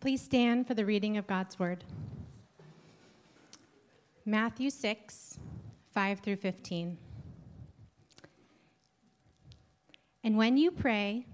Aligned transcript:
Please 0.00 0.22
stand 0.22 0.66
for 0.66 0.72
the 0.72 0.86
reading 0.86 1.18
of 1.18 1.26
God's 1.26 1.58
word. 1.58 1.84
Matthew 4.24 4.70
6, 4.70 5.38
5 5.92 6.20
through 6.20 6.36
15. 6.36 6.96
And 10.24 10.38
when 10.38 10.56
you 10.56 10.70
pray, 10.70 11.26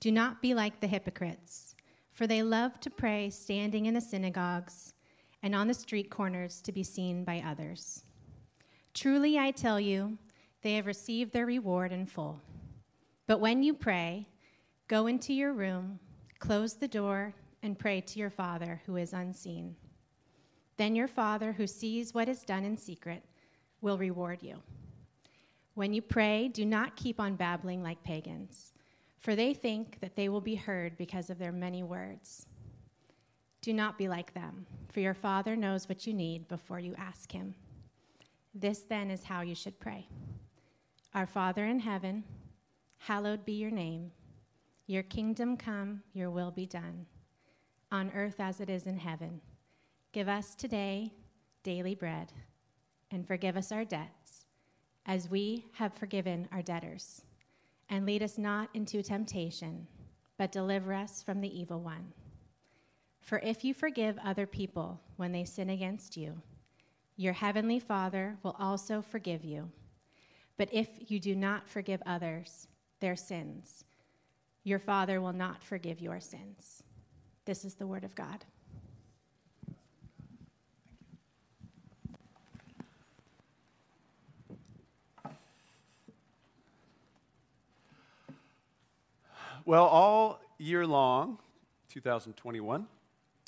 do 0.00 0.10
not 0.10 0.42
be 0.42 0.54
like 0.54 0.80
the 0.80 0.88
hypocrites, 0.88 1.76
for 2.10 2.26
they 2.26 2.42
love 2.42 2.80
to 2.80 2.90
pray 2.90 3.30
standing 3.30 3.86
in 3.86 3.94
the 3.94 4.00
synagogues 4.00 4.94
and 5.40 5.54
on 5.54 5.68
the 5.68 5.74
street 5.74 6.10
corners 6.10 6.60
to 6.62 6.72
be 6.72 6.82
seen 6.82 7.22
by 7.22 7.40
others. 7.46 8.02
Truly, 8.92 9.38
I 9.38 9.52
tell 9.52 9.78
you, 9.78 10.18
they 10.62 10.74
have 10.74 10.86
received 10.86 11.32
their 11.32 11.46
reward 11.46 11.92
in 11.92 12.06
full. 12.06 12.40
But 13.28 13.38
when 13.38 13.62
you 13.62 13.72
pray, 13.72 14.26
go 14.88 15.06
into 15.06 15.32
your 15.32 15.52
room, 15.52 16.00
close 16.40 16.74
the 16.74 16.88
door, 16.88 17.34
and 17.62 17.78
pray 17.78 18.00
to 18.00 18.18
your 18.18 18.30
Father 18.30 18.80
who 18.86 18.96
is 18.96 19.12
unseen. 19.12 19.76
Then 20.76 20.94
your 20.94 21.08
Father 21.08 21.52
who 21.52 21.66
sees 21.66 22.14
what 22.14 22.28
is 22.28 22.42
done 22.42 22.64
in 22.64 22.76
secret 22.76 23.22
will 23.80 23.98
reward 23.98 24.42
you. 24.42 24.56
When 25.74 25.92
you 25.92 26.02
pray, 26.02 26.48
do 26.48 26.64
not 26.64 26.96
keep 26.96 27.20
on 27.20 27.36
babbling 27.36 27.82
like 27.82 28.02
pagans, 28.02 28.72
for 29.18 29.36
they 29.36 29.54
think 29.54 30.00
that 30.00 30.16
they 30.16 30.28
will 30.28 30.40
be 30.40 30.54
heard 30.54 30.96
because 30.96 31.30
of 31.30 31.38
their 31.38 31.52
many 31.52 31.82
words. 31.82 32.46
Do 33.62 33.74
not 33.74 33.98
be 33.98 34.08
like 34.08 34.32
them, 34.32 34.66
for 34.88 35.00
your 35.00 35.14
Father 35.14 35.54
knows 35.54 35.88
what 35.88 36.06
you 36.06 36.14
need 36.14 36.48
before 36.48 36.80
you 36.80 36.94
ask 36.96 37.30
Him. 37.30 37.54
This 38.54 38.80
then 38.80 39.10
is 39.10 39.24
how 39.24 39.42
you 39.42 39.54
should 39.54 39.78
pray 39.78 40.06
Our 41.14 41.26
Father 41.26 41.66
in 41.66 41.80
heaven, 41.80 42.24
hallowed 42.98 43.44
be 43.44 43.52
your 43.52 43.70
name. 43.70 44.12
Your 44.86 45.02
kingdom 45.02 45.56
come, 45.56 46.02
your 46.14 46.30
will 46.30 46.50
be 46.50 46.66
done 46.66 47.06
on 47.92 48.10
earth 48.14 48.40
as 48.40 48.60
it 48.60 48.70
is 48.70 48.86
in 48.86 48.98
heaven. 48.98 49.40
Give 50.12 50.28
us 50.28 50.54
today 50.54 51.12
daily 51.62 51.94
bread, 51.94 52.32
and 53.10 53.26
forgive 53.26 53.56
us 53.56 53.72
our 53.72 53.84
debts, 53.84 54.46
as 55.06 55.30
we 55.30 55.66
have 55.72 55.92
forgiven 55.94 56.48
our 56.52 56.62
debtors. 56.62 57.22
And 57.88 58.06
lead 58.06 58.22
us 58.22 58.38
not 58.38 58.70
into 58.72 59.02
temptation, 59.02 59.86
but 60.38 60.52
deliver 60.52 60.94
us 60.94 61.22
from 61.22 61.40
the 61.40 61.60
evil 61.60 61.80
one. 61.80 62.12
For 63.20 63.40
if 63.40 63.64
you 63.64 63.74
forgive 63.74 64.18
other 64.24 64.46
people 64.46 65.00
when 65.16 65.32
they 65.32 65.44
sin 65.44 65.70
against 65.70 66.16
you, 66.16 66.40
your 67.16 67.34
heavenly 67.34 67.78
Father 67.78 68.38
will 68.42 68.56
also 68.58 69.02
forgive 69.02 69.44
you. 69.44 69.70
But 70.56 70.70
if 70.72 70.88
you 71.08 71.20
do 71.20 71.34
not 71.34 71.68
forgive 71.68 72.02
others 72.06 72.68
their 73.00 73.16
sins, 73.16 73.84
your 74.64 74.78
Father 74.78 75.20
will 75.20 75.32
not 75.32 75.62
forgive 75.62 76.00
your 76.00 76.20
sins. 76.20 76.82
This 77.46 77.64
is 77.64 77.74
the 77.74 77.86
word 77.86 78.04
of 78.04 78.14
God. 78.14 78.44
Well, 89.64 89.84
all 89.84 90.40
year 90.58 90.86
long, 90.86 91.38
2021, 91.90 92.86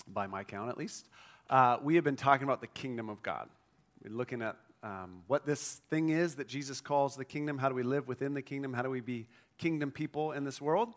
by 0.06 0.26
my 0.26 0.44
count 0.44 0.68
at 0.68 0.78
least, 0.78 1.08
uh, 1.50 1.78
we 1.82 1.96
have 1.96 2.04
been 2.04 2.16
talking 2.16 2.44
about 2.44 2.60
the 2.60 2.66
kingdom 2.66 3.08
of 3.08 3.22
God. 3.22 3.48
We're 4.04 4.14
looking 4.14 4.42
at 4.42 4.56
um, 4.82 5.22
what 5.26 5.46
this 5.46 5.80
thing 5.90 6.10
is 6.10 6.36
that 6.36 6.48
Jesus 6.48 6.80
calls 6.80 7.16
the 7.16 7.24
kingdom. 7.24 7.58
How 7.58 7.68
do 7.68 7.74
we 7.74 7.82
live 7.82 8.08
within 8.08 8.34
the 8.34 8.42
kingdom? 8.42 8.72
How 8.72 8.82
do 8.82 8.90
we 8.90 9.00
be 9.00 9.26
kingdom 9.58 9.90
people 9.90 10.32
in 10.32 10.44
this 10.44 10.60
world? 10.60 10.94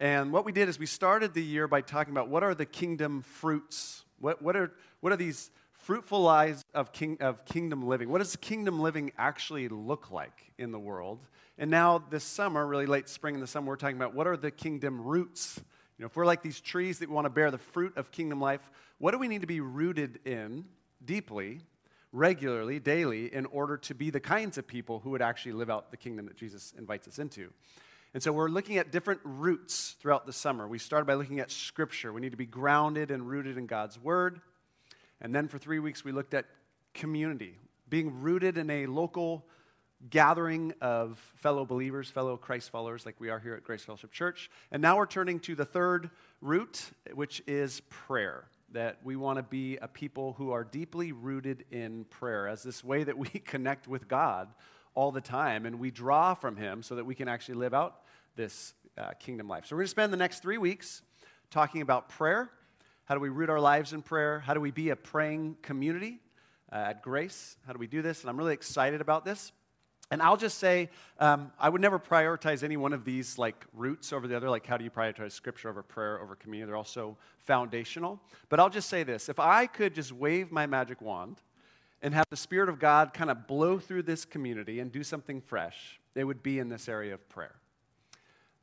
And 0.00 0.32
what 0.32 0.44
we 0.44 0.52
did 0.52 0.68
is 0.68 0.78
we 0.78 0.86
started 0.86 1.34
the 1.34 1.42
year 1.42 1.68
by 1.68 1.80
talking 1.80 2.12
about 2.12 2.28
what 2.28 2.42
are 2.42 2.54
the 2.54 2.66
kingdom 2.66 3.22
fruits? 3.22 4.04
What, 4.18 4.42
what, 4.42 4.56
are, 4.56 4.72
what 5.00 5.12
are 5.12 5.16
these 5.16 5.50
fruitful 5.72 6.20
lives 6.20 6.64
of, 6.74 6.92
king, 6.92 7.18
of 7.20 7.44
kingdom 7.44 7.86
living? 7.86 8.08
What 8.08 8.18
does 8.18 8.34
kingdom 8.36 8.80
living 8.80 9.12
actually 9.16 9.68
look 9.68 10.10
like 10.10 10.52
in 10.58 10.72
the 10.72 10.78
world? 10.78 11.20
And 11.58 11.70
now, 11.70 12.02
this 12.10 12.24
summer, 12.24 12.66
really 12.66 12.86
late 12.86 13.08
spring 13.08 13.36
in 13.36 13.40
the 13.40 13.46
summer, 13.46 13.68
we're 13.68 13.76
talking 13.76 13.96
about 13.96 14.14
what 14.14 14.26
are 14.26 14.36
the 14.36 14.50
kingdom 14.50 15.00
roots? 15.00 15.60
You 15.98 16.02
know, 16.02 16.06
if 16.06 16.16
we're 16.16 16.26
like 16.26 16.42
these 16.42 16.60
trees 16.60 16.98
that 16.98 17.08
want 17.08 17.26
to 17.26 17.30
bear 17.30 17.52
the 17.52 17.58
fruit 17.58 17.96
of 17.96 18.10
kingdom 18.10 18.40
life, 18.40 18.68
what 18.98 19.12
do 19.12 19.18
we 19.18 19.28
need 19.28 19.42
to 19.42 19.46
be 19.46 19.60
rooted 19.60 20.18
in 20.24 20.64
deeply, 21.04 21.60
regularly, 22.10 22.80
daily, 22.80 23.32
in 23.32 23.46
order 23.46 23.76
to 23.76 23.94
be 23.94 24.10
the 24.10 24.18
kinds 24.18 24.58
of 24.58 24.66
people 24.66 24.98
who 24.98 25.10
would 25.10 25.22
actually 25.22 25.52
live 25.52 25.70
out 25.70 25.92
the 25.92 25.96
kingdom 25.96 26.26
that 26.26 26.36
Jesus 26.36 26.74
invites 26.76 27.06
us 27.06 27.20
into? 27.20 27.50
And 28.14 28.22
so 28.22 28.30
we're 28.30 28.48
looking 28.48 28.78
at 28.78 28.92
different 28.92 29.20
roots 29.24 29.96
throughout 30.00 30.24
the 30.24 30.32
summer. 30.32 30.68
We 30.68 30.78
started 30.78 31.04
by 31.04 31.14
looking 31.14 31.40
at 31.40 31.50
Scripture. 31.50 32.12
We 32.12 32.20
need 32.20 32.30
to 32.30 32.36
be 32.36 32.46
grounded 32.46 33.10
and 33.10 33.28
rooted 33.28 33.58
in 33.58 33.66
God's 33.66 33.98
Word. 33.98 34.40
And 35.20 35.34
then 35.34 35.48
for 35.48 35.58
three 35.58 35.80
weeks, 35.80 36.04
we 36.04 36.12
looked 36.12 36.32
at 36.32 36.44
community, 36.94 37.58
being 37.88 38.20
rooted 38.20 38.56
in 38.56 38.70
a 38.70 38.86
local 38.86 39.44
gathering 40.10 40.72
of 40.80 41.18
fellow 41.34 41.64
believers, 41.64 42.08
fellow 42.08 42.36
Christ 42.36 42.70
followers, 42.70 43.04
like 43.04 43.18
we 43.18 43.30
are 43.30 43.40
here 43.40 43.54
at 43.54 43.64
Grace 43.64 43.82
Fellowship 43.82 44.12
Church. 44.12 44.48
And 44.70 44.80
now 44.80 44.96
we're 44.96 45.06
turning 45.06 45.40
to 45.40 45.56
the 45.56 45.64
third 45.64 46.10
root, 46.40 46.82
which 47.14 47.42
is 47.48 47.80
prayer. 47.90 48.44
That 48.70 48.98
we 49.02 49.16
want 49.16 49.38
to 49.38 49.42
be 49.42 49.76
a 49.78 49.88
people 49.88 50.34
who 50.34 50.52
are 50.52 50.62
deeply 50.62 51.10
rooted 51.10 51.64
in 51.72 52.04
prayer 52.04 52.46
as 52.46 52.62
this 52.62 52.84
way 52.84 53.02
that 53.02 53.18
we 53.18 53.28
connect 53.44 53.88
with 53.88 54.06
God 54.06 54.48
all 54.94 55.10
the 55.10 55.20
time 55.20 55.66
and 55.66 55.80
we 55.80 55.90
draw 55.90 56.34
from 56.34 56.56
Him 56.56 56.82
so 56.82 56.94
that 56.94 57.04
we 57.04 57.14
can 57.14 57.28
actually 57.28 57.56
live 57.56 57.74
out 57.74 58.03
this 58.36 58.74
uh, 58.96 59.10
kingdom 59.18 59.48
life. 59.48 59.66
So, 59.66 59.74
we're 59.76 59.80
going 59.80 59.86
to 59.86 59.90
spend 59.90 60.12
the 60.12 60.18
next 60.18 60.40
three 60.40 60.58
weeks 60.58 61.02
talking 61.50 61.82
about 61.82 62.08
prayer. 62.08 62.50
How 63.04 63.14
do 63.14 63.20
we 63.20 63.28
root 63.28 63.50
our 63.50 63.60
lives 63.60 63.92
in 63.92 64.02
prayer? 64.02 64.40
How 64.40 64.54
do 64.54 64.60
we 64.60 64.70
be 64.70 64.88
a 64.90 64.96
praying 64.96 65.56
community 65.62 66.20
uh, 66.72 66.76
at 66.76 67.02
Grace? 67.02 67.56
How 67.66 67.72
do 67.72 67.78
we 67.78 67.86
do 67.86 68.02
this? 68.02 68.22
And 68.22 68.30
I'm 68.30 68.36
really 68.36 68.54
excited 68.54 69.00
about 69.00 69.24
this. 69.24 69.52
And 70.10 70.20
I'll 70.22 70.36
just 70.36 70.58
say, 70.58 70.90
um, 71.18 71.50
I 71.58 71.68
would 71.68 71.80
never 71.80 71.98
prioritize 71.98 72.62
any 72.62 72.76
one 72.76 72.92
of 72.92 73.04
these 73.04 73.38
like 73.38 73.64
roots 73.72 74.12
over 74.12 74.26
the 74.26 74.36
other. 74.36 74.50
Like, 74.50 74.66
how 74.66 74.76
do 74.76 74.84
you 74.84 74.90
prioritize 74.90 75.32
scripture 75.32 75.68
over 75.68 75.82
prayer 75.82 76.20
over 76.20 76.34
community? 76.36 76.66
They're 76.66 76.76
all 76.76 76.84
so 76.84 77.16
foundational. 77.40 78.20
But 78.48 78.60
I'll 78.60 78.70
just 78.70 78.88
say 78.88 79.02
this 79.02 79.28
if 79.28 79.38
I 79.38 79.66
could 79.66 79.94
just 79.94 80.12
wave 80.12 80.52
my 80.52 80.66
magic 80.66 81.00
wand 81.00 81.40
and 82.02 82.14
have 82.14 82.26
the 82.30 82.36
Spirit 82.36 82.68
of 82.68 82.78
God 82.78 83.14
kind 83.14 83.30
of 83.30 83.46
blow 83.46 83.78
through 83.78 84.02
this 84.02 84.24
community 84.24 84.80
and 84.80 84.92
do 84.92 85.02
something 85.02 85.40
fresh, 85.40 86.00
it 86.14 86.24
would 86.24 86.42
be 86.42 86.58
in 86.58 86.68
this 86.68 86.88
area 86.88 87.14
of 87.14 87.28
prayer 87.28 87.54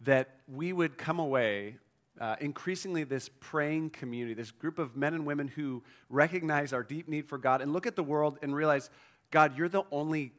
that 0.03 0.35
we 0.47 0.73
would 0.73 0.97
come 0.97 1.19
away 1.19 1.77
uh, 2.19 2.35
increasingly 2.39 3.03
this 3.03 3.29
praying 3.39 3.89
community, 3.89 4.33
this 4.33 4.51
group 4.51 4.79
of 4.79 4.95
men 4.95 5.13
and 5.13 5.25
women 5.25 5.47
who 5.47 5.81
recognize 6.09 6.73
our 6.73 6.83
deep 6.83 7.07
need 7.07 7.27
for 7.27 7.37
God 7.37 7.61
and 7.61 7.73
look 7.73 7.87
at 7.87 7.95
the 7.95 8.03
world 8.03 8.37
and 8.41 8.55
realize, 8.55 8.89
God, 9.31 9.57
you're 9.57 9.69
the 9.69 9.83
only 9.91 10.33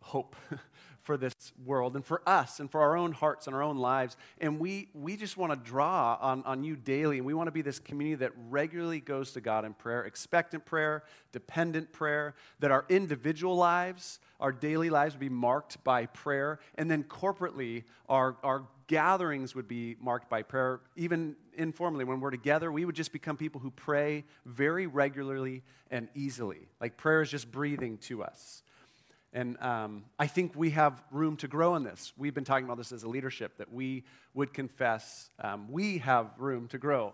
hope 0.00 0.36
for 1.02 1.16
this 1.16 1.34
world 1.64 1.96
and 1.96 2.04
for 2.04 2.22
us 2.26 2.60
and 2.60 2.70
for 2.70 2.80
our 2.80 2.96
own 2.96 3.12
hearts 3.12 3.46
and 3.46 3.56
our 3.56 3.62
own 3.62 3.78
lives. 3.78 4.16
And 4.40 4.60
we, 4.60 4.88
we 4.94 5.16
just 5.16 5.36
want 5.36 5.52
to 5.52 5.58
draw 5.58 6.18
on, 6.20 6.42
on 6.44 6.64
you 6.64 6.76
daily. 6.76 7.18
And 7.18 7.26
we 7.26 7.34
want 7.34 7.46
to 7.46 7.52
be 7.52 7.62
this 7.62 7.78
community 7.78 8.16
that 8.16 8.32
regularly 8.48 9.00
goes 9.00 9.32
to 9.32 9.40
God 9.40 9.64
in 9.64 9.74
prayer, 9.74 10.04
expectant 10.04 10.64
prayer, 10.64 11.04
dependent 11.32 11.92
prayer, 11.92 12.34
that 12.60 12.70
our 12.70 12.84
individual 12.88 13.56
lives, 13.56 14.18
our 14.38 14.52
daily 14.52 14.90
lives 14.90 15.14
would 15.14 15.20
be 15.20 15.28
marked 15.28 15.82
by 15.82 16.06
prayer. 16.06 16.58
And 16.76 16.90
then 16.90 17.04
corporately, 17.04 17.84
our, 18.08 18.36
our 18.42 18.64
gatherings 18.88 19.54
would 19.54 19.68
be 19.68 19.96
marked 20.00 20.28
by 20.28 20.42
prayer. 20.42 20.80
Even 20.96 21.36
informally, 21.56 22.04
when 22.04 22.20
we're 22.20 22.30
together, 22.30 22.72
we 22.72 22.84
would 22.84 22.96
just 22.96 23.12
become 23.12 23.36
people 23.36 23.60
who 23.60 23.70
pray 23.70 24.24
very 24.44 24.86
regularly 24.86 25.62
and 25.90 26.08
easily. 26.14 26.68
Like 26.80 26.96
prayer 26.96 27.22
is 27.22 27.30
just 27.30 27.52
breathing 27.52 27.98
to 27.98 28.24
us. 28.24 28.62
And 29.32 29.60
um, 29.60 30.04
I 30.18 30.26
think 30.26 30.52
we 30.56 30.70
have 30.70 31.00
room 31.12 31.36
to 31.36 31.48
grow 31.48 31.76
in 31.76 31.84
this. 31.84 32.12
We've 32.16 32.34
been 32.34 32.44
talking 32.44 32.64
about 32.64 32.78
this 32.78 32.92
as 32.92 33.02
a 33.02 33.08
leadership, 33.08 33.58
that 33.58 33.72
we 33.72 34.04
would 34.32 34.54
confess 34.54 35.30
um, 35.38 35.70
we 35.70 35.98
have 35.98 36.30
room 36.38 36.66
to 36.68 36.78
grow 36.78 37.12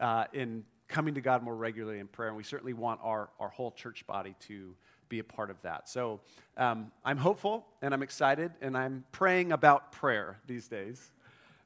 uh, 0.00 0.24
in 0.32 0.64
coming 0.88 1.14
to 1.14 1.20
God 1.20 1.42
more 1.42 1.54
regularly 1.54 2.00
in 2.00 2.08
prayer. 2.08 2.28
And 2.28 2.36
we 2.36 2.42
certainly 2.42 2.74
want 2.74 3.00
our, 3.02 3.30
our 3.38 3.48
whole 3.48 3.70
church 3.70 4.04
body 4.06 4.34
to 4.48 4.74
be 5.12 5.18
a 5.18 5.24
part 5.24 5.50
of 5.50 5.60
that. 5.60 5.90
So 5.90 6.20
um, 6.56 6.90
I'm 7.04 7.18
hopeful 7.18 7.66
and 7.82 7.92
I'm 7.92 8.02
excited 8.02 8.50
and 8.62 8.74
I'm 8.74 9.04
praying 9.12 9.52
about 9.52 9.92
prayer 9.92 10.38
these 10.46 10.68
days. 10.68 11.12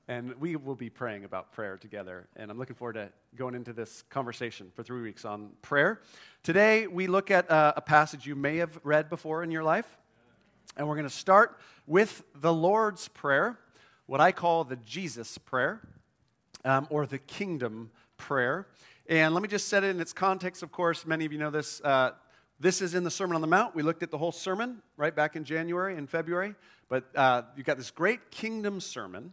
And 0.09 0.35
we 0.41 0.57
will 0.57 0.75
be 0.75 0.91
praying 0.91 1.23
about 1.25 1.53
prayer 1.53 1.77
together. 1.77 2.27
And 2.35 2.51
I'm 2.51 2.59
looking 2.59 2.75
forward 2.75 2.95
to 2.95 3.11
going 3.37 3.55
into 3.55 3.73
this 3.73 4.03
conversation 4.11 4.73
for 4.75 4.83
three 4.83 5.01
weeks 5.01 5.25
on 5.25 5.51
prayer. 5.63 6.01
Today, 6.43 6.89
we 6.89 7.07
look 7.07 7.31
at 7.31 7.49
uh, 7.49 7.75
a 7.77 7.81
passage 7.81 8.27
you 8.27 8.35
may 8.35 8.57
have 8.57 8.81
read 8.83 9.09
before 9.09 9.45
in 9.45 9.53
your 9.53 9.63
life. 9.63 9.97
And 10.77 10.89
we're 10.89 10.97
going 10.97 11.09
to 11.09 11.15
start 11.15 11.61
with 11.87 12.25
the 12.35 12.53
Lord's 12.53 13.07
Prayer, 13.07 13.61
what 14.07 14.21
I 14.21 14.33
call 14.33 14.65
the 14.65 14.77
Jesus 14.77 15.39
Prayer, 15.39 15.81
um, 16.65 16.89
or 16.91 17.07
the 17.07 17.19
Kingdom 17.19 17.93
Prayer. 18.17 18.67
And 19.09 19.35
let 19.35 19.41
me 19.41 19.49
just 19.49 19.69
set 19.69 19.85
it 19.85 19.91
in 19.91 20.01
its 20.01 20.13
context, 20.13 20.65
of 20.65 20.73
course. 20.73 21.07
Many 21.07 21.27
of 21.27 21.33
you 21.33 21.39
know 21.39 21.51
this. 21.51 21.81
Uh, 21.81 22.11
this 22.59 22.81
is 22.81 22.95
in 22.95 23.05
the 23.05 23.11
Sermon 23.11 23.35
on 23.35 23.41
the 23.41 23.47
Mount. 23.47 23.75
We 23.75 23.83
looked 23.83 24.03
at 24.03 24.11
the 24.11 24.19
whole 24.19 24.33
sermon 24.33 24.83
right 24.97 25.15
back 25.15 25.37
in 25.37 25.45
January 25.45 25.97
and 25.97 26.09
February. 26.09 26.55
But 26.89 27.05
uh, 27.15 27.43
you've 27.57 27.67
got 27.67 27.77
this 27.77 27.91
great 27.91 28.31
kingdom 28.31 28.81
sermon 28.81 29.33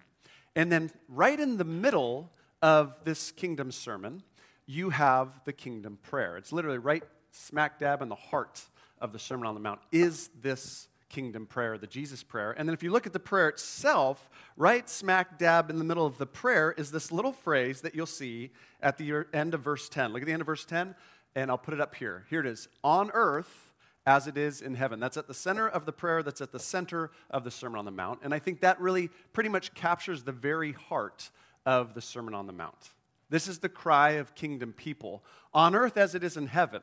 and 0.56 0.72
then, 0.72 0.92
right 1.08 1.40
in 1.40 1.58
the 1.58 1.64
middle 1.64 2.32
of 2.62 3.04
this 3.04 3.32
kingdom 3.32 3.72
sermon, 3.72 4.24
you 4.66 4.92
have 4.92 5.42
the 5.46 5.54
kingdom 5.54 5.98
prayer. 6.04 6.38
It's 6.38 6.54
literally 6.54 6.78
right 6.78 7.04
smack 7.32 7.80
dab 7.80 8.02
in 8.02 8.10
the 8.10 8.16
heart 8.16 8.62
of 9.00 9.12
the 9.12 9.20
Sermon 9.20 9.48
on 9.48 9.56
the 9.56 9.60
Mount 9.60 9.80
is 9.92 10.30
this 10.42 10.88
kingdom 11.10 11.46
prayer, 11.46 11.78
the 11.78 11.88
Jesus 11.88 12.24
prayer. 12.24 12.52
And 12.52 12.68
then 12.68 12.74
if 12.74 12.84
you 12.84 12.92
look 12.92 13.06
at 13.06 13.14
the 13.14 13.20
prayer 13.20 13.50
itself, 13.50 14.30
right 14.56 14.88
smack 14.88 15.38
dab 15.38 15.70
in 15.70 15.78
the 15.78 15.84
middle 15.84 16.06
of 16.06 16.18
the 16.18 16.26
prayer 16.26 16.72
is 16.72 16.92
this 16.92 17.12
little 17.12 17.34
phrase 17.34 17.82
that 17.82 17.96
you'll 17.96 18.06
see 18.06 18.52
at 18.82 18.98
the 18.98 19.26
end 19.34 19.54
of 19.54 19.62
verse 19.62 19.90
10. 19.90 20.14
Look 20.14 20.22
at 20.22 20.26
the 20.26 20.32
end 20.32 20.42
of 20.42 20.48
verse 20.48 20.66
10, 20.66 20.96
and 21.36 21.50
I'll 21.50 21.58
put 21.58 21.74
it 21.74 21.82
up 21.82 21.96
here. 21.96 22.26
Here 22.30 22.40
it 22.40 22.46
is 22.46 22.68
On 22.84 23.12
earth 23.14 23.72
as 24.06 24.28
it 24.28 24.38
is 24.38 24.62
in 24.62 24.76
heaven. 24.76 25.00
That's 25.00 25.18
at 25.18 25.28
the 25.28 25.34
center 25.34 25.68
of 25.68 25.86
the 25.86 25.94
prayer, 25.94 26.24
that's 26.24 26.42
at 26.42 26.52
the 26.52 26.60
center 26.60 27.12
of 27.30 27.44
the 27.44 27.52
Sermon 27.52 27.80
on 27.80 27.86
the 27.86 27.92
Mount. 27.92 28.20
And 28.24 28.34
I 28.34 28.40
think 28.40 28.62
that 28.62 28.80
really 28.80 29.10
pretty 29.32 29.50
much 29.50 29.74
captures 29.74 30.24
the 30.24 30.32
very 30.32 30.74
heart 30.74 31.30
of 31.66 31.94
the 31.94 32.02
Sermon 32.02 32.34
on 32.34 32.48
the 32.48 32.54
Mount. 32.54 32.92
This 33.30 33.48
is 33.48 33.60
the 33.60 33.70
cry 33.70 34.12
of 34.12 34.36
kingdom 34.36 34.74
people 34.74 35.24
on 35.54 35.74
earth 35.76 35.98
as 35.98 36.16
it 36.16 36.24
is 36.24 36.38
in 36.38 36.48
heaven. 36.48 36.82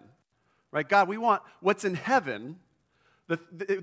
Right? 0.73 0.89
God, 0.89 1.09
we 1.09 1.19
want 1.19 1.43
what's 1.61 1.85
in 1.85 1.95
heaven, 1.95 2.57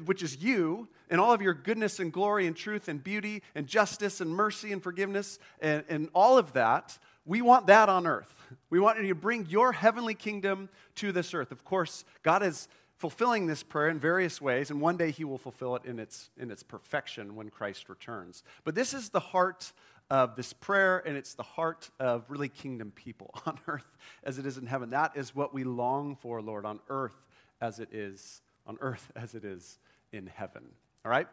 which 0.06 0.24
is 0.24 0.38
you, 0.38 0.88
and 1.10 1.22
all 1.22 1.34
of 1.34 1.42
your 1.42 1.54
goodness 1.54 2.00
and 2.00 2.12
glory 2.12 2.48
and 2.48 2.56
truth 2.56 2.88
and 2.88 3.04
beauty 3.04 3.44
and 3.56 3.68
justice 3.68 4.20
and 4.20 4.32
mercy 4.32 4.72
and 4.72 4.82
forgiveness 4.82 5.38
and, 5.62 5.84
and 5.90 6.10
all 6.14 6.38
of 6.38 6.54
that. 6.54 6.98
We 7.28 7.42
want 7.42 7.68
that 7.68 7.90
on 7.90 8.08
earth. 8.08 8.34
We 8.70 8.80
want 8.80 9.02
you 9.02 9.10
to 9.10 9.16
bring 9.16 9.46
your 9.48 9.74
heavenly 9.74 10.14
kingdom 10.14 10.70
to 10.96 11.12
this 11.12 11.34
earth. 11.34 11.52
Of 11.52 11.66
course, 11.66 12.06
God 12.24 12.42
is 12.42 12.70
fulfilling 12.96 13.48
this 13.48 13.64
prayer 13.64 13.90
in 13.90 14.00
various 14.00 14.42
ways, 14.42 14.72
and 14.72 14.80
one 14.80 14.96
day 14.96 15.12
he 15.12 15.26
will 15.26 15.38
fulfill 15.38 15.76
it 15.76 15.84
in 15.84 16.00
its, 16.00 16.30
in 16.40 16.50
its 16.50 16.64
perfection 16.64 17.36
when 17.36 17.50
Christ 17.50 17.90
returns. 17.90 18.44
But 18.64 18.76
this 18.76 18.94
is 18.94 19.10
the 19.10 19.20
heart 19.20 19.74
of 20.10 20.38
this 20.38 20.54
prayer, 20.54 21.04
and 21.06 21.18
it's 21.18 21.34
the 21.34 21.44
heart 21.44 21.90
of 22.00 22.24
really 22.30 22.48
kingdom 22.48 22.92
people 22.92 23.30
on 23.46 23.60
earth 23.68 23.98
as 24.24 24.40
it 24.40 24.46
is 24.46 24.58
in 24.58 24.66
heaven. 24.66 24.92
That 24.92 25.18
is 25.18 25.36
what 25.36 25.54
we 25.54 25.66
long 25.66 26.16
for, 26.16 26.42
Lord, 26.42 26.66
on 26.66 26.80
earth 26.88 27.28
as 27.60 27.80
it 27.80 27.90
is, 27.92 28.42
on 28.66 28.78
earth 28.80 29.12
as 29.18 29.36
it 29.36 29.44
is 29.44 29.80
in 30.14 30.28
heaven. 30.28 30.64
All 31.04 31.12
right? 31.12 31.28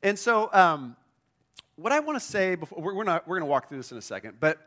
And 0.00 0.16
so, 0.16 0.48
um, 0.52 0.96
what 1.76 1.92
I 1.92 2.00
want 2.00 2.18
to 2.18 2.24
say 2.24 2.54
before, 2.54 2.80
we're, 2.80 2.94
we're, 2.94 3.04
not, 3.04 3.26
we're 3.26 3.38
going 3.38 3.48
to 3.48 3.50
walk 3.50 3.68
through 3.68 3.78
this 3.78 3.90
in 3.90 3.98
a 3.98 4.02
second, 4.02 4.36
but 4.38 4.58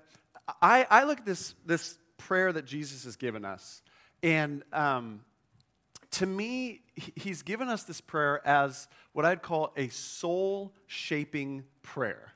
I, 0.61 0.85
I 0.89 1.03
look 1.03 1.19
at 1.19 1.25
this, 1.25 1.55
this 1.65 1.97
prayer 2.17 2.51
that 2.51 2.65
Jesus 2.65 3.03
has 3.03 3.15
given 3.15 3.45
us, 3.45 3.81
and 4.23 4.63
um, 4.73 5.21
to 6.11 6.25
me, 6.25 6.81
he's 6.95 7.41
given 7.41 7.67
us 7.67 7.83
this 7.83 8.01
prayer 8.01 8.45
as 8.47 8.87
what 9.13 9.25
I'd 9.25 9.41
call 9.41 9.73
a 9.75 9.89
soul 9.89 10.73
shaping 10.87 11.63
prayer. 11.83 12.33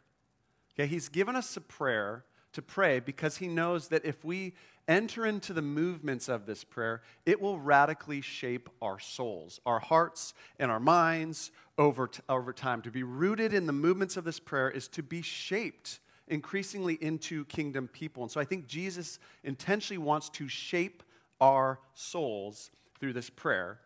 Okay, 0.74 0.88
he's 0.88 1.10
given 1.10 1.36
us 1.36 1.56
a 1.58 1.62
prayer 1.62 2.26
to 2.54 2.62
pray 2.62 3.00
because 3.00 3.38
he 3.38 3.48
knows 3.48 3.88
that 3.90 4.06
if 4.06 4.24
we 4.24 4.54
enter 4.88 5.26
into 5.26 5.54
the 5.54 5.62
movements 5.62 6.28
of 6.28 6.46
this 6.46 6.64
prayer, 6.64 7.02
it 7.26 7.42
will 7.42 7.60
radically 7.60 8.22
shape 8.22 8.70
our 8.82 9.00
souls, 9.00 9.60
our 9.66 9.80
hearts, 9.80 10.34
and 10.60 10.70
our 10.70 10.80
minds 10.80 11.52
over, 11.78 12.08
t- 12.08 12.22
over 12.28 12.52
time. 12.52 12.82
To 12.82 12.92
be 12.92 13.04
rooted 13.04 13.54
in 13.54 13.68
the 13.68 13.74
movements 13.74 14.18
of 14.18 14.24
this 14.24 14.40
prayer 14.40 14.70
is 14.70 14.88
to 14.90 15.04
be 15.04 15.22
shaped 15.22 16.00
increasingly 16.32 16.98
into 17.02 17.46
kingdom 17.46 17.88
people. 17.88 18.24
And 18.24 18.32
so 18.32 18.40
I 18.40 18.46
think 18.46 18.68
Jesus 18.68 19.20
intentionally 19.44 20.00
wants 20.00 20.30
to 20.30 20.48
shape 20.48 21.04
our 21.40 21.80
souls 21.94 22.72
through 23.00 23.14
this 23.14 23.30
prayer. 23.30 23.80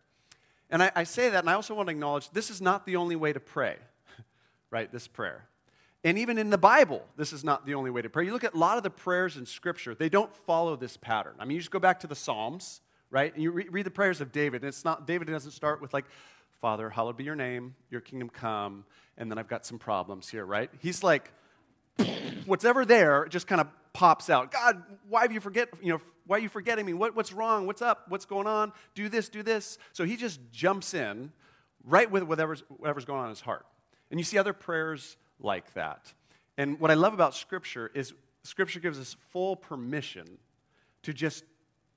And 0.70 0.82
I, 0.82 0.92
I 0.94 1.04
say 1.04 1.28
that, 1.30 1.40
and 1.40 1.50
I 1.50 1.54
also 1.54 1.74
want 1.74 1.88
to 1.88 1.90
acknowledge 1.90 2.30
this 2.30 2.50
is 2.50 2.60
not 2.62 2.86
the 2.86 2.96
only 2.96 3.16
way 3.16 3.32
to 3.32 3.40
pray, 3.40 3.76
right? 4.70 4.90
This 4.90 5.08
prayer. 5.08 5.46
And 6.04 6.18
even 6.18 6.38
in 6.38 6.50
the 6.50 6.58
Bible, 6.58 7.04
this 7.16 7.32
is 7.32 7.42
not 7.42 7.66
the 7.66 7.74
only 7.74 7.90
way 7.90 8.00
to 8.02 8.08
pray. 8.08 8.24
You 8.24 8.32
look 8.32 8.44
at 8.44 8.54
a 8.54 8.58
lot 8.58 8.76
of 8.76 8.84
the 8.84 8.90
prayers 8.90 9.36
in 9.36 9.44
Scripture, 9.44 9.94
they 9.94 10.08
don't 10.08 10.34
follow 10.34 10.76
this 10.76 10.96
pattern. 10.96 11.34
I 11.40 11.44
mean, 11.44 11.56
you 11.56 11.60
just 11.60 11.72
go 11.72 11.80
back 11.80 12.00
to 12.00 12.06
the 12.06 12.14
Psalms, 12.14 12.80
right? 13.10 13.34
And 13.34 13.42
you 13.42 13.50
re- 13.50 13.68
read 13.68 13.86
the 13.86 13.90
prayers 13.90 14.20
of 14.20 14.30
David, 14.30 14.62
and 14.62 14.68
it's 14.68 14.84
not, 14.84 15.06
David 15.06 15.26
doesn't 15.26 15.50
start 15.50 15.80
with 15.80 15.92
like, 15.92 16.04
Father, 16.60 16.88
hallowed 16.90 17.16
be 17.16 17.24
your 17.24 17.34
name, 17.34 17.74
your 17.90 18.00
kingdom 18.00 18.28
come, 18.28 18.84
and 19.18 19.30
then 19.30 19.38
I've 19.38 19.48
got 19.48 19.66
some 19.66 19.78
problems 19.78 20.28
here, 20.28 20.44
right? 20.44 20.70
He's 20.80 21.02
like, 21.02 21.32
whatever 22.46 22.84
there 22.84 23.26
just 23.26 23.46
kind 23.46 23.60
of 23.60 23.68
pops 23.92 24.28
out. 24.30 24.52
God, 24.52 24.82
why 25.08 25.22
have 25.22 25.32
you 25.32 25.40
forget, 25.40 25.68
you 25.82 25.92
know, 25.92 26.00
why 26.26 26.36
are 26.36 26.40
you 26.40 26.48
forgetting 26.48 26.84
me? 26.84 26.92
What, 26.92 27.16
what's 27.16 27.32
wrong? 27.32 27.66
What's 27.66 27.82
up? 27.82 28.04
What's 28.08 28.26
going 28.26 28.46
on? 28.46 28.72
Do 28.94 29.08
this, 29.08 29.28
do 29.28 29.42
this. 29.42 29.78
So 29.92 30.04
he 30.04 30.16
just 30.16 30.40
jumps 30.52 30.92
in 30.92 31.32
right 31.84 32.10
with 32.10 32.24
whatever's, 32.24 32.62
whatever's 32.68 33.04
going 33.04 33.20
on 33.20 33.26
in 33.26 33.30
his 33.30 33.40
heart. 33.40 33.64
And 34.10 34.20
you 34.20 34.24
see 34.24 34.38
other 34.38 34.52
prayers 34.52 35.16
like 35.40 35.72
that. 35.74 36.12
And 36.58 36.80
what 36.80 36.90
I 36.90 36.94
love 36.94 37.14
about 37.14 37.34
Scripture 37.34 37.90
is 37.94 38.12
Scripture 38.42 38.80
gives 38.80 38.98
us 38.98 39.16
full 39.30 39.56
permission 39.56 40.26
to 41.02 41.12
just 41.12 41.44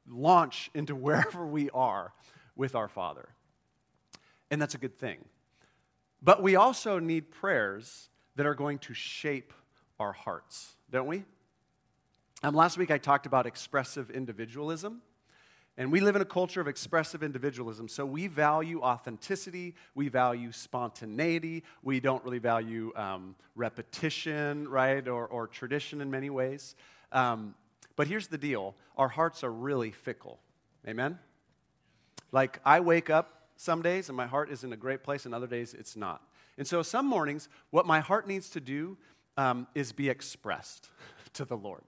launch 0.07 0.69
into 0.73 0.95
wherever 0.95 1.45
we 1.45 1.69
are 1.71 2.13
with 2.55 2.75
our 2.75 2.87
Father. 2.87 3.29
And 4.51 4.61
that's 4.61 4.75
a 4.75 4.79
good 4.79 4.97
thing. 4.97 5.17
But 6.21 6.41
we 6.41 6.55
also 6.55 6.99
need 6.99 7.31
prayers 7.31 8.09
that 8.35 8.45
are 8.45 8.55
going 8.55 8.79
to 8.79 8.93
shape 8.93 9.53
our 9.99 10.13
hearts, 10.13 10.75
don't 10.89 11.07
we? 11.07 11.23
Um, 12.41 12.55
last 12.55 12.77
week 12.77 12.89
I 12.89 12.97
talked 12.97 13.25
about 13.25 13.45
expressive 13.45 14.09
individualism. 14.09 15.01
And 15.77 15.93
we 15.93 16.01
live 16.01 16.17
in 16.17 16.21
a 16.21 16.25
culture 16.25 16.59
of 16.59 16.67
expressive 16.67 17.23
individualism, 17.23 17.87
so 17.87 18.05
we 18.05 18.27
value 18.27 18.81
authenticity, 18.81 19.75
we 19.95 20.09
value 20.09 20.51
spontaneity, 20.51 21.63
we 21.83 22.01
don't 22.01 22.21
really 22.25 22.39
value 22.39 22.91
um, 22.97 23.33
repetition, 23.55 24.67
right, 24.67 25.07
or, 25.07 25.25
or, 25.25 25.47
tradition 25.47 26.01
in 26.01 26.11
many 26.11 26.29
ways. 26.29 26.75
Um, 27.13 27.55
but 27.95 28.07
here's 28.07 28.27
the 28.27 28.37
deal 28.37 28.75
our 28.97 29.07
hearts 29.07 29.41
are 29.41 29.53
really 29.53 29.91
fickle. 29.91 30.39
Amen? 30.85 31.17
Like, 32.33 32.59
I 32.65 32.81
wake 32.81 33.09
up 33.09 33.47
some 33.55 33.81
days 33.81 34.09
and 34.09 34.17
my 34.17 34.27
heart 34.27 34.51
is 34.51 34.65
in 34.65 34.73
a 34.73 34.77
great 34.77 35.01
place, 35.01 35.25
and 35.25 35.33
other 35.33 35.47
days 35.47 35.73
it's 35.73 35.95
not. 35.95 36.21
And 36.57 36.67
so, 36.67 36.81
some 36.83 37.05
mornings, 37.05 37.47
what 37.69 37.85
my 37.85 38.01
heart 38.01 38.27
needs 38.27 38.49
to 38.49 38.59
do 38.59 38.97
um, 39.39 39.67
is 39.73 39.93
be 39.93 40.09
expressed 40.09 40.89
to 41.33 41.45
the 41.45 41.55
Lord. 41.55 41.81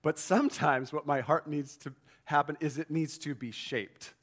But 0.00 0.16
sometimes 0.16 0.92
what 0.92 1.06
my 1.06 1.20
heart 1.20 1.48
needs 1.48 1.76
to 1.78 1.92
happen 2.24 2.56
is 2.60 2.78
it 2.78 2.88
needs 2.88 3.18
to 3.18 3.34
be 3.34 3.50
shaped 3.50 4.14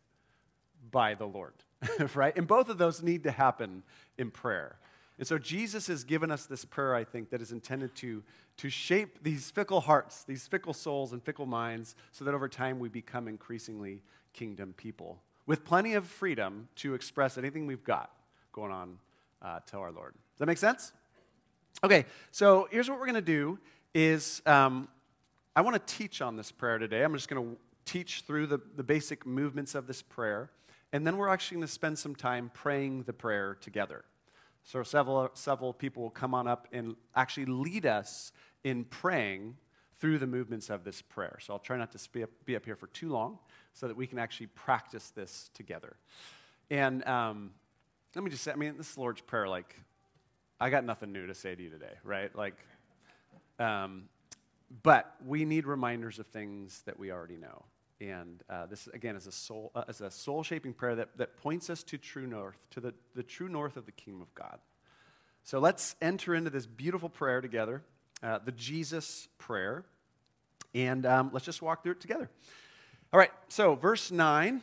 by 0.89 1.15
the 1.15 1.25
Lord, 1.25 1.53
right? 2.15 2.35
And 2.37 2.47
both 2.47 2.69
of 2.69 2.77
those 2.77 3.03
need 3.03 3.23
to 3.23 3.31
happen 3.31 3.83
in 4.17 4.31
prayer. 4.31 4.77
And 5.17 5.27
so 5.27 5.37
Jesus 5.37 5.87
has 5.87 6.05
given 6.05 6.31
us 6.31 6.45
this 6.45 6.63
prayer, 6.63 6.95
I 6.95 7.03
think, 7.03 7.29
that 7.31 7.41
is 7.41 7.51
intended 7.51 7.93
to, 7.95 8.23
to 8.57 8.69
shape 8.69 9.21
these 9.21 9.51
fickle 9.51 9.81
hearts, 9.81 10.23
these 10.23 10.47
fickle 10.47 10.73
souls, 10.73 11.11
and 11.11 11.21
fickle 11.21 11.45
minds 11.45 11.95
so 12.13 12.23
that 12.23 12.33
over 12.33 12.47
time 12.47 12.79
we 12.79 12.87
become 12.87 13.27
increasingly 13.27 14.01
kingdom 14.31 14.73
people 14.77 15.21
with 15.45 15.65
plenty 15.65 15.93
of 15.93 16.07
freedom 16.07 16.69
to 16.75 16.93
express 16.93 17.37
anything 17.37 17.67
we've 17.67 17.83
got 17.83 18.11
going 18.53 18.71
on 18.71 18.97
uh, 19.41 19.59
to 19.67 19.77
our 19.77 19.91
Lord. 19.91 20.13
Does 20.13 20.39
that 20.39 20.45
make 20.45 20.57
sense? 20.57 20.93
Okay, 21.83 22.05
so 22.31 22.69
here's 22.71 22.89
what 22.89 22.99
we're 22.99 23.05
going 23.05 23.15
to 23.15 23.21
do 23.21 23.59
is 23.93 24.41
um, 24.45 24.87
I 25.55 25.61
want 25.61 25.75
to 25.75 25.95
teach 25.95 26.21
on 26.21 26.37
this 26.37 26.51
prayer 26.51 26.77
today. 26.77 27.03
I'm 27.03 27.13
just 27.13 27.27
going 27.27 27.45
to 27.45 27.57
teach 27.83 28.21
through 28.21 28.47
the, 28.47 28.59
the 28.77 28.83
basic 28.83 29.25
movements 29.25 29.75
of 29.75 29.85
this 29.85 30.01
prayer, 30.01 30.49
and 30.93 31.05
then 31.05 31.17
we're 31.17 31.27
actually 31.27 31.55
going 31.55 31.67
to 31.67 31.73
spend 31.73 31.99
some 31.99 32.15
time 32.15 32.49
praying 32.53 33.03
the 33.03 33.13
prayer 33.13 33.57
together. 33.59 34.05
So 34.63 34.83
several, 34.83 35.29
several 35.33 35.73
people 35.73 36.01
will 36.01 36.09
come 36.09 36.33
on 36.33 36.47
up 36.47 36.67
and 36.71 36.95
actually 37.13 37.45
lead 37.45 37.85
us 37.85 38.31
in 38.63 38.85
praying 38.85 39.57
through 39.99 40.17
the 40.17 40.27
movements 40.27 40.69
of 40.69 40.85
this 40.85 41.01
prayer. 41.01 41.37
So 41.41 41.53
I'll 41.53 41.59
try 41.59 41.77
not 41.77 41.91
to 41.91 42.09
be 42.09 42.23
up, 42.23 42.29
be 42.45 42.55
up 42.55 42.65
here 42.65 42.75
for 42.75 42.87
too 42.87 43.09
long 43.09 43.37
so 43.73 43.87
that 43.87 43.97
we 43.97 44.07
can 44.07 44.17
actually 44.17 44.47
practice 44.47 45.09
this 45.09 45.51
together. 45.53 45.97
And 46.71 47.05
um, 47.05 47.51
let 48.15 48.23
me 48.23 48.31
just 48.31 48.43
say, 48.43 48.53
I 48.53 48.55
mean, 48.55 48.75
this 48.77 48.97
Lord's 48.97 49.21
Prayer, 49.21 49.47
like, 49.47 49.75
I 50.59 50.69
got 50.69 50.85
nothing 50.85 51.11
new 51.11 51.27
to 51.27 51.35
say 51.35 51.53
to 51.53 51.61
you 51.61 51.69
today, 51.69 51.93
right? 52.03 52.33
Like, 52.35 52.55
um, 53.59 54.03
but 54.83 55.13
we 55.25 55.45
need 55.45 55.65
reminders 55.65 56.17
of 56.19 56.27
things 56.27 56.81
that 56.85 56.97
we 56.97 57.11
already 57.11 57.37
know. 57.37 57.65
And 58.01 58.43
uh, 58.49 58.65
this, 58.65 58.87
again, 58.87 59.15
is 59.15 59.27
a 59.27 59.31
soul, 59.31 59.71
uh, 59.75 59.83
is 59.87 60.01
a 60.01 60.11
soul 60.11 60.43
shaping 60.43 60.73
prayer 60.73 60.95
that, 60.95 61.17
that 61.17 61.37
points 61.37 61.69
us 61.69 61.83
to 61.83 61.97
true 61.97 62.27
north, 62.27 62.57
to 62.71 62.79
the, 62.79 62.93
the 63.15 63.23
true 63.23 63.49
north 63.49 63.77
of 63.77 63.85
the 63.85 63.91
kingdom 63.91 64.21
of 64.21 64.33
God. 64.33 64.59
So 65.43 65.59
let's 65.59 65.95
enter 66.01 66.33
into 66.35 66.49
this 66.49 66.65
beautiful 66.65 67.09
prayer 67.09 67.41
together, 67.41 67.83
uh, 68.23 68.39
the 68.43 68.51
Jesus 68.51 69.27
prayer. 69.37 69.85
And 70.73 71.05
um, 71.05 71.29
let's 71.31 71.45
just 71.45 71.61
walk 71.61 71.83
through 71.83 71.93
it 71.93 72.01
together. 72.01 72.29
All 73.13 73.19
right, 73.19 73.31
so 73.47 73.75
verse 73.75 74.11
9, 74.11 74.61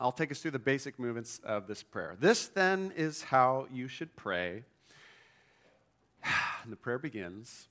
I'll 0.00 0.12
take 0.12 0.30
us 0.30 0.40
through 0.40 0.50
the 0.50 0.58
basic 0.58 0.98
movements 0.98 1.40
of 1.44 1.66
this 1.66 1.82
prayer. 1.82 2.16
This 2.18 2.48
then 2.48 2.92
is 2.96 3.22
how 3.22 3.66
you 3.72 3.88
should 3.88 4.14
pray. 4.16 4.64
And 6.68 6.72
the 6.74 6.76
prayer 6.76 6.98
begins 6.98 7.66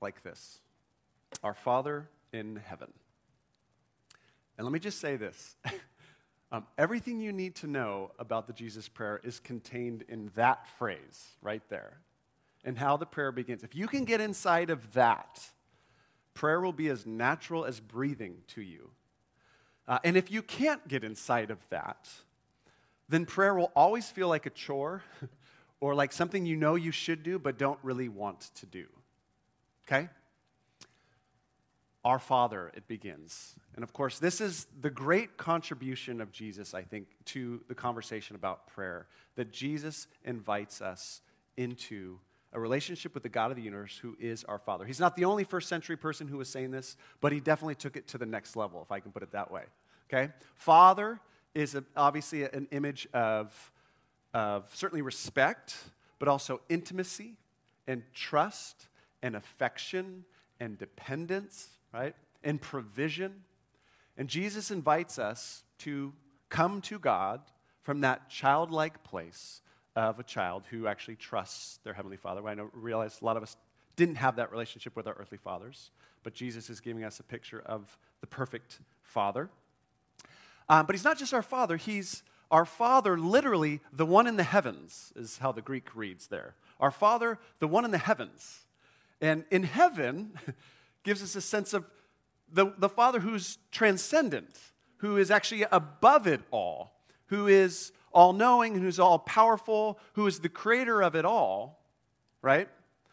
like 0.00 0.24
this 0.24 0.58
Our 1.44 1.54
Father 1.54 2.08
in 2.32 2.56
heaven. 2.56 2.92
And 4.58 4.66
let 4.66 4.72
me 4.72 4.80
just 4.80 4.98
say 4.98 5.14
this 5.14 5.54
um, 6.50 6.66
everything 6.76 7.20
you 7.20 7.32
need 7.32 7.54
to 7.56 7.68
know 7.68 8.10
about 8.18 8.48
the 8.48 8.54
Jesus 8.54 8.88
prayer 8.88 9.20
is 9.22 9.38
contained 9.38 10.02
in 10.08 10.32
that 10.34 10.66
phrase 10.78 11.28
right 11.42 11.62
there 11.68 11.98
and 12.64 12.76
how 12.76 12.96
the 12.96 13.06
prayer 13.06 13.30
begins. 13.30 13.62
If 13.62 13.76
you 13.76 13.86
can 13.86 14.04
get 14.04 14.20
inside 14.20 14.70
of 14.70 14.94
that, 14.94 15.38
prayer 16.34 16.60
will 16.60 16.72
be 16.72 16.88
as 16.88 17.06
natural 17.06 17.64
as 17.64 17.78
breathing 17.78 18.38
to 18.48 18.62
you. 18.62 18.90
Uh, 19.86 20.00
and 20.02 20.16
if 20.16 20.28
you 20.28 20.42
can't 20.42 20.88
get 20.88 21.04
inside 21.04 21.52
of 21.52 21.60
that, 21.68 22.08
then 23.08 23.26
prayer 23.26 23.54
will 23.54 23.70
always 23.76 24.10
feel 24.10 24.26
like 24.26 24.46
a 24.46 24.50
chore 24.50 25.04
or 25.82 25.96
like 25.96 26.12
something 26.12 26.46
you 26.46 26.54
know 26.54 26.76
you 26.76 26.92
should 26.92 27.24
do 27.24 27.40
but 27.40 27.58
don't 27.58 27.78
really 27.82 28.08
want 28.08 28.40
to 28.54 28.66
do. 28.66 28.86
Okay? 29.84 30.08
Our 32.04 32.20
Father, 32.20 32.70
it 32.76 32.86
begins. 32.86 33.56
And 33.74 33.82
of 33.82 33.92
course, 33.92 34.20
this 34.20 34.40
is 34.40 34.68
the 34.80 34.90
great 34.90 35.36
contribution 35.36 36.20
of 36.20 36.30
Jesus, 36.30 36.72
I 36.72 36.82
think, 36.82 37.08
to 37.26 37.62
the 37.66 37.74
conversation 37.74 38.36
about 38.36 38.68
prayer 38.68 39.08
that 39.34 39.52
Jesus 39.52 40.06
invites 40.24 40.80
us 40.80 41.20
into 41.56 42.20
a 42.52 42.60
relationship 42.60 43.12
with 43.12 43.24
the 43.24 43.28
God 43.28 43.50
of 43.50 43.56
the 43.56 43.62
universe 43.62 43.98
who 43.98 44.16
is 44.20 44.44
our 44.44 44.58
Father. 44.60 44.84
He's 44.84 45.00
not 45.00 45.16
the 45.16 45.24
only 45.24 45.42
first 45.42 45.68
century 45.68 45.96
person 45.96 46.28
who 46.28 46.38
was 46.38 46.48
saying 46.48 46.70
this, 46.70 46.96
but 47.20 47.32
he 47.32 47.40
definitely 47.40 47.74
took 47.74 47.96
it 47.96 48.06
to 48.08 48.18
the 48.18 48.26
next 48.26 48.54
level, 48.54 48.82
if 48.82 48.92
I 48.92 49.00
can 49.00 49.10
put 49.10 49.24
it 49.24 49.32
that 49.32 49.50
way. 49.50 49.64
Okay? 50.12 50.32
Father 50.54 51.18
is 51.56 51.76
obviously 51.96 52.44
an 52.44 52.68
image 52.70 53.08
of, 53.12 53.72
of 54.34 54.68
certainly 54.74 55.02
respect, 55.02 55.76
but 56.18 56.28
also 56.28 56.60
intimacy 56.68 57.36
and 57.86 58.02
trust 58.14 58.88
and 59.22 59.36
affection 59.36 60.24
and 60.60 60.78
dependence, 60.78 61.68
right? 61.92 62.14
And 62.42 62.60
provision. 62.60 63.42
And 64.16 64.28
Jesus 64.28 64.70
invites 64.70 65.18
us 65.18 65.64
to 65.78 66.12
come 66.48 66.80
to 66.82 66.98
God 66.98 67.40
from 67.82 68.00
that 68.02 68.28
childlike 68.28 69.02
place 69.02 69.60
of 69.96 70.18
a 70.18 70.22
child 70.22 70.64
who 70.70 70.86
actually 70.86 71.16
trusts 71.16 71.78
their 71.84 71.92
Heavenly 71.92 72.16
Father. 72.16 72.46
I 72.46 72.54
know, 72.54 72.70
realize 72.72 73.18
a 73.20 73.24
lot 73.24 73.36
of 73.36 73.42
us 73.42 73.56
didn't 73.96 74.16
have 74.16 74.36
that 74.36 74.50
relationship 74.50 74.96
with 74.96 75.06
our 75.06 75.14
earthly 75.18 75.38
fathers, 75.38 75.90
but 76.22 76.34
Jesus 76.34 76.70
is 76.70 76.80
giving 76.80 77.04
us 77.04 77.20
a 77.20 77.22
picture 77.22 77.62
of 77.66 77.98
the 78.20 78.26
perfect 78.26 78.80
Father. 79.02 79.50
Um, 80.68 80.86
but 80.86 80.94
He's 80.94 81.04
not 81.04 81.18
just 81.18 81.34
our 81.34 81.42
Father, 81.42 81.76
He's 81.76 82.22
our 82.52 82.66
Father, 82.66 83.18
literally, 83.18 83.80
the 83.92 84.04
one 84.04 84.26
in 84.26 84.36
the 84.36 84.42
heavens, 84.42 85.10
is 85.16 85.38
how 85.38 85.52
the 85.52 85.62
Greek 85.62 85.96
reads 85.96 86.26
there. 86.26 86.54
Our 86.78 86.90
Father, 86.90 87.38
the 87.60 87.66
one 87.66 87.86
in 87.86 87.90
the 87.90 87.98
heavens. 87.98 88.66
And 89.22 89.44
in 89.50 89.62
heaven 89.62 90.38
gives 91.02 91.22
us 91.22 91.34
a 91.34 91.40
sense 91.40 91.72
of 91.72 91.86
the, 92.52 92.74
the 92.76 92.90
Father 92.90 93.20
who's 93.20 93.56
transcendent, 93.70 94.54
who 94.98 95.16
is 95.16 95.30
actually 95.30 95.64
above 95.72 96.26
it 96.26 96.42
all, 96.50 96.92
who 97.28 97.46
is 97.46 97.92
all 98.12 98.34
knowing, 98.34 98.78
who's 98.78 99.00
all 99.00 99.18
powerful, 99.18 99.98
who 100.12 100.26
is 100.26 100.40
the 100.40 100.50
creator 100.50 101.02
of 101.02 101.16
it 101.16 101.24
all, 101.24 101.82
right? 102.42 102.68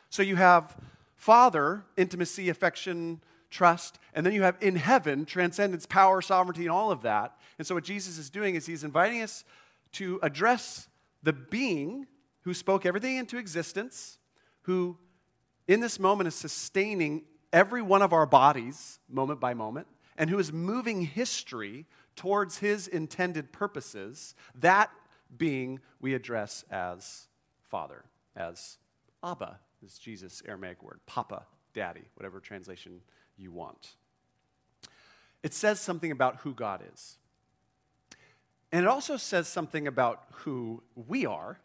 So 0.09 0.21
you 0.21 0.35
have 0.35 0.75
Father, 1.15 1.85
intimacy, 1.95 2.49
affection, 2.49 3.21
trust, 3.49 3.99
and 4.13 4.25
then 4.25 4.33
you 4.33 4.43
have 4.43 4.57
in 4.61 4.75
heaven, 4.75 5.25
transcendence, 5.25 5.85
power, 5.85 6.21
sovereignty, 6.21 6.63
and 6.63 6.71
all 6.71 6.91
of 6.91 7.01
that. 7.01 7.37
And 7.57 7.65
so 7.65 7.75
what 7.75 7.83
Jesus 7.83 8.17
is 8.17 8.29
doing 8.29 8.55
is 8.55 8.65
he's 8.65 8.83
inviting 8.83 9.21
us 9.21 9.43
to 9.93 10.19
address 10.21 10.87
the 11.23 11.33
being 11.33 12.07
who 12.41 12.53
spoke 12.53 12.85
everything 12.85 13.17
into 13.17 13.37
existence, 13.37 14.17
who 14.63 14.97
in 15.67 15.79
this 15.79 15.99
moment 15.99 16.27
is 16.27 16.35
sustaining 16.35 17.23
every 17.51 17.81
one 17.81 18.01
of 18.01 18.13
our 18.13 18.25
bodies 18.25 18.99
moment 19.09 19.39
by 19.39 19.53
moment, 19.53 19.87
and 20.17 20.29
who 20.29 20.39
is 20.39 20.53
moving 20.53 21.01
history 21.01 21.85
towards 22.15 22.57
his 22.57 22.87
intended 22.87 23.51
purposes, 23.51 24.35
that 24.55 24.91
being 25.37 25.79
we 26.01 26.13
address 26.13 26.65
as 26.69 27.27
Father, 27.61 28.03
as 28.35 28.77
Abba, 29.23 29.59
is 29.85 29.97
Jesus' 29.97 30.41
Aramaic 30.47 30.83
word, 30.83 30.99
Papa, 31.05 31.45
Daddy, 31.73 32.09
whatever 32.15 32.39
translation 32.39 33.01
you 33.39 33.51
want. 33.51 33.93
It 35.41 35.53
says 35.53 35.79
something 35.79 36.11
about 36.11 36.37
who 36.37 36.53
God 36.53 36.83
is. 36.93 37.17
And 38.71 38.83
it 38.83 38.87
also 38.87 39.17
says 39.17 39.47
something 39.47 39.87
about 39.87 40.23
who 40.31 40.83
we 40.95 41.25
are. 41.25 41.59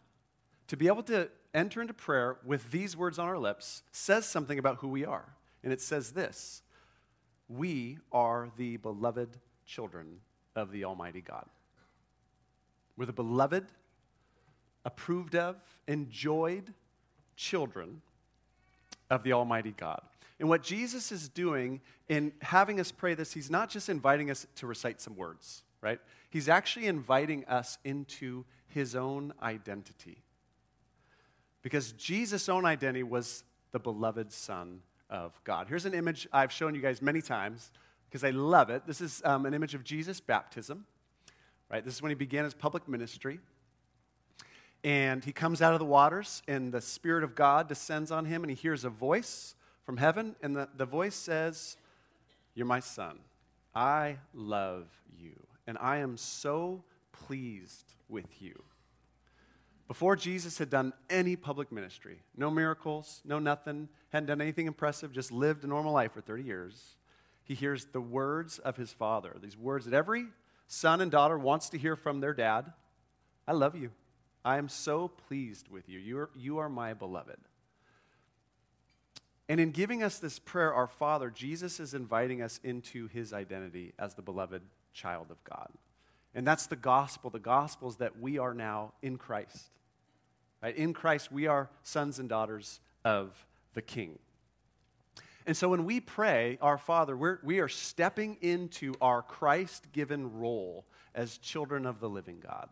To 0.68 0.76
be 0.76 0.86
able 0.86 1.02
to 1.04 1.28
enter 1.52 1.80
into 1.82 1.92
prayer 1.92 2.38
with 2.44 2.70
these 2.70 2.96
words 2.96 3.18
on 3.18 3.28
our 3.28 3.38
lips 3.38 3.82
says 3.92 4.26
something 4.26 4.58
about 4.58 4.78
who 4.78 4.88
we 4.88 5.04
are. 5.04 5.34
And 5.62 5.72
it 5.72 5.80
says 5.80 6.12
this 6.12 6.62
We 7.48 7.98
are 8.12 8.50
the 8.56 8.78
beloved 8.78 9.38
children 9.66 10.20
of 10.56 10.70
the 10.70 10.84
Almighty 10.84 11.20
God. 11.20 11.46
We're 12.96 13.06
the 13.06 13.12
beloved, 13.12 13.66
approved 14.84 15.34
of, 15.34 15.56
enjoyed 15.88 16.72
children 17.36 18.02
of 19.10 19.24
the 19.24 19.32
Almighty 19.32 19.74
God. 19.76 20.00
And 20.40 20.48
what 20.48 20.62
Jesus 20.62 21.12
is 21.12 21.28
doing 21.28 21.80
in 22.08 22.32
having 22.40 22.80
us 22.80 22.90
pray 22.90 23.14
this, 23.14 23.32
he's 23.32 23.50
not 23.50 23.70
just 23.70 23.88
inviting 23.88 24.30
us 24.30 24.46
to 24.56 24.66
recite 24.66 25.00
some 25.00 25.16
words, 25.16 25.62
right? 25.80 26.00
He's 26.30 26.48
actually 26.48 26.86
inviting 26.86 27.44
us 27.44 27.78
into 27.84 28.44
his 28.66 28.96
own 28.96 29.32
identity. 29.42 30.22
Because 31.62 31.92
Jesus' 31.92 32.48
own 32.48 32.66
identity 32.66 33.04
was 33.04 33.44
the 33.70 33.78
beloved 33.78 34.32
Son 34.32 34.80
of 35.08 35.40
God. 35.44 35.68
Here's 35.68 35.86
an 35.86 35.94
image 35.94 36.28
I've 36.32 36.52
shown 36.52 36.74
you 36.74 36.80
guys 36.80 37.00
many 37.00 37.22
times 37.22 37.70
because 38.08 38.24
I 38.24 38.30
love 38.30 38.70
it. 38.70 38.86
This 38.86 39.00
is 39.00 39.22
um, 39.24 39.46
an 39.46 39.54
image 39.54 39.74
of 39.74 39.84
Jesus' 39.84 40.20
baptism, 40.20 40.86
right? 41.70 41.84
This 41.84 41.94
is 41.94 42.02
when 42.02 42.10
he 42.10 42.14
began 42.14 42.44
his 42.44 42.54
public 42.54 42.88
ministry. 42.88 43.40
And 44.82 45.24
he 45.24 45.32
comes 45.32 45.62
out 45.62 45.72
of 45.72 45.78
the 45.78 45.86
waters, 45.86 46.42
and 46.46 46.70
the 46.70 46.80
Spirit 46.80 47.24
of 47.24 47.34
God 47.34 47.68
descends 47.68 48.10
on 48.10 48.26
him, 48.26 48.42
and 48.42 48.50
he 48.50 48.54
hears 48.54 48.84
a 48.84 48.90
voice 48.90 49.54
from 49.84 49.96
heaven, 49.96 50.36
and 50.42 50.56
the, 50.56 50.68
the 50.76 50.86
voice 50.86 51.14
says, 51.14 51.76
You're 52.54 52.66
my 52.66 52.80
son. 52.80 53.18
I 53.74 54.18
love 54.32 54.86
you, 55.18 55.34
and 55.66 55.76
I 55.80 55.98
am 55.98 56.16
so 56.16 56.84
pleased 57.12 57.94
with 58.08 58.40
you. 58.40 58.62
Before 59.86 60.16
Jesus 60.16 60.58
had 60.58 60.70
done 60.70 60.92
any 61.10 61.36
public 61.36 61.70
ministry, 61.70 62.20
no 62.36 62.50
miracles, 62.50 63.20
no 63.24 63.38
nothing, 63.38 63.88
hadn't 64.10 64.28
done 64.28 64.40
anything 64.40 64.66
impressive, 64.66 65.12
just 65.12 65.30
lived 65.30 65.64
a 65.64 65.66
normal 65.66 65.92
life 65.92 66.12
for 66.12 66.20
30 66.20 66.42
years, 66.42 66.96
he 67.42 67.54
hears 67.54 67.86
the 67.86 68.00
words 68.00 68.58
of 68.58 68.76
his 68.76 68.92
father, 68.92 69.36
these 69.42 69.56
words 69.56 69.84
that 69.84 69.94
every 69.94 70.26
son 70.66 71.02
and 71.02 71.10
daughter 71.10 71.38
wants 71.38 71.68
to 71.68 71.78
hear 71.78 71.96
from 71.96 72.20
their 72.20 72.32
dad 72.32 72.72
I 73.46 73.52
love 73.52 73.76
you. 73.76 73.90
I 74.44 74.58
am 74.58 74.68
so 74.68 75.08
pleased 75.08 75.68
with 75.68 75.88
you. 75.88 75.98
You 75.98 76.18
are, 76.18 76.30
you 76.34 76.58
are 76.58 76.68
my 76.68 76.94
beloved. 76.94 77.38
And 79.48 79.60
in 79.60 79.72
giving 79.72 80.02
us 80.02 80.18
this 80.18 80.38
prayer, 80.38 80.72
our 80.72 80.86
Father, 80.86 81.30
Jesus 81.30 81.78
is 81.78 81.92
inviting 81.94 82.40
us 82.40 82.60
into 82.64 83.08
his 83.08 83.32
identity 83.32 83.92
as 83.98 84.14
the 84.14 84.22
beloved 84.22 84.62
child 84.92 85.26
of 85.30 85.42
God. 85.44 85.68
And 86.34 86.46
that's 86.46 86.66
the 86.66 86.76
gospel. 86.76 87.30
The 87.30 87.38
gospel 87.38 87.88
is 87.88 87.96
that 87.96 88.18
we 88.18 88.38
are 88.38 88.54
now 88.54 88.94
in 89.02 89.18
Christ. 89.18 89.70
Right? 90.62 90.74
In 90.76 90.94
Christ, 90.94 91.30
we 91.30 91.46
are 91.46 91.68
sons 91.82 92.18
and 92.18 92.28
daughters 92.28 92.80
of 93.04 93.46
the 93.74 93.82
King. 93.82 94.18
And 95.46 95.56
so 95.56 95.68
when 95.68 95.84
we 95.84 96.00
pray, 96.00 96.58
our 96.62 96.78
Father, 96.78 97.16
we're, 97.16 97.38
we 97.42 97.60
are 97.60 97.68
stepping 97.68 98.38
into 98.40 98.94
our 99.00 99.20
Christ 99.20 99.92
given 99.92 100.38
role 100.38 100.86
as 101.14 101.36
children 101.36 101.84
of 101.84 102.00
the 102.00 102.08
living 102.08 102.40
God. 102.40 102.68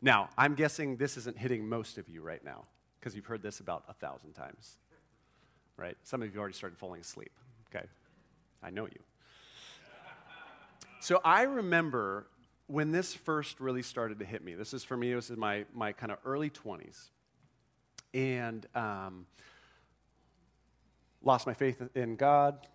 Now, 0.00 0.30
I'm 0.38 0.54
guessing 0.54 0.96
this 0.96 1.16
isn't 1.16 1.36
hitting 1.36 1.68
most 1.68 1.98
of 1.98 2.08
you 2.08 2.22
right 2.22 2.42
now 2.44 2.64
because 2.98 3.14
you've 3.14 3.26
heard 3.26 3.42
this 3.42 3.60
about 3.60 3.84
a 3.88 3.94
thousand 3.94 4.32
times, 4.32 4.76
right? 5.80 5.96
Some 6.04 6.22
of 6.22 6.32
you 6.32 6.38
already 6.38 6.54
started 6.54 6.78
falling 6.78 7.00
asleep, 7.00 7.32
okay? 7.74 7.86
I 8.62 8.70
know 8.70 8.84
you. 8.84 9.00
So 11.00 11.20
I 11.24 11.42
remember 11.42 12.26
when 12.66 12.92
this 12.92 13.14
first 13.14 13.58
really 13.58 13.82
started 13.82 14.18
to 14.18 14.24
hit 14.24 14.44
me. 14.44 14.54
This 14.54 14.74
is 14.74 14.84
for 14.84 14.96
me, 14.96 15.14
this 15.14 15.30
is 15.30 15.38
my, 15.38 15.64
my 15.74 15.92
kind 15.92 16.12
of 16.12 16.18
early 16.24 16.50
20s. 16.50 17.08
And 18.12 18.66
um, 18.74 19.26
lost 21.22 21.46
my 21.46 21.54
faith 21.54 21.82
in 21.94 22.16
God 22.16 22.66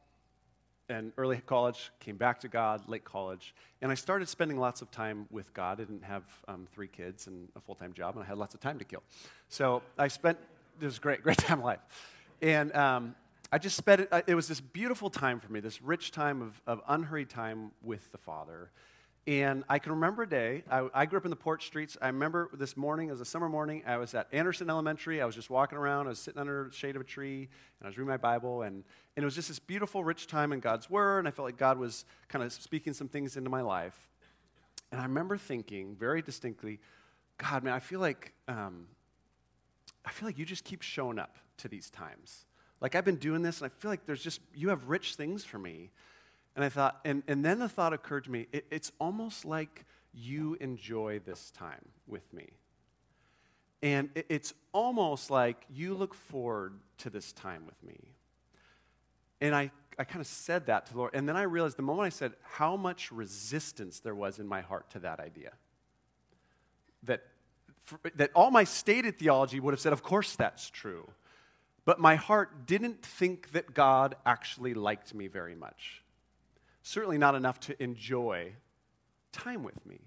and 0.89 1.11
early 1.17 1.37
college, 1.45 1.91
came 1.99 2.15
back 2.15 2.39
to 2.41 2.47
God, 2.47 2.87
late 2.87 3.03
college, 3.03 3.55
and 3.81 3.91
I 3.91 3.95
started 3.95 4.29
spending 4.29 4.59
lots 4.59 4.81
of 4.81 4.91
time 4.91 5.27
with 5.31 5.53
God. 5.53 5.79
I 5.79 5.83
didn't 5.83 6.03
have 6.03 6.23
um, 6.47 6.67
three 6.73 6.87
kids 6.87 7.27
and 7.27 7.49
a 7.55 7.59
full 7.59 7.75
time 7.75 7.93
job, 7.93 8.15
and 8.15 8.23
I 8.23 8.27
had 8.27 8.37
lots 8.37 8.53
of 8.53 8.59
time 8.59 8.77
to 8.79 8.85
kill. 8.85 9.03
So 9.49 9.81
I 9.97 10.07
spent, 10.07 10.37
it 10.79 10.85
was 10.85 10.99
great, 10.99 11.23
great 11.23 11.37
time 11.39 11.59
of 11.59 11.65
life. 11.65 11.79
And 12.41 12.75
um, 12.75 13.15
I 13.51 13.57
just 13.57 13.77
spent 13.77 14.01
it, 14.01 14.23
it 14.27 14.35
was 14.35 14.47
this 14.47 14.59
beautiful 14.59 15.09
time 15.09 15.39
for 15.39 15.51
me, 15.51 15.59
this 15.59 15.81
rich 15.81 16.11
time 16.11 16.41
of, 16.41 16.61
of 16.67 16.81
unhurried 16.87 17.29
time 17.29 17.71
with 17.81 18.11
the 18.11 18.17
Father. 18.17 18.71
And 19.27 19.63
I 19.67 19.79
can 19.79 19.93
remember 19.93 20.23
a 20.23 20.29
day, 20.29 20.63
I, 20.69 20.87
I, 20.93 21.05
grew 21.07 21.17
up 21.17 21.25
in 21.25 21.31
the 21.31 21.35
Port 21.35 21.63
Streets. 21.63 21.97
I 21.99 22.07
remember 22.07 22.47
this 22.53 22.77
morning, 22.77 23.07
it 23.07 23.11
was 23.11 23.21
a 23.21 23.25
summer 23.25 23.49
morning, 23.49 23.81
I 23.87 23.97
was 23.97 24.13
at 24.13 24.27
Anderson 24.31 24.69
Elementary. 24.69 25.19
I 25.19 25.25
was 25.25 25.33
just 25.33 25.49
walking 25.49 25.79
around, 25.79 26.05
I 26.05 26.09
was 26.09 26.19
sitting 26.19 26.39
under 26.39 26.67
the 26.69 26.75
shade 26.75 26.95
of 26.95 27.01
a 27.01 27.05
tree, 27.05 27.39
and 27.79 27.85
I 27.85 27.87
was 27.87 27.97
reading 27.97 28.09
my 28.09 28.17
Bible. 28.17 28.61
And, 28.61 28.83
and 29.15 29.23
it 29.23 29.25
was 29.25 29.33
just 29.33 29.47
this 29.47 29.57
beautiful, 29.57 30.03
rich 30.03 30.27
time 30.27 30.53
in 30.53 30.59
God's 30.59 30.91
Word, 30.91 31.19
and 31.19 31.27
I 31.27 31.31
felt 31.31 31.47
like 31.47 31.57
God 31.57 31.79
was 31.79 32.05
kind 32.27 32.45
of 32.45 32.53
speaking 32.53 32.93
some 32.93 33.07
things 33.07 33.35
into 33.35 33.49
my 33.49 33.61
life. 33.61 33.97
And 34.91 35.01
I 35.01 35.05
remember 35.05 35.37
thinking 35.37 35.95
very 35.95 36.21
distinctly, 36.21 36.79
God, 37.39 37.63
man, 37.63 37.73
I 37.73 37.79
feel 37.79 37.99
like, 37.99 38.33
um, 38.47 38.85
I 40.05 40.11
feel 40.11 40.27
like 40.27 40.37
you 40.37 40.45
just 40.45 40.65
keep 40.65 40.83
showing 40.83 41.17
up 41.17 41.39
to 41.57 41.67
these 41.67 41.89
times. 41.89 42.45
Like, 42.81 42.95
I've 42.95 43.05
been 43.05 43.15
doing 43.15 43.41
this, 43.41 43.61
and 43.61 43.71
I 43.71 43.79
feel 43.79 43.89
like 43.89 44.05
there's 44.05 44.23
just, 44.23 44.41
you 44.53 44.69
have 44.69 44.89
rich 44.89 45.15
things 45.15 45.43
for 45.43 45.57
me. 45.57 45.91
And 46.55 46.63
I 46.63 46.69
thought, 46.69 46.99
and, 47.03 47.23
and 47.27 47.43
then 47.43 47.59
the 47.59 47.69
thought 47.69 47.93
occurred 47.93 48.25
to 48.25 48.31
me 48.31 48.47
it, 48.51 48.65
it's 48.71 48.91
almost 48.99 49.43
like 49.45 49.85
you 50.13 50.57
enjoy 50.61 51.19
this 51.25 51.51
time 51.51 51.85
with 52.07 52.33
me. 52.33 52.49
And 53.81 54.09
it, 54.15 54.25
it's 54.29 54.53
almost 54.71 55.29
like 55.29 55.65
you 55.69 55.93
look 55.93 56.13
forward 56.13 56.79
to 56.99 57.09
this 57.09 57.33
time 57.33 57.65
with 57.65 57.83
me. 57.83 57.99
And 59.41 59.53
I, 59.53 59.69
I 59.99 60.05
kind 60.05 60.21
of 60.21 60.27
said 60.27 60.67
that 60.67 60.85
to 60.85 60.93
the 60.93 60.99
Lord. 60.99 61.11
And 61.13 61.27
then 61.27 61.35
I 61.35 61.41
realized 61.43 61.77
the 61.77 61.83
moment 61.83 62.05
I 62.05 62.09
said 62.09 62.33
how 62.41 62.77
much 62.77 63.11
resistance 63.11 63.99
there 63.99 64.15
was 64.15 64.39
in 64.39 64.47
my 64.47 64.61
heart 64.61 64.89
to 64.91 64.99
that 64.99 65.19
idea. 65.19 65.51
That, 67.03 67.23
for, 67.81 67.99
that 68.15 68.31
all 68.33 68.49
my 68.49 68.63
stated 68.63 69.19
theology 69.19 69.59
would 69.59 69.73
have 69.73 69.81
said, 69.81 69.93
of 69.93 70.03
course 70.03 70.35
that's 70.35 70.69
true. 70.69 71.07
But 71.85 71.99
my 71.99 72.15
heart 72.15 72.65
didn't 72.65 73.03
think 73.03 73.51
that 73.51 73.73
God 73.73 74.15
actually 74.25 74.73
liked 74.73 75.13
me 75.13 75.27
very 75.27 75.55
much 75.55 76.03
certainly 76.85 77.17
not 77.17 77.33
enough 77.33 77.59
to 77.59 77.81
enjoy 77.83 78.53
time 79.31 79.63
with 79.63 79.85
me. 79.87 79.99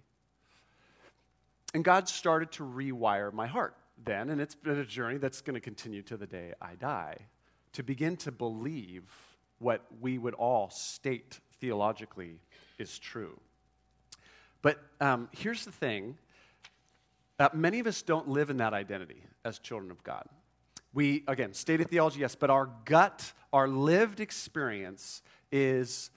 And 1.74 1.84
God 1.84 2.08
started 2.08 2.52
to 2.52 2.62
rewire 2.62 3.32
my 3.32 3.48
heart 3.48 3.74
then, 4.04 4.30
and 4.30 4.40
it's 4.40 4.54
been 4.54 4.78
a 4.78 4.84
journey 4.84 5.18
that's 5.18 5.40
going 5.40 5.54
to 5.54 5.60
continue 5.60 6.02
to 6.02 6.16
the 6.16 6.26
day 6.26 6.54
I 6.62 6.76
die, 6.76 7.16
to 7.72 7.82
begin 7.82 8.16
to 8.18 8.30
believe 8.30 9.02
what 9.58 9.84
we 10.00 10.18
would 10.18 10.34
all 10.34 10.70
state 10.70 11.40
theologically 11.60 12.38
is 12.78 12.96
true. 12.96 13.38
But 14.62 14.78
um, 15.00 15.28
here's 15.32 15.64
the 15.64 15.72
thing 15.72 16.16
uh, 17.40 17.48
many 17.52 17.80
of 17.80 17.88
us 17.88 18.02
don't 18.02 18.28
live 18.28 18.50
in 18.50 18.58
that 18.58 18.72
identity 18.72 19.24
as 19.44 19.58
children 19.58 19.90
of 19.90 20.02
God. 20.04 20.28
We, 20.98 21.22
again, 21.28 21.54
stated 21.54 21.90
theology, 21.90 22.18
yes, 22.18 22.34
but 22.34 22.50
our 22.50 22.70
gut, 22.84 23.32
our 23.52 23.68
lived 23.68 24.18
experience 24.18 25.22
is 25.52 26.10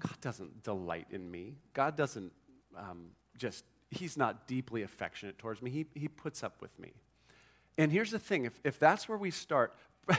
God 0.00 0.18
doesn't 0.22 0.62
delight 0.62 1.08
in 1.10 1.30
me. 1.30 1.58
God 1.74 1.96
doesn't 1.96 2.32
um, 2.74 3.08
just, 3.36 3.62
He's 3.90 4.16
not 4.16 4.46
deeply 4.46 4.84
affectionate 4.84 5.36
towards 5.36 5.60
me. 5.60 5.70
He, 5.70 5.86
he 5.94 6.08
puts 6.08 6.42
up 6.42 6.62
with 6.62 6.78
me. 6.78 6.94
And 7.76 7.92
here's 7.92 8.10
the 8.10 8.18
thing 8.18 8.46
if, 8.46 8.58
if 8.64 8.78
that's 8.78 9.06
where 9.06 9.18
we 9.18 9.30
start, 9.30 9.74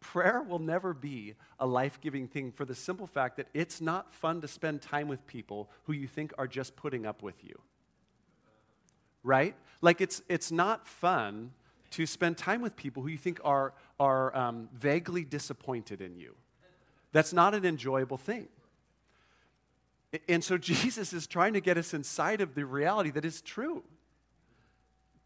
prayer 0.00 0.42
will 0.42 0.58
never 0.58 0.92
be 0.92 1.36
a 1.58 1.66
life 1.66 1.98
giving 2.02 2.28
thing 2.28 2.52
for 2.52 2.66
the 2.66 2.74
simple 2.74 3.06
fact 3.06 3.38
that 3.38 3.46
it's 3.54 3.80
not 3.80 4.12
fun 4.12 4.42
to 4.42 4.46
spend 4.46 4.82
time 4.82 5.08
with 5.08 5.26
people 5.26 5.70
who 5.84 5.94
you 5.94 6.06
think 6.06 6.34
are 6.36 6.46
just 6.46 6.76
putting 6.76 7.06
up 7.06 7.22
with 7.22 7.42
you. 7.42 7.58
Right? 9.22 9.56
Like 9.80 10.02
it's, 10.02 10.20
it's 10.28 10.52
not 10.52 10.86
fun 10.86 11.52
to 11.96 12.04
spend 12.04 12.36
time 12.36 12.60
with 12.60 12.76
people 12.76 13.02
who 13.02 13.08
you 13.08 13.16
think 13.16 13.40
are, 13.42 13.72
are 13.98 14.36
um, 14.36 14.68
vaguely 14.74 15.24
disappointed 15.24 16.02
in 16.02 16.14
you. 16.14 16.34
That's 17.12 17.32
not 17.32 17.54
an 17.54 17.64
enjoyable 17.64 18.18
thing. 18.18 18.48
And 20.28 20.44
so 20.44 20.58
Jesus 20.74 21.14
is 21.14 21.26
trying 21.26 21.54
to 21.54 21.60
get 21.62 21.78
us 21.78 21.94
inside 21.94 22.42
of 22.42 22.54
the 22.54 22.66
reality 22.66 23.10
that 23.12 23.24
is 23.24 23.40
true. 23.40 23.82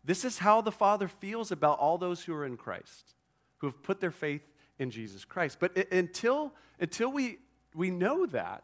This 0.05 0.25
is 0.25 0.39
how 0.39 0.61
the 0.61 0.71
Father 0.71 1.09
feels 1.09 1.50
about 1.50 1.81
all 1.81 1.99
those 1.99 2.23
who 2.23 2.33
are 2.35 2.47
in 2.47 2.57
Christ, 2.57 3.15
who 3.59 3.67
have 3.67 3.83
put 3.83 4.00
their 4.00 4.12
faith 4.12 4.47
in 4.79 4.93
Jesus 4.93 5.25
Christ. 5.25 5.59
But 5.59 5.77
until, 5.93 6.55
until 6.79 7.11
we, 7.11 7.39
we 7.75 7.91
know 7.91 8.27
that, 8.27 8.62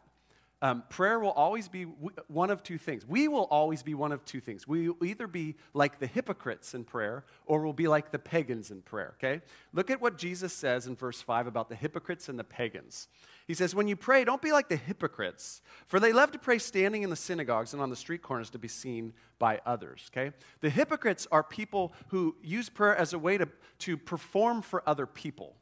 um, 0.61 0.83
prayer 0.89 1.19
will 1.19 1.31
always 1.31 1.67
be 1.67 1.83
one 1.83 2.49
of 2.49 2.63
two 2.63 2.79
things. 2.79 3.05
We 3.05 3.27
will 3.27 3.43
always 3.43 3.83
be 3.83 3.93
one 3.93 4.11
of 4.11 4.25
two 4.25 4.39
things. 4.39 4.67
We 4.67 4.89
will 4.89 5.05
either 5.05 5.27
be 5.27 5.55
like 5.75 5.99
the 5.99 6.07
hypocrites 6.07 6.73
in 6.73 6.83
prayer 6.83 7.25
or 7.45 7.61
we'll 7.61 7.73
be 7.73 7.87
like 7.87 8.11
the 8.11 8.17
pagans 8.17 8.71
in 8.71 8.81
prayer, 8.81 9.13
okay? 9.17 9.43
Look 9.71 9.91
at 9.91 10.01
what 10.01 10.17
Jesus 10.17 10.53
says 10.53 10.87
in 10.87 10.95
verse 10.95 11.21
5 11.21 11.45
about 11.45 11.69
the 11.69 11.75
hypocrites 11.75 12.27
and 12.27 12.39
the 12.39 12.43
pagans. 12.43 13.07
He 13.45 13.53
says, 13.53 13.75
When 13.75 13.87
you 13.87 13.95
pray, 13.95 14.23
don't 14.25 14.41
be 14.41 14.51
like 14.51 14.67
the 14.67 14.77
hypocrites, 14.77 15.61
for 15.85 15.99
they 15.99 16.11
love 16.11 16.31
to 16.31 16.39
pray 16.39 16.57
standing 16.57 17.03
in 17.03 17.11
the 17.11 17.15
synagogues 17.15 17.73
and 17.73 17.81
on 17.81 17.91
the 17.91 17.95
street 17.95 18.23
corners 18.23 18.49
to 18.49 18.59
be 18.59 18.67
seen 18.67 19.13
by 19.37 19.61
others, 19.63 20.09
okay? 20.11 20.35
The 20.61 20.71
hypocrites 20.71 21.27
are 21.31 21.43
people 21.43 21.93
who 22.07 22.35
use 22.41 22.67
prayer 22.67 22.95
as 22.95 23.13
a 23.13 23.19
way 23.19 23.37
to, 23.37 23.47
to 23.79 23.95
perform 23.95 24.63
for 24.63 24.81
other 24.89 25.05
people. 25.05 25.55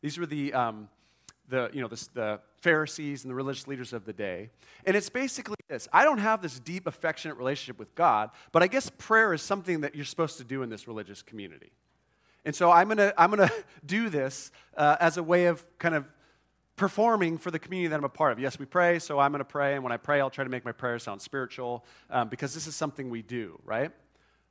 These 0.00 0.16
were 0.16 0.26
the. 0.26 0.54
Um, 0.54 0.88
the, 1.48 1.70
you 1.72 1.80
know, 1.80 1.88
the, 1.88 2.08
the 2.14 2.40
Pharisees 2.60 3.24
and 3.24 3.30
the 3.30 3.34
religious 3.34 3.66
leaders 3.66 3.92
of 3.92 4.04
the 4.04 4.12
day. 4.12 4.50
And 4.84 4.96
it's 4.96 5.08
basically 5.08 5.56
this 5.68 5.88
I 5.92 6.04
don't 6.04 6.18
have 6.18 6.42
this 6.42 6.58
deep, 6.58 6.86
affectionate 6.86 7.36
relationship 7.36 7.78
with 7.78 7.94
God, 7.94 8.30
but 8.52 8.62
I 8.62 8.66
guess 8.66 8.90
prayer 8.98 9.32
is 9.32 9.42
something 9.42 9.82
that 9.82 9.94
you're 9.94 10.04
supposed 10.04 10.38
to 10.38 10.44
do 10.44 10.62
in 10.62 10.70
this 10.70 10.86
religious 10.86 11.22
community. 11.22 11.70
And 12.44 12.54
so 12.54 12.70
I'm 12.70 12.88
going 12.88 12.98
to 12.98 13.14
I'm 13.18 13.30
gonna 13.30 13.50
do 13.86 14.08
this 14.08 14.50
uh, 14.76 14.96
as 15.00 15.16
a 15.16 15.22
way 15.22 15.46
of 15.46 15.64
kind 15.78 15.94
of 15.94 16.06
performing 16.76 17.36
for 17.36 17.50
the 17.50 17.58
community 17.58 17.88
that 17.88 17.96
I'm 17.96 18.04
a 18.04 18.08
part 18.08 18.32
of. 18.32 18.38
Yes, 18.38 18.58
we 18.58 18.64
pray, 18.64 19.00
so 19.00 19.18
I'm 19.18 19.32
going 19.32 19.40
to 19.40 19.44
pray. 19.44 19.74
And 19.74 19.82
when 19.82 19.92
I 19.92 19.96
pray, 19.96 20.20
I'll 20.20 20.30
try 20.30 20.44
to 20.44 20.50
make 20.50 20.64
my 20.64 20.72
prayer 20.72 20.98
sound 20.98 21.20
spiritual 21.20 21.84
um, 22.08 22.28
because 22.28 22.54
this 22.54 22.66
is 22.68 22.76
something 22.76 23.10
we 23.10 23.20
do, 23.20 23.58
right? 23.64 23.90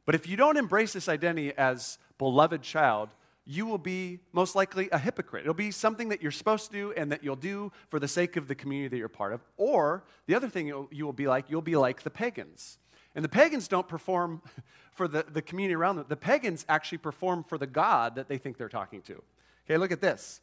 But 0.06 0.14
if 0.14 0.28
you 0.28 0.36
don't 0.38 0.58
embrace 0.58 0.94
this 0.94 1.10
identity 1.10 1.54
as 1.58 1.98
beloved 2.18 2.62
child, 2.62 3.10
you 3.50 3.66
will 3.66 3.78
be 3.78 4.20
most 4.34 4.56
likely 4.56 4.90
a 4.92 5.00
hypocrite. 5.00 5.44
It'll 5.44 5.54
be 5.54 5.72
something 5.72 6.10
that 6.10 6.22
you're 6.22 6.32
supposed 6.32 6.68
to 6.68 6.72
do 6.74 6.92
and 6.92 7.12
that 7.14 7.24
you'll 7.24 7.38
do 7.38 7.72
for 7.88 7.98
the 7.98 8.08
sake 8.08 8.36
of 8.36 8.50
the 8.50 8.56
community 8.56 8.90
that 8.90 8.98
you're 8.98 9.08
part 9.08 9.32
of. 9.32 9.42
Or 9.56 10.04
the 10.26 10.36
other 10.36 10.50
thing 10.50 10.68
you 10.92 11.06
will 11.06 11.14
be 11.14 11.28
like, 11.28 11.50
you'll 11.50 11.62
be 11.62 11.78
like 11.78 12.04
the 12.04 12.10
pagans. 12.10 12.78
And 13.16 13.24
the 13.24 13.30
pagans 13.30 13.70
don't 13.70 13.88
perform 13.88 14.42
for 14.92 15.08
the, 15.08 15.26
the 15.32 15.42
community 15.42 15.76
around 15.76 15.96
them. 15.96 16.06
The 16.10 16.18
pagans 16.18 16.66
actually 16.68 16.98
perform 16.98 17.46
for 17.46 17.58
the 17.58 17.66
God 17.66 18.16
that 18.16 18.28
they 18.28 18.38
think 18.38 18.58
they're 18.58 18.68
talking 18.68 19.02
to. 19.04 19.24
Okay, 19.66 19.78
look 19.78 19.94
at 19.94 20.02
this. 20.02 20.42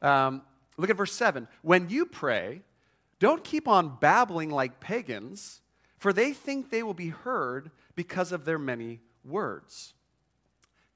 Um, 0.00 0.40
look 0.78 0.88
at 0.88 0.96
verse 0.96 1.12
7. 1.12 1.46
When 1.60 1.90
you 1.90 2.06
pray, 2.06 2.62
don't 3.18 3.44
keep 3.44 3.68
on 3.68 3.98
babbling 4.00 4.50
like 4.50 4.80
pagans, 4.80 5.60
for 5.98 6.12
they 6.12 6.32
think 6.32 6.70
they 6.70 6.82
will 6.82 6.94
be 6.94 7.08
heard 7.08 7.70
because 7.94 8.32
of 8.32 8.46
their 8.46 8.58
many 8.58 9.00
words. 9.24 9.92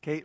Okay, 0.02 0.24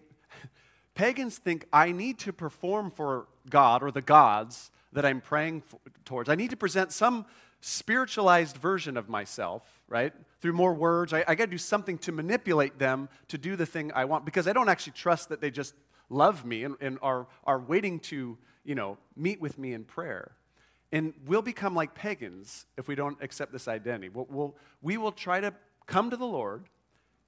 Pagans 0.95 1.37
think 1.37 1.67
I 1.71 1.91
need 1.91 2.19
to 2.19 2.33
perform 2.33 2.89
for 2.89 3.27
God 3.49 3.83
or 3.83 3.91
the 3.91 4.01
gods 4.01 4.71
that 4.93 5.05
I'm 5.05 5.21
praying 5.21 5.61
for, 5.61 5.79
towards. 6.05 6.29
I 6.29 6.35
need 6.35 6.49
to 6.51 6.57
present 6.57 6.93
some 6.93 7.25
spiritualized 7.59 8.57
version 8.57 8.95
of 8.95 9.09
myself, 9.09 9.63
right? 9.87 10.13
Through 10.39 10.53
more 10.53 10.73
words. 10.73 11.13
I, 11.13 11.25
I 11.27 11.35
got 11.35 11.45
to 11.45 11.51
do 11.51 11.57
something 11.57 11.97
to 11.99 12.11
manipulate 12.11 12.79
them 12.79 13.09
to 13.27 13.37
do 13.37 13.55
the 13.55 13.65
thing 13.65 13.91
I 13.93 14.05
want 14.05 14.23
because 14.23 14.47
I 14.47 14.53
don't 14.53 14.69
actually 14.69 14.93
trust 14.93 15.29
that 15.29 15.41
they 15.41 15.51
just 15.51 15.73
love 16.09 16.45
me 16.45 16.63
and, 16.63 16.75
and 16.79 16.97
are, 17.01 17.27
are 17.43 17.59
waiting 17.59 17.99
to, 17.99 18.37
you 18.63 18.75
know, 18.75 18.97
meet 19.17 19.41
with 19.41 19.57
me 19.57 19.73
in 19.73 19.83
prayer. 19.83 20.31
And 20.91 21.13
we'll 21.25 21.41
become 21.41 21.75
like 21.75 21.93
pagans 21.93 22.67
if 22.77 22.87
we 22.87 22.95
don't 22.95 23.17
accept 23.21 23.51
this 23.51 23.67
identity. 23.67 24.09
We'll, 24.09 24.27
we'll, 24.29 24.55
we 24.81 24.97
will 24.97 25.11
try 25.11 25.41
to 25.41 25.53
come 25.87 26.09
to 26.09 26.17
the 26.17 26.25
Lord, 26.25 26.65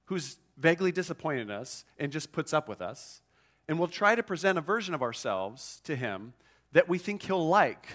who's 0.06 0.38
vaguely 0.56 0.92
disappointed 0.92 1.50
us 1.50 1.84
and 1.98 2.10
just 2.10 2.32
puts 2.32 2.54
up 2.54 2.68
with 2.68 2.80
us, 2.80 3.20
and 3.68 3.78
we'll 3.78 3.88
try 3.88 4.14
to 4.14 4.22
present 4.22 4.58
a 4.58 4.62
version 4.62 4.94
of 4.94 5.02
ourselves 5.02 5.80
to 5.84 5.94
him 5.94 6.32
that 6.72 6.88
we 6.88 6.98
think 6.98 7.22
he'll 7.22 7.46
like, 7.46 7.86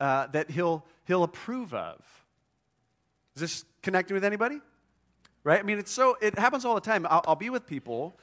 uh, 0.00 0.26
that 0.28 0.50
he'll, 0.50 0.84
he'll 1.06 1.22
approve 1.22 1.74
of. 1.74 1.98
Is 3.36 3.42
this 3.42 3.64
connecting 3.82 4.14
with 4.14 4.24
anybody? 4.24 4.60
Right? 5.44 5.60
I 5.60 5.62
mean, 5.62 5.78
it's 5.78 5.92
so, 5.92 6.16
it 6.20 6.38
happens 6.38 6.64
all 6.64 6.74
the 6.74 6.80
time. 6.80 7.06
I'll, 7.08 7.22
I'll 7.26 7.36
be 7.36 7.50
with 7.50 7.66
people 7.66 8.16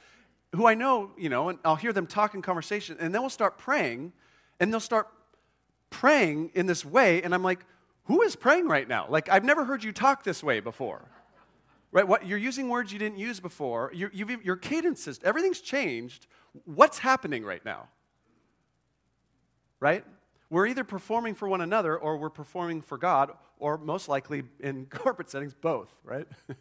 who 0.54 0.66
I 0.66 0.74
know, 0.74 1.12
you 1.16 1.28
know, 1.28 1.50
and 1.50 1.58
I'll 1.64 1.76
hear 1.76 1.92
them 1.92 2.06
talk 2.06 2.34
in 2.34 2.42
conversation, 2.42 2.96
and 3.00 3.14
then 3.14 3.22
we'll 3.22 3.30
start 3.30 3.58
praying, 3.58 4.12
and 4.60 4.72
they'll 4.72 4.80
start 4.80 5.08
praying 5.90 6.50
in 6.54 6.66
this 6.66 6.84
way, 6.84 7.22
and 7.22 7.34
I'm 7.34 7.42
like, 7.42 7.60
who 8.04 8.22
is 8.22 8.34
praying 8.34 8.66
right 8.66 8.88
now? 8.88 9.06
Like, 9.08 9.28
I've 9.28 9.44
never 9.44 9.64
heard 9.64 9.84
you 9.84 9.92
talk 9.92 10.24
this 10.24 10.42
way 10.42 10.60
before. 10.60 11.02
Right? 11.92 12.06
What, 12.06 12.26
you're 12.26 12.38
using 12.38 12.68
words 12.68 12.92
you 12.92 12.98
didn't 12.98 13.18
use 13.18 13.40
before. 13.40 13.90
You're, 13.94 14.10
your 14.12 14.56
cadence 14.56 15.06
is, 15.06 15.20
everything's 15.22 15.60
changed 15.60 16.26
what's 16.64 16.98
happening 16.98 17.44
right 17.44 17.64
now? 17.64 17.88
Right? 19.80 20.04
We're 20.50 20.66
either 20.66 20.84
performing 20.84 21.34
for 21.34 21.48
one 21.48 21.60
another 21.60 21.96
or 21.96 22.16
we're 22.16 22.30
performing 22.30 22.80
for 22.80 22.96
God, 22.96 23.32
or 23.58 23.76
most 23.78 24.08
likely 24.08 24.44
in 24.60 24.86
corporate 24.90 25.30
settings, 25.30 25.54
both, 25.54 25.92
right? 26.04 26.26
I 26.48 26.54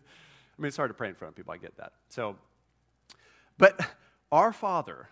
mean, 0.57 0.67
it's 0.67 0.77
hard 0.77 0.89
to 0.89 0.93
pray 0.93 1.09
in 1.09 1.15
front 1.15 1.31
of 1.31 1.35
people, 1.35 1.53
I 1.53 1.57
get 1.57 1.77
that. 1.77 1.93
So, 2.09 2.35
but 3.57 3.79
our 4.31 4.51
Father, 4.51 5.09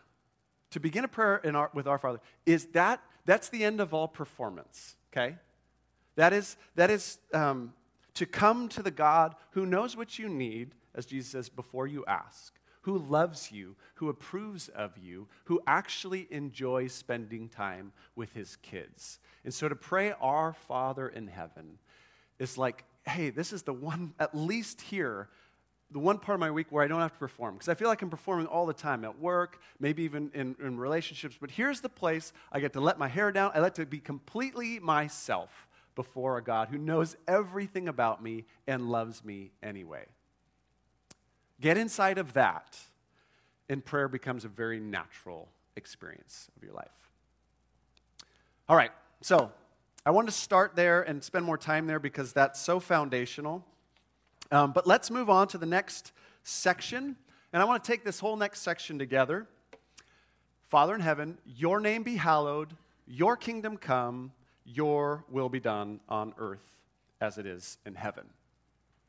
to 0.71 0.79
begin 0.79 1.03
a 1.03 1.07
prayer 1.07 1.41
our, 1.55 1.69
with 1.73 1.87
our 1.87 1.97
Father, 1.97 2.19
is 2.45 2.65
that, 2.67 3.01
that's 3.25 3.49
the 3.49 3.63
end 3.63 3.79
of 3.79 3.93
all 3.93 4.07
performance, 4.07 4.95
okay? 5.11 5.37
That 6.15 6.33
is, 6.33 6.57
that 6.75 6.89
is 6.89 7.17
um, 7.33 7.73
to 8.15 8.25
come 8.25 8.67
to 8.69 8.83
the 8.83 8.91
God 8.91 9.35
who 9.51 9.65
knows 9.65 9.95
what 9.95 10.19
you 10.19 10.27
need, 10.27 10.75
as 10.93 11.05
Jesus 11.05 11.31
says, 11.31 11.49
before 11.49 11.87
you 11.87 12.03
ask 12.07 12.53
who 12.85 12.99
loves 12.99 13.51
you, 13.51 13.75
who 13.95 14.09
approves 14.09 14.67
of 14.69 14.95
you, 14.95 15.27
who 15.45 15.59
actually 15.65 16.27
enjoys 16.29 16.93
spending 16.93 17.49
time 17.49 17.91
with 18.15 18.31
his 18.33 18.57
kids. 18.57 19.17
And 19.43 19.51
so 19.51 19.67
to 19.67 19.75
pray, 19.75 20.13
Our 20.21 20.53
Father 20.53 21.07
in 21.07 21.25
heaven, 21.25 21.79
is 22.37 22.59
like, 22.59 22.83
hey, 23.07 23.31
this 23.31 23.51
is 23.53 23.63
the 23.63 23.73
one, 23.73 24.13
at 24.19 24.35
least 24.35 24.81
here, 24.81 25.29
the 25.89 25.97
one 25.97 26.19
part 26.19 26.35
of 26.35 26.39
my 26.39 26.51
week 26.51 26.67
where 26.69 26.83
I 26.83 26.87
don't 26.87 27.01
have 27.01 27.13
to 27.13 27.17
perform 27.17 27.55
because 27.55 27.69
I 27.69 27.73
feel 27.73 27.87
like 27.87 28.03
I'm 28.03 28.11
performing 28.11 28.45
all 28.45 28.67
the 28.67 28.73
time 28.73 29.03
at 29.03 29.19
work, 29.19 29.59
maybe 29.79 30.03
even 30.03 30.29
in, 30.35 30.55
in 30.63 30.77
relationships. 30.77 31.37
But 31.41 31.49
here's 31.49 31.81
the 31.81 31.89
place 31.89 32.33
I 32.51 32.59
get 32.59 32.73
to 32.73 32.81
let 32.81 32.99
my 32.99 33.07
hair 33.07 33.31
down. 33.31 33.49
I 33.55 33.61
let 33.61 33.73
to 33.75 33.87
be 33.87 33.99
completely 33.99 34.77
myself 34.77 35.49
before 35.95 36.37
a 36.37 36.43
God 36.43 36.67
who 36.67 36.77
knows 36.77 37.17
everything 37.27 37.87
about 37.87 38.21
me 38.21 38.45
and 38.67 38.91
loves 38.91 39.25
me 39.25 39.53
anyway. 39.63 40.05
Get 41.61 41.77
inside 41.77 42.17
of 42.17 42.33
that, 42.33 42.77
and 43.69 43.83
prayer 43.83 44.07
becomes 44.07 44.45
a 44.45 44.49
very 44.49 44.79
natural 44.79 45.47
experience 45.75 46.49
of 46.57 46.63
your 46.63 46.73
life. 46.73 46.89
All 48.67 48.75
right, 48.75 48.91
so 49.21 49.51
I 50.05 50.11
want 50.11 50.27
to 50.27 50.33
start 50.33 50.75
there 50.75 51.01
and 51.01 51.23
spend 51.23 51.45
more 51.45 51.57
time 51.57 51.87
there 51.87 51.99
because 51.99 52.33
that's 52.33 52.59
so 52.59 52.79
foundational. 52.79 53.65
Um, 54.51 54.71
but 54.71 54.85
let's 54.85 55.09
move 55.09 55.29
on 55.29 55.47
to 55.49 55.57
the 55.57 55.65
next 55.65 56.11
section. 56.43 57.15
And 57.53 57.61
I 57.61 57.65
want 57.65 57.83
to 57.83 57.91
take 57.91 58.03
this 58.03 58.19
whole 58.19 58.35
next 58.35 58.61
section 58.61 58.99
together. 58.99 59.47
Father 60.67 60.93
in 60.93 61.01
heaven, 61.01 61.37
your 61.45 61.79
name 61.79 62.03
be 62.03 62.15
hallowed, 62.15 62.75
your 63.07 63.37
kingdom 63.37 63.77
come, 63.77 64.31
your 64.65 65.23
will 65.29 65.49
be 65.49 65.59
done 65.59 65.99
on 66.09 66.33
earth 66.37 66.77
as 67.21 67.37
it 67.37 67.45
is 67.45 67.77
in 67.85 67.95
heaven. 67.95 68.25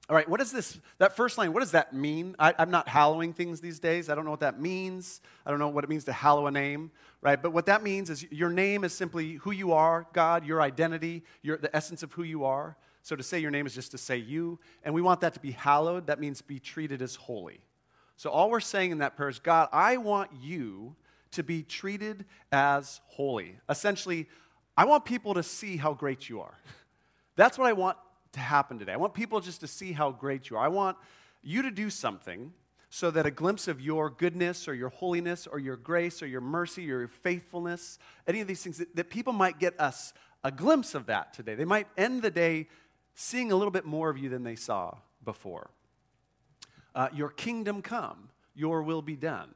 All 0.09 0.15
right, 0.15 0.29
what 0.29 0.41
is 0.41 0.53
this? 0.53 0.79
That 0.99 1.17
first 1.17 1.37
line, 1.37 1.53
what 1.53 1.61
does 1.61 1.73
that 1.73 1.93
mean? 1.93 2.37
I, 2.39 2.55
am 2.59 2.71
not 2.71 2.89
hallowing 2.89 3.33
things 3.33 3.61
these 3.61 3.81
days. 3.81 4.09
I 4.09 4.15
don't 4.15 4.25
know 4.25 4.31
what 4.31 4.41
that 4.41 4.61
means. 4.61 5.21
I 5.45 5.51
don't 5.51 5.59
know 5.59 5.69
what 5.69 5.83
it 5.83 5.91
means 5.91 6.05
to 6.05 6.13
hallow 6.13 6.47
a 6.47 6.51
name, 6.53 6.93
right? 7.23 7.43
But 7.43 7.53
what 7.53 7.67
that 7.67 7.83
means 7.83 8.09
is 8.09 8.25
your 8.31 8.51
name 8.51 8.85
is 8.85 8.93
simply 8.93 9.35
who 9.35 9.51
you 9.51 9.73
are, 9.73 10.07
God, 10.13 10.47
your 10.47 10.63
identity, 10.63 11.25
your, 11.43 11.57
the 11.57 11.75
essence 11.75 12.05
of 12.05 12.13
who 12.13 12.23
you 12.23 12.45
are. 12.45 12.77
So 13.03 13.17
to 13.17 13.23
say 13.23 13.41
your 13.41 13.51
name 13.51 13.67
is 13.67 13.75
just 13.75 13.91
to 13.93 13.99
say 13.99 14.17
you. 14.17 14.61
And 14.85 14.95
we 14.95 15.03
want 15.03 15.21
that 15.23 15.35
to 15.35 15.41
be 15.41 15.51
hallowed. 15.51 16.07
That 16.07 16.21
means 16.21 16.41
be 16.41 16.61
treated 16.61 17.03
as 17.03 17.17
holy. 17.17 17.61
So 18.17 18.31
all 18.31 18.49
we're 18.49 18.61
saying 18.61 18.93
in 18.93 18.99
that 18.99 19.17
prayer 19.17 19.29
is 19.29 19.41
God, 19.41 19.69
I 19.73 19.97
want 19.97 20.31
you 20.41 20.95
to 21.33 21.43
be 21.43 21.65
treated 21.65 22.25
as 22.53 23.01
holy. 23.07 23.57
Essentially, 23.69 24.29
I 24.77 24.85
want 24.85 25.05
people 25.05 25.35
to 25.35 25.43
see 25.43 25.77
how 25.77 25.95
great 25.95 26.29
you 26.29 26.41
are. 26.41 26.59
That's 27.37 27.59
what 27.59 27.67
I 27.67 27.73
want 27.73 27.99
to 28.37 28.41
happen 28.41 28.79
today. 28.79 28.93
I 28.93 28.97
want 28.97 29.15
people 29.15 29.41
just 29.41 29.61
to 29.61 29.67
see 29.67 29.93
how 29.93 30.13
great 30.13 30.49
you 30.49 30.57
are. 30.57 30.65
I 30.65 30.69
want 30.69 30.97
you 31.43 31.63
to 31.63 31.71
do 31.71 31.91
something 31.91 32.53
so 32.91 33.11
that 33.11 33.27
a 33.27 33.31
glimpse 33.31 33.67
of 33.67 33.81
your 33.81 34.11
goodness 34.11 34.69
or 34.69 34.75
your 34.75 34.91
holiness 34.91 35.47
or 35.47 35.59
your 35.59 35.77
grace 35.77 36.23
or 36.23 36.27
your 36.27 36.41
mercy 36.41 36.85
or 36.93 37.01
your 37.01 37.09
faithfulness, 37.09 37.99
any 38.27 38.41
of 38.41 38.47
these 38.47 38.63
things, 38.63 38.79
that, 38.79 38.95
that 38.95 39.11
people 39.11 39.33
might 39.33 39.59
get 39.59 39.79
us 39.81 40.13
a 40.45 40.51
glimpse 40.51 40.95
of 40.95 41.07
that 41.07 41.33
today. 41.35 41.55
They 41.55 41.65
might 41.65 41.89
end 41.97 42.23
the 42.23 42.31
day 42.31 42.69
seeing 43.15 43.51
a 43.51 43.57
little 43.57 43.71
bit 43.71 43.85
more 43.85 44.11
of 44.11 44.19
you 44.19 44.29
than 44.29 44.45
they 44.45 44.55
saw 44.55 44.97
before. 45.25 45.71
Uh, 46.95 47.09
your 47.13 47.31
kingdom 47.31 47.83
come, 47.83 48.29
your 48.55 48.83
will 48.83 49.03
be 49.03 49.17
done. 49.17 49.55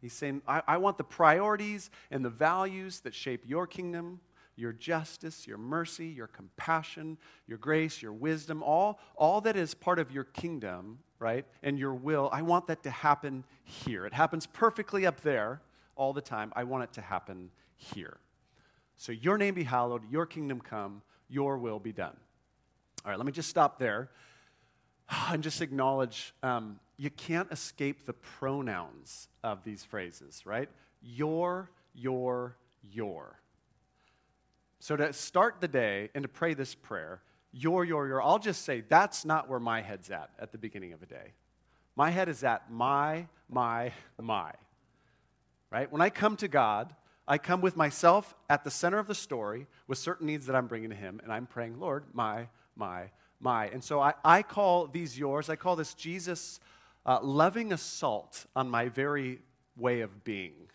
He's 0.00 0.12
saying, 0.12 0.42
I, 0.46 0.62
I 0.66 0.76
want 0.76 0.98
the 0.98 1.04
priorities 1.04 1.90
and 2.10 2.24
the 2.24 2.30
values 2.30 3.00
that 3.00 3.14
shape 3.14 3.42
your 3.44 3.66
kingdom 3.66 4.20
your 4.56 4.72
justice, 4.72 5.46
your 5.46 5.58
mercy, 5.58 6.06
your 6.06 6.26
compassion, 6.26 7.18
your 7.46 7.58
grace, 7.58 8.00
your 8.00 8.12
wisdom, 8.12 8.62
all, 8.62 8.98
all 9.14 9.40
that 9.42 9.56
is 9.56 9.74
part 9.74 9.98
of 9.98 10.10
your 10.10 10.24
kingdom, 10.24 10.98
right, 11.18 11.44
and 11.62 11.78
your 11.78 11.94
will, 11.94 12.30
I 12.32 12.42
want 12.42 12.66
that 12.68 12.82
to 12.84 12.90
happen 12.90 13.44
here. 13.64 14.06
It 14.06 14.14
happens 14.14 14.46
perfectly 14.46 15.06
up 15.06 15.20
there 15.20 15.60
all 15.94 16.12
the 16.12 16.22
time. 16.22 16.52
I 16.56 16.64
want 16.64 16.84
it 16.84 16.92
to 16.94 17.02
happen 17.02 17.50
here. 17.76 18.16
So, 18.96 19.12
your 19.12 19.36
name 19.36 19.54
be 19.54 19.64
hallowed, 19.64 20.10
your 20.10 20.24
kingdom 20.24 20.60
come, 20.60 21.02
your 21.28 21.58
will 21.58 21.78
be 21.78 21.92
done. 21.92 22.16
All 23.04 23.10
right, 23.10 23.18
let 23.18 23.26
me 23.26 23.32
just 23.32 23.50
stop 23.50 23.78
there 23.78 24.08
and 25.28 25.42
just 25.42 25.60
acknowledge 25.60 26.34
um, 26.42 26.80
you 26.96 27.10
can't 27.10 27.52
escape 27.52 28.06
the 28.06 28.14
pronouns 28.14 29.28
of 29.44 29.64
these 29.64 29.84
phrases, 29.84 30.46
right? 30.46 30.70
Your, 31.02 31.70
your, 31.94 32.56
your. 32.90 33.38
So 34.80 34.96
to 34.96 35.12
start 35.12 35.56
the 35.60 35.68
day 35.68 36.10
and 36.14 36.22
to 36.22 36.28
pray 36.28 36.54
this 36.54 36.74
prayer, 36.74 37.22
your, 37.52 37.84
your, 37.84 38.06
your, 38.06 38.22
I'll 38.22 38.38
just 38.38 38.64
say 38.64 38.82
that's 38.86 39.24
not 39.24 39.48
where 39.48 39.60
my 39.60 39.80
head's 39.80 40.10
at 40.10 40.30
at 40.38 40.52
the 40.52 40.58
beginning 40.58 40.92
of 40.92 41.02
a 41.02 41.06
day. 41.06 41.32
My 41.96 42.10
head 42.10 42.28
is 42.28 42.44
at 42.44 42.70
my, 42.70 43.26
my, 43.48 43.92
my. 44.20 44.52
Right? 45.70 45.90
When 45.90 46.02
I 46.02 46.10
come 46.10 46.36
to 46.36 46.48
God, 46.48 46.94
I 47.26 47.38
come 47.38 47.60
with 47.60 47.76
myself 47.76 48.34
at 48.48 48.62
the 48.62 48.70
center 48.70 48.98
of 48.98 49.06
the 49.06 49.14
story 49.14 49.66
with 49.88 49.98
certain 49.98 50.26
needs 50.26 50.46
that 50.46 50.54
I'm 50.54 50.66
bringing 50.66 50.90
to 50.90 50.96
Him, 50.96 51.20
and 51.24 51.32
I'm 51.32 51.46
praying, 51.46 51.80
Lord, 51.80 52.04
my, 52.12 52.48
my, 52.76 53.10
my. 53.40 53.68
And 53.68 53.82
so 53.82 54.00
I, 54.00 54.14
I 54.24 54.42
call 54.42 54.86
these 54.86 55.18
yours, 55.18 55.48
I 55.48 55.56
call 55.56 55.74
this 55.74 55.94
Jesus' 55.94 56.60
uh, 57.04 57.18
loving 57.22 57.72
assault 57.72 58.46
on 58.54 58.70
my 58.70 58.88
very 58.88 59.40
way 59.76 60.02
of 60.02 60.22
being. 60.22 60.68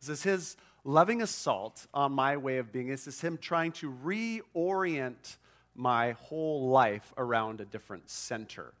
This 0.00 0.08
is 0.08 0.22
His 0.22 0.56
loving 0.88 1.20
assault 1.20 1.86
on 1.92 2.12
my 2.12 2.38
way 2.38 2.56
of 2.56 2.72
being. 2.72 2.88
This 2.88 3.06
is 3.06 3.20
him 3.20 3.36
trying 3.36 3.72
to 3.72 3.92
reorient 4.02 5.36
my 5.74 6.12
whole 6.12 6.70
life 6.70 7.12
around 7.18 7.60
a 7.60 7.66
different 7.66 8.08
center. 8.08 8.72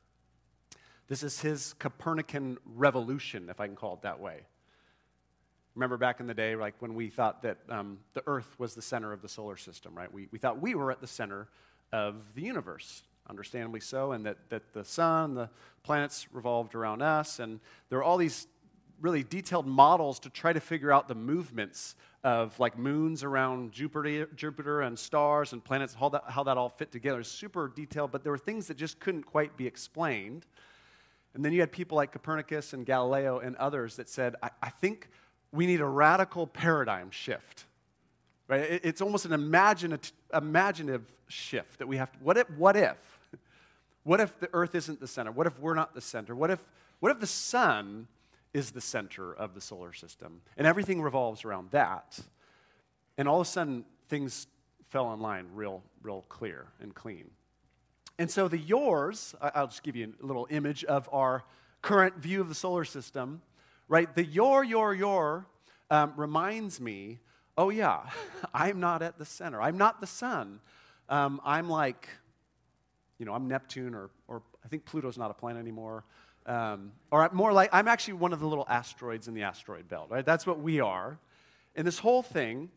This 1.08 1.22
is 1.22 1.40
his 1.40 1.74
Copernican 1.74 2.56
revolution, 2.64 3.50
if 3.50 3.60
I 3.60 3.66
can 3.66 3.76
call 3.76 3.92
it 3.92 4.02
that 4.02 4.20
way. 4.20 4.46
Remember 5.74 5.98
back 5.98 6.18
in 6.18 6.26
the 6.26 6.32
day, 6.32 6.56
like 6.56 6.74
when 6.80 6.94
we 6.94 7.10
thought 7.10 7.42
that 7.42 7.58
um, 7.68 7.98
the 8.14 8.22
Earth 8.26 8.58
was 8.58 8.74
the 8.74 8.82
center 8.82 9.12
of 9.12 9.20
the 9.20 9.28
solar 9.28 9.58
system, 9.58 9.94
right? 9.94 10.10
We, 10.10 10.28
we 10.32 10.38
thought 10.38 10.62
we 10.62 10.74
were 10.74 10.90
at 10.90 11.02
the 11.02 11.06
center 11.06 11.46
of 11.92 12.16
the 12.34 12.40
universe, 12.40 13.02
understandably 13.28 13.80
so, 13.80 14.12
and 14.12 14.24
that, 14.24 14.38
that 14.48 14.72
the 14.72 14.82
sun, 14.82 15.34
the 15.34 15.50
planets 15.82 16.26
revolved 16.32 16.74
around 16.74 17.02
us, 17.02 17.38
and 17.38 17.60
there 17.90 17.98
were 17.98 18.04
all 18.04 18.16
these 18.16 18.46
really 19.00 19.22
detailed 19.22 19.66
models 19.66 20.18
to 20.20 20.30
try 20.30 20.52
to 20.52 20.60
figure 20.60 20.92
out 20.92 21.08
the 21.08 21.14
movements 21.14 21.94
of 22.24 22.58
like 22.58 22.76
moons 22.76 23.22
around 23.22 23.72
Jupiter, 23.72 24.26
Jupiter 24.34 24.80
and 24.82 24.98
stars 24.98 25.52
and 25.52 25.62
planets, 25.62 25.94
how 25.94 26.08
that, 26.08 26.24
how 26.26 26.42
that 26.44 26.58
all 26.58 26.68
fit 26.68 26.90
together. 26.90 27.22
Super 27.22 27.68
detailed, 27.68 28.10
but 28.10 28.22
there 28.22 28.32
were 28.32 28.38
things 28.38 28.66
that 28.66 28.76
just 28.76 28.98
couldn't 28.98 29.22
quite 29.22 29.56
be 29.56 29.66
explained. 29.66 30.46
And 31.34 31.44
then 31.44 31.52
you 31.52 31.60
had 31.60 31.70
people 31.70 31.96
like 31.96 32.12
Copernicus 32.12 32.72
and 32.72 32.84
Galileo 32.84 33.38
and 33.38 33.54
others 33.56 33.96
that 33.96 34.08
said, 34.08 34.34
I, 34.42 34.50
I 34.62 34.70
think 34.70 35.08
we 35.52 35.66
need 35.66 35.80
a 35.80 35.86
radical 35.86 36.46
paradigm 36.46 37.10
shift. 37.10 37.66
Right? 38.48 38.62
It, 38.62 38.80
it's 38.84 39.00
almost 39.00 39.24
an 39.24 39.32
imaginative, 39.32 40.12
imaginative 40.34 41.12
shift 41.28 41.78
that 41.78 41.86
we 41.86 41.98
have 41.98 42.10
to, 42.12 42.18
what 42.18 42.36
if, 42.36 42.50
what 42.50 42.76
if? 42.76 42.96
What 44.02 44.20
if 44.20 44.40
the 44.40 44.48
earth 44.52 44.74
isn't 44.74 45.00
the 45.00 45.06
center? 45.06 45.30
What 45.30 45.46
if 45.46 45.60
we're 45.60 45.74
not 45.74 45.94
the 45.94 46.00
center? 46.00 46.34
What 46.34 46.50
if, 46.50 46.66
what 46.98 47.12
if 47.12 47.20
the 47.20 47.26
sun 47.26 48.08
is 48.54 48.70
the 48.70 48.80
center 48.80 49.32
of 49.32 49.54
the 49.54 49.60
solar 49.60 49.92
system. 49.92 50.40
And 50.56 50.66
everything 50.66 51.02
revolves 51.02 51.44
around 51.44 51.70
that. 51.70 52.18
And 53.16 53.28
all 53.28 53.40
of 53.40 53.46
a 53.46 53.50
sudden, 53.50 53.84
things 54.08 54.46
fell 54.88 55.12
in 55.12 55.20
line 55.20 55.48
real, 55.52 55.82
real 56.02 56.24
clear 56.28 56.68
and 56.80 56.94
clean. 56.94 57.30
And 58.18 58.30
so 58.30 58.48
the 58.48 58.58
yours, 58.58 59.34
I'll 59.40 59.68
just 59.68 59.82
give 59.82 59.94
you 59.94 60.12
a 60.20 60.26
little 60.26 60.46
image 60.50 60.84
of 60.84 61.08
our 61.12 61.44
current 61.82 62.16
view 62.16 62.40
of 62.40 62.48
the 62.48 62.54
solar 62.54 62.84
system, 62.84 63.42
right? 63.86 64.12
The 64.14 64.24
your, 64.24 64.64
your, 64.64 64.94
your 64.94 65.46
um, 65.90 66.14
reminds 66.16 66.80
me, 66.80 67.20
oh 67.56 67.70
yeah, 67.70 68.00
I'm 68.54 68.80
not 68.80 69.02
at 69.02 69.18
the 69.18 69.24
center. 69.24 69.62
I'm 69.62 69.78
not 69.78 70.00
the 70.00 70.06
sun. 70.06 70.60
Um, 71.08 71.40
I'm 71.44 71.68
like, 71.68 72.08
you 73.18 73.26
know, 73.26 73.34
I'm 73.34 73.48
Neptune, 73.48 73.94
or, 73.94 74.10
or 74.26 74.42
I 74.64 74.68
think 74.68 74.84
Pluto's 74.84 75.18
not 75.18 75.30
a 75.30 75.34
planet 75.34 75.60
anymore. 75.60 76.04
Um, 76.48 76.92
or 77.10 77.28
more 77.32 77.52
like, 77.52 77.68
I'm 77.74 77.86
actually 77.88 78.14
one 78.14 78.32
of 78.32 78.40
the 78.40 78.46
little 78.46 78.64
asteroids 78.68 79.28
in 79.28 79.34
the 79.34 79.42
asteroid 79.42 79.86
belt, 79.86 80.06
right? 80.08 80.24
That's 80.24 80.46
what 80.46 80.60
we 80.60 80.80
are. 80.80 81.18
And 81.76 81.86
this 81.86 81.98
whole 81.98 82.22
thing 82.22 82.70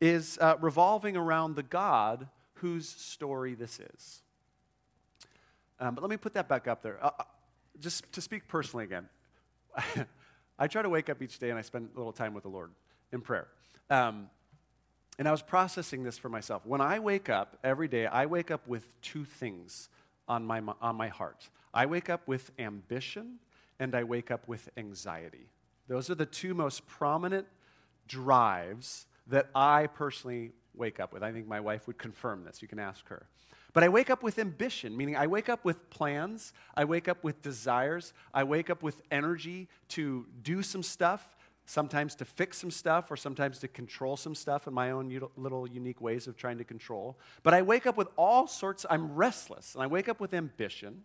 is 0.00 0.38
uh, 0.40 0.54
revolving 0.60 1.16
around 1.16 1.56
the 1.56 1.64
God 1.64 2.28
whose 2.54 2.88
story 2.88 3.54
this 3.54 3.80
is. 3.80 4.22
Um, 5.80 5.96
but 5.96 6.02
let 6.02 6.10
me 6.10 6.16
put 6.16 6.34
that 6.34 6.48
back 6.48 6.68
up 6.68 6.82
there. 6.82 7.04
Uh, 7.04 7.10
uh 7.18 7.24
just 7.80 8.10
to 8.12 8.22
speak 8.22 8.48
personally 8.48 8.84
again, 8.84 9.08
I 10.58 10.68
try 10.68 10.80
to 10.80 10.88
wake 10.88 11.10
up 11.10 11.20
each 11.20 11.38
day 11.38 11.50
and 11.50 11.58
I 11.58 11.62
spend 11.62 11.90
a 11.94 11.98
little 11.98 12.12
time 12.12 12.32
with 12.32 12.44
the 12.44 12.48
Lord 12.48 12.70
in 13.12 13.20
prayer. 13.20 13.48
Um, 13.90 14.30
and 15.18 15.26
I 15.26 15.30
was 15.30 15.42
processing 15.42 16.04
this 16.04 16.16
for 16.16 16.28
myself. 16.28 16.64
When 16.64 16.80
I 16.80 17.00
wake 17.00 17.28
up 17.28 17.58
every 17.64 17.88
day, 17.88 18.06
I 18.06 18.26
wake 18.26 18.50
up 18.50 18.66
with 18.68 18.98
two 19.02 19.24
things 19.24 19.88
on 20.28 20.44
my, 20.44 20.62
on 20.80 20.96
my 20.96 21.08
heart. 21.08 21.50
I 21.76 21.84
wake 21.84 22.08
up 22.08 22.26
with 22.26 22.50
ambition 22.58 23.38
and 23.78 23.94
I 23.94 24.02
wake 24.02 24.30
up 24.30 24.48
with 24.48 24.70
anxiety. 24.78 25.50
Those 25.88 26.08
are 26.08 26.14
the 26.14 26.24
two 26.24 26.54
most 26.54 26.86
prominent 26.86 27.46
drives 28.08 29.06
that 29.26 29.50
I 29.54 29.88
personally 29.88 30.52
wake 30.74 31.00
up 31.00 31.12
with. 31.12 31.22
I 31.22 31.32
think 31.32 31.46
my 31.46 31.60
wife 31.60 31.86
would 31.86 31.98
confirm 31.98 32.44
this. 32.44 32.62
You 32.62 32.68
can 32.68 32.78
ask 32.78 33.06
her. 33.08 33.26
But 33.74 33.84
I 33.84 33.90
wake 33.90 34.08
up 34.08 34.22
with 34.22 34.38
ambition, 34.38 34.96
meaning 34.96 35.16
I 35.16 35.26
wake 35.26 35.50
up 35.50 35.66
with 35.66 35.90
plans, 35.90 36.54
I 36.74 36.86
wake 36.86 37.08
up 37.08 37.22
with 37.22 37.42
desires, 37.42 38.14
I 38.32 38.42
wake 38.44 38.70
up 38.70 38.82
with 38.82 39.02
energy 39.10 39.68
to 39.88 40.24
do 40.42 40.62
some 40.62 40.82
stuff, 40.82 41.36
sometimes 41.66 42.14
to 42.14 42.24
fix 42.24 42.56
some 42.56 42.70
stuff 42.70 43.10
or 43.10 43.16
sometimes 43.16 43.58
to 43.58 43.68
control 43.68 44.16
some 44.16 44.34
stuff 44.34 44.66
in 44.66 44.72
my 44.72 44.92
own 44.92 45.10
little 45.36 45.68
unique 45.68 46.00
ways 46.00 46.26
of 46.26 46.38
trying 46.38 46.56
to 46.56 46.64
control. 46.64 47.18
But 47.42 47.52
I 47.52 47.60
wake 47.60 47.86
up 47.86 47.98
with 47.98 48.08
all 48.16 48.46
sorts, 48.46 48.86
I'm 48.88 49.14
restless, 49.14 49.74
and 49.74 49.82
I 49.82 49.86
wake 49.88 50.08
up 50.08 50.20
with 50.20 50.32
ambition. 50.32 51.02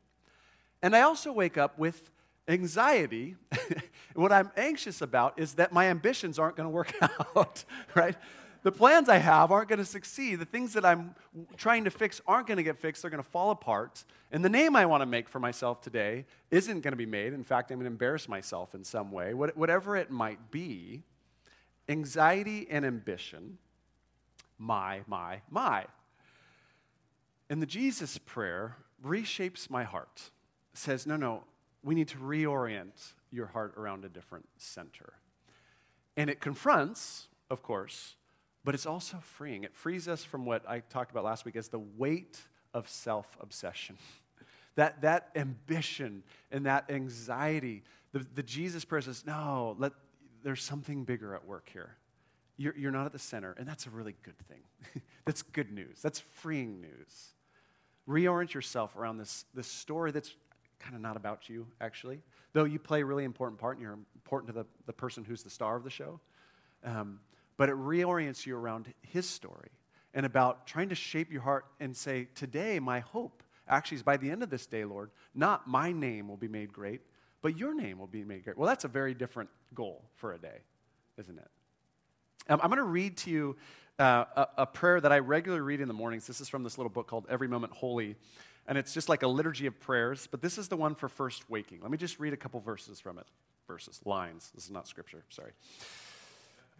And 0.81 0.95
I 0.95 1.01
also 1.01 1.31
wake 1.31 1.57
up 1.57 1.77
with 1.77 2.09
anxiety. 2.47 3.35
what 4.15 4.31
I'm 4.31 4.51
anxious 4.57 5.01
about 5.01 5.39
is 5.39 5.53
that 5.55 5.71
my 5.71 5.87
ambitions 5.87 6.39
aren't 6.39 6.55
going 6.55 6.67
to 6.67 6.73
work 6.73 6.93
out, 7.35 7.63
right? 7.95 8.15
The 8.63 8.71
plans 8.71 9.09
I 9.09 9.17
have 9.17 9.51
aren't 9.51 9.69
going 9.69 9.79
to 9.79 9.85
succeed. 9.85 10.35
The 10.35 10.45
things 10.45 10.73
that 10.73 10.85
I'm 10.85 11.15
trying 11.57 11.85
to 11.85 11.89
fix 11.89 12.21
aren't 12.27 12.47
going 12.47 12.57
to 12.57 12.63
get 12.63 12.77
fixed. 12.77 13.01
They're 13.01 13.09
going 13.11 13.23
to 13.23 13.29
fall 13.29 13.49
apart. 13.49 14.03
And 14.31 14.45
the 14.45 14.49
name 14.49 14.75
I 14.75 14.85
want 14.85 15.01
to 15.01 15.07
make 15.07 15.27
for 15.27 15.39
myself 15.39 15.81
today 15.81 16.25
isn't 16.51 16.81
going 16.81 16.91
to 16.91 16.97
be 16.97 17.07
made. 17.07 17.33
In 17.33 17.43
fact, 17.43 17.71
I'm 17.71 17.77
going 17.77 17.85
to 17.85 17.91
embarrass 17.91 18.29
myself 18.29 18.75
in 18.75 18.83
some 18.83 19.11
way. 19.11 19.33
Whatever 19.33 19.97
it 19.97 20.11
might 20.11 20.51
be, 20.51 21.01
anxiety 21.89 22.67
and 22.69 22.85
ambition, 22.85 23.57
my, 24.59 25.01
my, 25.07 25.41
my. 25.49 25.85
And 27.49 27.61
the 27.61 27.65
Jesus 27.65 28.19
prayer 28.19 28.77
reshapes 29.03 29.71
my 29.71 29.83
heart. 29.83 30.29
Says, 30.73 31.05
no, 31.05 31.17
no, 31.17 31.43
we 31.83 31.95
need 31.95 32.07
to 32.09 32.17
reorient 32.17 33.13
your 33.31 33.47
heart 33.47 33.73
around 33.77 34.05
a 34.05 34.09
different 34.09 34.47
center. 34.57 35.13
And 36.17 36.29
it 36.29 36.39
confronts, 36.39 37.27
of 37.49 37.63
course, 37.63 38.15
but 38.63 38.75
it's 38.75 38.85
also 38.85 39.17
freeing. 39.17 39.63
It 39.63 39.75
frees 39.75 40.07
us 40.07 40.23
from 40.23 40.45
what 40.45 40.67
I 40.69 40.79
talked 40.79 41.11
about 41.11 41.23
last 41.23 41.45
week 41.45 41.55
as 41.55 41.69
the 41.69 41.79
weight 41.79 42.39
of 42.73 42.87
self 42.87 43.37
obsession. 43.39 43.97
That, 44.75 45.01
that 45.01 45.31
ambition 45.35 46.23
and 46.49 46.65
that 46.65 46.89
anxiety. 46.89 47.83
The, 48.13 48.25
the 48.35 48.41
Jesus 48.41 48.85
prayer 48.85 49.01
says, 49.01 49.25
no, 49.27 49.75
let, 49.77 49.91
there's 50.43 50.63
something 50.63 51.03
bigger 51.03 51.35
at 51.35 51.45
work 51.45 51.69
here. 51.73 51.97
You're, 52.55 52.73
you're 52.77 52.91
not 52.91 53.05
at 53.05 53.11
the 53.11 53.19
center, 53.19 53.53
and 53.59 53.67
that's 53.67 53.85
a 53.85 53.89
really 53.89 54.15
good 54.23 54.37
thing. 54.47 55.01
that's 55.25 55.41
good 55.41 55.73
news. 55.73 56.01
That's 56.01 56.19
freeing 56.19 56.79
news. 56.79 57.33
Reorient 58.07 58.53
yourself 58.53 58.95
around 58.95 59.17
this, 59.17 59.43
this 59.53 59.67
story 59.67 60.11
that's 60.11 60.33
kind 60.81 60.95
of 60.95 61.01
not 61.01 61.15
about 61.15 61.49
you, 61.49 61.67
actually. 61.79 62.19
Though 62.53 62.65
you 62.65 62.79
play 62.79 63.01
a 63.01 63.05
really 63.05 63.23
important 63.23 63.59
part 63.59 63.77
and 63.77 63.83
you're 63.83 63.97
important 64.15 64.53
to 64.53 64.59
the, 64.59 64.65
the 64.85 64.93
person 64.93 65.23
who's 65.23 65.43
the 65.43 65.49
star 65.49 65.75
of 65.75 65.83
the 65.83 65.89
show. 65.89 66.19
Um, 66.83 67.19
but 67.57 67.69
it 67.69 67.75
reorients 67.75 68.45
you 68.45 68.57
around 68.57 68.91
his 69.01 69.29
story 69.29 69.69
and 70.13 70.25
about 70.25 70.65
trying 70.65 70.89
to 70.89 70.95
shape 70.95 71.31
your 71.31 71.41
heart 71.41 71.65
and 71.79 71.95
say, 71.95 72.27
Today, 72.35 72.79
my 72.79 72.99
hope 72.99 73.43
actually 73.67 73.97
is 73.97 74.03
by 74.03 74.17
the 74.17 74.29
end 74.29 74.43
of 74.43 74.49
this 74.49 74.65
day, 74.65 74.83
Lord, 74.83 75.11
not 75.35 75.67
my 75.67 75.91
name 75.91 76.27
will 76.27 76.37
be 76.37 76.47
made 76.47 76.73
great, 76.73 77.01
but 77.41 77.57
your 77.57 77.73
name 77.73 77.99
will 77.99 78.07
be 78.07 78.23
made 78.23 78.43
great. 78.43 78.57
Well, 78.57 78.67
that's 78.67 78.83
a 78.83 78.89
very 78.89 79.13
different 79.13 79.49
goal 79.73 80.03
for 80.15 80.33
a 80.33 80.37
day, 80.37 80.59
isn't 81.17 81.37
it? 81.37 81.47
Um, 82.49 82.59
I'm 82.61 82.69
going 82.69 82.77
to 82.77 82.83
read 82.83 83.17
to 83.17 83.29
you 83.29 83.55
uh, 83.99 84.25
a, 84.35 84.47
a 84.59 84.65
prayer 84.65 84.99
that 84.99 85.11
I 85.11 85.19
regularly 85.19 85.61
read 85.61 85.79
in 85.79 85.87
the 85.87 85.93
mornings. 85.93 86.27
This 86.27 86.41
is 86.41 86.49
from 86.49 86.63
this 86.63 86.77
little 86.77 86.89
book 86.89 87.07
called 87.07 87.27
Every 87.29 87.47
Moment 87.47 87.73
Holy. 87.73 88.15
And 88.67 88.77
it's 88.77 88.93
just 88.93 89.09
like 89.09 89.23
a 89.23 89.27
liturgy 89.27 89.65
of 89.65 89.79
prayers, 89.79 90.27
but 90.29 90.41
this 90.41 90.57
is 90.57 90.67
the 90.67 90.77
one 90.77 90.95
for 90.95 91.09
first 91.09 91.49
waking. 91.49 91.81
Let 91.81 91.91
me 91.91 91.97
just 91.97 92.19
read 92.19 92.33
a 92.33 92.37
couple 92.37 92.59
verses 92.59 92.99
from 92.99 93.17
it. 93.17 93.25
Verses, 93.67 93.99
lines. 94.05 94.51
This 94.53 94.65
is 94.65 94.71
not 94.71 94.87
scripture, 94.87 95.23
sorry. 95.29 95.51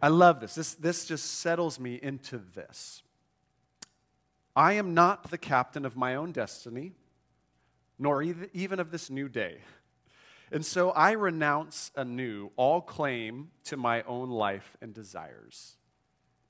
I 0.00 0.08
love 0.08 0.40
this. 0.40 0.54
This, 0.54 0.74
this 0.74 1.06
just 1.06 1.40
settles 1.40 1.78
me 1.78 1.98
into 2.02 2.38
this. 2.54 3.02
I 4.54 4.74
am 4.74 4.94
not 4.94 5.30
the 5.30 5.38
captain 5.38 5.84
of 5.84 5.96
my 5.96 6.14
own 6.14 6.32
destiny, 6.32 6.92
nor 7.98 8.22
even 8.22 8.80
of 8.80 8.90
this 8.90 9.10
new 9.10 9.28
day. 9.28 9.58
And 10.50 10.66
so 10.66 10.90
I 10.90 11.12
renounce 11.12 11.90
anew 11.96 12.50
all 12.56 12.82
claim 12.82 13.50
to 13.64 13.76
my 13.78 14.02
own 14.02 14.28
life 14.28 14.76
and 14.82 14.92
desires. 14.92 15.76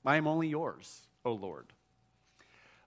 I 0.05 0.17
am 0.17 0.27
only 0.27 0.49
yours, 0.49 1.03
O 1.25 1.33
Lord. 1.33 1.73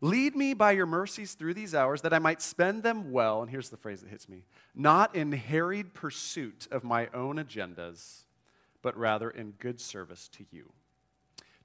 Lead 0.05 0.35
me 0.35 0.53
by 0.53 0.71
your 0.71 0.85
mercies 0.85 1.33
through 1.33 1.55
these 1.55 1.73
hours 1.73 2.03
that 2.03 2.13
I 2.13 2.19
might 2.19 2.39
spend 2.39 2.83
them 2.83 3.11
well. 3.11 3.41
And 3.41 3.49
here's 3.49 3.71
the 3.71 3.77
phrase 3.77 4.01
that 4.01 4.09
hits 4.11 4.29
me 4.29 4.43
not 4.75 5.15
in 5.15 5.31
harried 5.31 5.95
pursuit 5.95 6.67
of 6.69 6.83
my 6.83 7.07
own 7.07 7.37
agendas, 7.37 8.25
but 8.83 8.95
rather 8.95 9.31
in 9.31 9.53
good 9.53 9.81
service 9.81 10.27
to 10.33 10.45
you. 10.51 10.71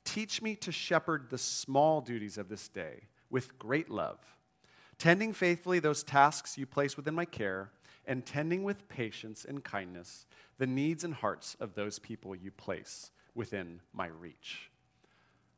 Teach 0.07 0.40
me 0.40 0.57
to 0.57 0.72
shepherd 0.72 1.29
the 1.29 1.37
small 1.37 2.00
duties 2.00 2.38
of 2.38 2.48
this 2.48 2.70
day 2.70 3.09
with 3.29 3.59
great 3.59 3.90
love, 3.90 4.20
tending 4.96 5.35
faithfully 5.35 5.79
those 5.79 6.03
tasks 6.03 6.57
you 6.57 6.64
place 6.64 6.96
within 6.96 7.14
my 7.14 7.26
care, 7.26 7.70
and 8.07 8.24
tending 8.24 8.62
with 8.62 8.88
patience 8.88 9.44
and 9.44 9.62
kindness 9.62 10.24
the 10.57 10.66
needs 10.66 11.05
and 11.05 11.12
hearts 11.12 11.59
of 11.61 11.74
those 11.74 11.98
people 11.98 12.35
you 12.35 12.50
place 12.50 13.11
within 13.35 13.83
my 13.92 14.07
reach. 14.07 14.70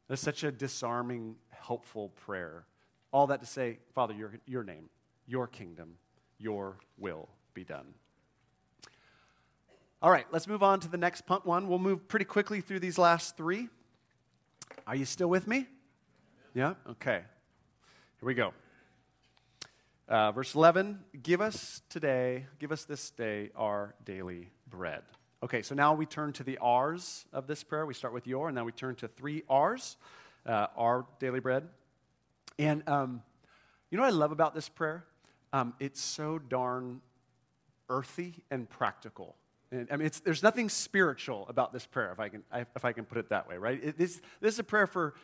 That's 0.09 0.21
such 0.21 0.43
a 0.43 0.51
disarming, 0.51 1.37
helpful 1.49 2.09
prayer. 2.09 2.65
All 3.13 3.27
that 3.29 3.41
to 3.41 3.47
say, 3.47 3.79
Father, 3.95 4.15
your, 4.15 4.33
your 4.47 4.65
name, 4.65 4.89
your 5.27 5.47
kingdom, 5.47 5.97
your 6.39 6.79
will 6.99 7.29
be 7.55 7.65
done. 7.65 7.95
All 10.03 10.11
right, 10.11 10.27
let's 10.33 10.49
move 10.49 10.63
on 10.63 10.81
to 10.81 10.89
the 10.89 10.97
next 10.97 11.27
punt 11.27 11.47
one. 11.47 11.69
We'll 11.69 11.79
move 11.79 12.09
pretty 12.09 12.25
quickly 12.25 12.61
through 12.61 12.81
these 12.81 12.99
last 12.99 13.37
three. 13.37 13.69
Are 14.87 14.97
you 14.97 15.05
still 15.05 15.29
with 15.29 15.47
me? 15.47 15.69
Yeah? 16.55 16.75
Okay. 16.91 17.21
Here 18.21 18.27
we 18.27 18.35
go. 18.35 18.53
Uh, 20.09 20.33
verse 20.33 20.55
11 20.55 20.99
Give 21.23 21.41
us 21.41 21.83
today, 21.89 22.47
give 22.59 22.73
us 22.73 22.85
this 22.85 23.11
day 23.11 23.51
our 23.55 23.95
daily 24.05 24.51
bread. 24.69 25.03
Okay, 25.43 25.63
so 25.63 25.75
now 25.75 25.95
we 25.95 26.07
turn 26.07 26.33
to 26.35 26.45
the 26.45 26.59
R's 26.59 27.25
of 27.33 27.47
this 27.47 27.63
prayer. 27.63 27.87
We 27.87 27.95
start 27.95 28.15
with 28.15 28.27
your, 28.27 28.49
and 28.49 28.55
now 28.55 28.65
we 28.65 28.73
turn 28.73 28.95
to 28.97 29.09
three 29.09 29.43
R's 29.49 29.97
uh, 30.47 30.67
our 30.77 31.07
daily 31.19 31.41
bread. 31.41 31.69
And 32.59 32.89
um, 32.89 33.23
you 33.91 33.99
know 33.99 34.05
what 34.05 34.13
I 34.13 34.17
love 34.17 34.33
about 34.33 34.55
this 34.55 34.69
prayer? 34.69 35.05
Um, 35.53 35.75
it's 35.81 36.01
so 36.01 36.39
darn 36.39 37.01
earthy 37.89 38.43
and 38.51 38.69
practical. 38.69 39.37
And, 39.71 39.89
I 39.91 39.97
mean, 39.97 40.11
there's 40.25 40.43
nothing 40.43 40.69
spiritual 40.69 41.47
about 41.49 41.73
this 41.73 41.87
prayer, 41.87 42.13
if 42.13 42.21
I 42.21 42.29
can, 42.29 42.43
if 42.77 42.85
I 42.85 42.93
can 42.93 43.05
put 43.05 43.19
it 43.19 43.31
that 43.31 43.49
way, 43.49 43.57
right? 43.57 43.83
It, 43.83 43.99
this, 43.99 44.21
this 44.41 44.55
is 44.55 44.59
a 44.59 44.65
prayer 44.65 44.87
for 44.87 45.15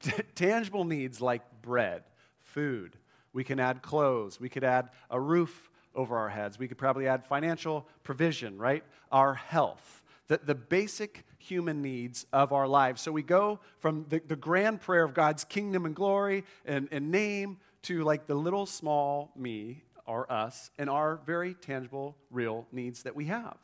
t- 0.00 0.12
tangible 0.34 0.84
needs 0.84 1.20
like 1.20 1.42
bread, 1.62 2.04
food. 2.40 2.96
We 3.32 3.44
can 3.44 3.60
add 3.60 3.82
clothes. 3.82 4.40
We 4.40 4.48
could 4.48 4.64
add 4.64 4.90
a 5.10 5.20
roof 5.20 5.70
over 5.94 6.16
our 6.16 6.28
heads. 6.28 6.58
We 6.58 6.68
could 6.68 6.78
probably 6.78 7.06
add 7.06 7.24
financial 7.24 7.86
provision, 8.02 8.56
right? 8.56 8.82
Our 9.12 9.34
health, 9.34 10.02
the, 10.28 10.40
the 10.42 10.54
basic 10.54 11.24
human 11.38 11.82
needs 11.82 12.26
of 12.32 12.52
our 12.52 12.66
lives. 12.66 13.00
So 13.00 13.12
we 13.12 13.22
go 13.22 13.60
from 13.78 14.06
the, 14.08 14.20
the 14.26 14.36
grand 14.36 14.80
prayer 14.80 15.04
of 15.04 15.14
God's 15.14 15.44
kingdom 15.44 15.86
and 15.86 15.94
glory 15.94 16.44
and, 16.66 16.88
and 16.90 17.10
name 17.10 17.58
to 17.82 18.02
like 18.02 18.26
the 18.26 18.34
little 18.34 18.66
small 18.66 19.30
me 19.36 19.82
or 20.06 20.30
us 20.32 20.70
and 20.78 20.90
our 20.90 21.20
very 21.26 21.54
tangible, 21.54 22.16
real 22.30 22.66
needs 22.72 23.04
that 23.04 23.14
we 23.14 23.26
have. 23.26 23.56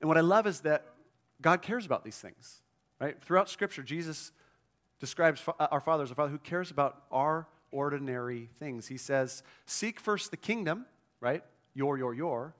And 0.00 0.08
what 0.08 0.18
I 0.18 0.22
love 0.22 0.46
is 0.46 0.60
that 0.60 0.84
God 1.40 1.62
cares 1.62 1.86
about 1.86 2.04
these 2.04 2.18
things, 2.18 2.60
right? 3.00 3.20
Throughout 3.22 3.48
Scripture, 3.48 3.82
Jesus 3.82 4.32
describes 5.00 5.42
our 5.58 5.80
Father 5.80 6.04
as 6.04 6.10
a 6.10 6.14
Father 6.14 6.30
who 6.30 6.38
cares 6.38 6.70
about 6.70 7.02
our 7.10 7.46
ordinary 7.72 8.48
things. 8.58 8.86
He 8.86 8.96
says, 8.96 9.42
Seek 9.66 9.98
first 9.98 10.30
the 10.30 10.36
kingdom, 10.36 10.86
right? 11.20 11.42
Your, 11.74 11.98
your, 11.98 12.14
your. 12.14 12.54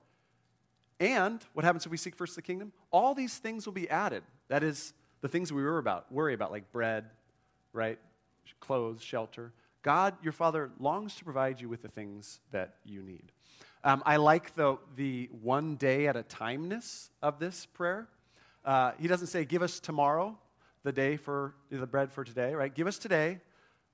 And 0.99 1.41
what 1.53 1.65
happens 1.65 1.85
if 1.85 1.91
we 1.91 1.97
seek 1.97 2.15
first 2.15 2.35
the 2.35 2.41
kingdom? 2.41 2.71
All 2.95 3.13
these 3.13 3.37
things 3.37 3.65
will 3.65 3.73
be 3.73 3.89
added. 3.89 4.23
That 4.47 4.63
is, 4.63 4.93
the 5.19 5.27
things 5.27 5.51
we 5.51 5.61
worry 5.61 5.79
about, 5.79 6.09
worry 6.13 6.33
about, 6.33 6.49
like 6.49 6.71
bread, 6.71 7.03
right? 7.73 7.99
Clothes, 8.61 9.01
shelter. 9.03 9.51
God, 9.81 10.15
your 10.23 10.31
Father, 10.31 10.71
longs 10.79 11.15
to 11.15 11.25
provide 11.25 11.59
you 11.59 11.67
with 11.67 11.81
the 11.81 11.89
things 11.89 12.39
that 12.53 12.75
you 12.85 13.01
need. 13.01 13.33
Um, 13.83 14.01
I 14.05 14.15
like 14.15 14.55
the, 14.55 14.77
the 14.95 15.29
one 15.41 15.75
day 15.75 16.07
at 16.07 16.15
a 16.15 16.23
timeness 16.23 17.09
of 17.21 17.37
this 17.37 17.65
prayer. 17.65 18.07
Uh, 18.63 18.93
he 18.97 19.09
doesn't 19.09 19.27
say, 19.27 19.43
give 19.43 19.61
us 19.61 19.81
tomorrow 19.81 20.37
the 20.83 20.93
day 20.93 21.17
for 21.17 21.53
the 21.69 21.85
bread 21.85 22.13
for 22.13 22.23
today, 22.23 22.53
right? 22.53 22.73
Give 22.73 22.87
us 22.87 22.97
today 22.97 23.41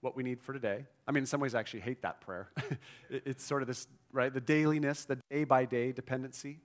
what 0.01 0.15
we 0.15 0.21
need 0.21 0.43
for 0.43 0.53
today. 0.53 0.85
I 1.07 1.11
mean, 1.11 1.23
in 1.23 1.27
some 1.27 1.39
ways, 1.39 1.55
I 1.55 1.59
actually 1.59 1.79
hate 1.79 2.03
that 2.03 2.21
prayer. 2.21 2.51
it's 3.09 3.43
sort 3.43 3.63
of 3.63 3.67
this, 3.67 3.87
right? 4.11 4.31
The 4.31 4.41
dailiness, 4.41 5.05
the 5.05 5.17
day 5.31 5.43
by 5.43 5.65
day 5.65 5.91
dependency 5.91 6.59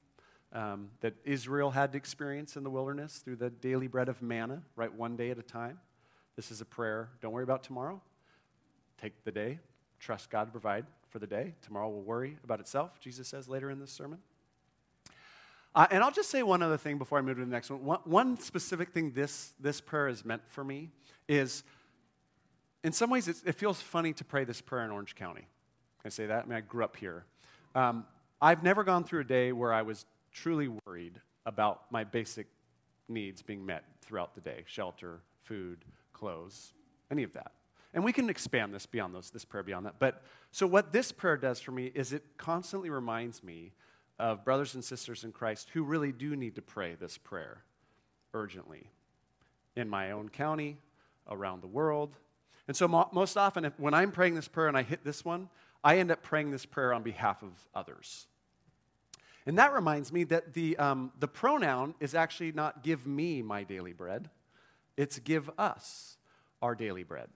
um, 0.52 0.88
that 1.00 1.14
Israel 1.24 1.70
had 1.70 1.92
to 1.92 1.98
experience 1.98 2.56
in 2.56 2.64
the 2.64 2.70
wilderness 2.70 3.18
through 3.18 3.36
the 3.36 3.50
daily 3.50 3.88
bread 3.88 4.08
of 4.08 4.22
manna, 4.22 4.62
right? 4.74 4.92
One 4.92 5.16
day 5.16 5.30
at 5.30 5.38
a 5.38 5.42
time. 5.42 5.78
This 6.36 6.50
is 6.50 6.60
a 6.60 6.64
prayer. 6.64 7.10
Don't 7.20 7.32
worry 7.32 7.44
about 7.44 7.62
tomorrow. 7.62 8.00
Take 9.00 9.24
the 9.24 9.32
day. 9.32 9.58
Trust 9.98 10.30
God 10.30 10.44
to 10.44 10.50
provide 10.50 10.86
for 11.08 11.18
the 11.18 11.26
day. 11.26 11.54
Tomorrow 11.62 11.88
will 11.88 12.02
worry 12.02 12.36
about 12.44 12.60
itself, 12.60 13.00
Jesus 13.00 13.28
says 13.28 13.48
later 13.48 13.70
in 13.70 13.80
this 13.80 13.90
sermon. 13.90 14.18
Uh, 15.74 15.86
and 15.90 16.02
I'll 16.02 16.10
just 16.10 16.30
say 16.30 16.42
one 16.42 16.62
other 16.62 16.78
thing 16.78 16.96
before 16.96 17.18
I 17.18 17.20
move 17.20 17.36
to 17.36 17.44
the 17.44 17.50
next 17.50 17.70
one. 17.70 17.84
One, 17.84 18.00
one 18.04 18.40
specific 18.40 18.90
thing 18.90 19.12
this, 19.12 19.52
this 19.60 19.80
prayer 19.80 20.08
is 20.08 20.24
meant 20.24 20.42
for 20.48 20.64
me 20.64 20.90
is 21.28 21.64
in 22.82 22.92
some 22.92 23.10
ways 23.10 23.28
it 23.28 23.54
feels 23.56 23.80
funny 23.80 24.12
to 24.14 24.24
pray 24.24 24.44
this 24.44 24.60
prayer 24.60 24.84
in 24.84 24.90
Orange 24.90 25.14
County. 25.14 25.42
Can 26.00 26.06
I 26.06 26.08
say 26.08 26.26
that? 26.26 26.44
I 26.44 26.46
mean, 26.46 26.56
I 26.56 26.60
grew 26.60 26.84
up 26.84 26.96
here. 26.96 27.24
Um, 27.74 28.06
I've 28.40 28.62
never 28.62 28.84
gone 28.84 29.04
through 29.04 29.20
a 29.20 29.24
day 29.24 29.52
where 29.52 29.72
I 29.72 29.82
was 29.82 30.06
truly 30.36 30.68
worried 30.86 31.20
about 31.46 31.90
my 31.90 32.04
basic 32.04 32.46
needs 33.08 33.42
being 33.42 33.64
met 33.64 33.84
throughout 34.02 34.34
the 34.34 34.40
day 34.40 34.62
shelter, 34.66 35.20
food, 35.42 35.84
clothes, 36.12 36.72
any 37.10 37.22
of 37.22 37.32
that. 37.32 37.52
And 37.94 38.04
we 38.04 38.12
can 38.12 38.28
expand 38.28 38.74
this 38.74 38.84
beyond 38.84 39.14
those, 39.14 39.30
this 39.30 39.44
prayer 39.44 39.62
beyond 39.62 39.86
that. 39.86 39.98
But 39.98 40.22
so 40.50 40.66
what 40.66 40.92
this 40.92 41.12
prayer 41.12 41.36
does 41.36 41.60
for 41.60 41.70
me 41.70 41.90
is 41.94 42.12
it 42.12 42.22
constantly 42.36 42.90
reminds 42.90 43.42
me 43.42 43.72
of 44.18 44.44
brothers 44.44 44.74
and 44.74 44.84
sisters 44.84 45.24
in 45.24 45.32
Christ 45.32 45.70
who 45.72 45.82
really 45.82 46.12
do 46.12 46.36
need 46.36 46.56
to 46.56 46.62
pray 46.62 46.94
this 46.94 47.16
prayer 47.16 47.62
urgently 48.34 48.90
in 49.76 49.88
my 49.88 50.10
own 50.10 50.28
county, 50.28 50.78
around 51.28 51.62
the 51.62 51.66
world. 51.66 52.16
And 52.68 52.76
so, 52.76 52.88
mo- 52.88 53.08
most 53.12 53.36
often, 53.36 53.64
if, 53.64 53.78
when 53.78 53.94
I'm 53.94 54.10
praying 54.10 54.34
this 54.34 54.48
prayer 54.48 54.68
and 54.68 54.76
I 54.76 54.82
hit 54.82 55.04
this 55.04 55.24
one, 55.24 55.48
I 55.82 55.98
end 55.98 56.10
up 56.10 56.22
praying 56.22 56.50
this 56.50 56.66
prayer 56.66 56.92
on 56.92 57.02
behalf 57.02 57.42
of 57.42 57.52
others. 57.74 58.26
And 59.46 59.58
that 59.58 59.72
reminds 59.72 60.12
me 60.12 60.24
that 60.24 60.54
the, 60.54 60.76
um, 60.76 61.12
the 61.20 61.28
pronoun 61.28 61.94
is 62.00 62.14
actually 62.14 62.52
not 62.52 62.82
give 62.82 63.06
me 63.06 63.42
my 63.42 63.62
daily 63.62 63.92
bread, 63.92 64.28
it's 64.96 65.18
give 65.20 65.48
us 65.58 66.16
our 66.60 66.74
daily 66.74 67.04
bread. 67.04 67.28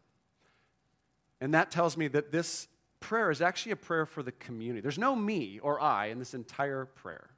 And 1.40 1.54
that 1.54 1.70
tells 1.70 1.96
me 1.96 2.08
that 2.08 2.32
this 2.32 2.68
prayer 2.98 3.30
is 3.30 3.40
actually 3.40 3.72
a 3.72 3.76
prayer 3.76 4.04
for 4.04 4.22
the 4.22 4.32
community. 4.32 4.80
There's 4.80 4.98
no 4.98 5.16
me 5.16 5.58
or 5.62 5.80
I 5.80 6.06
in 6.06 6.18
this 6.18 6.34
entire 6.34 6.84
prayer. 6.84 7.30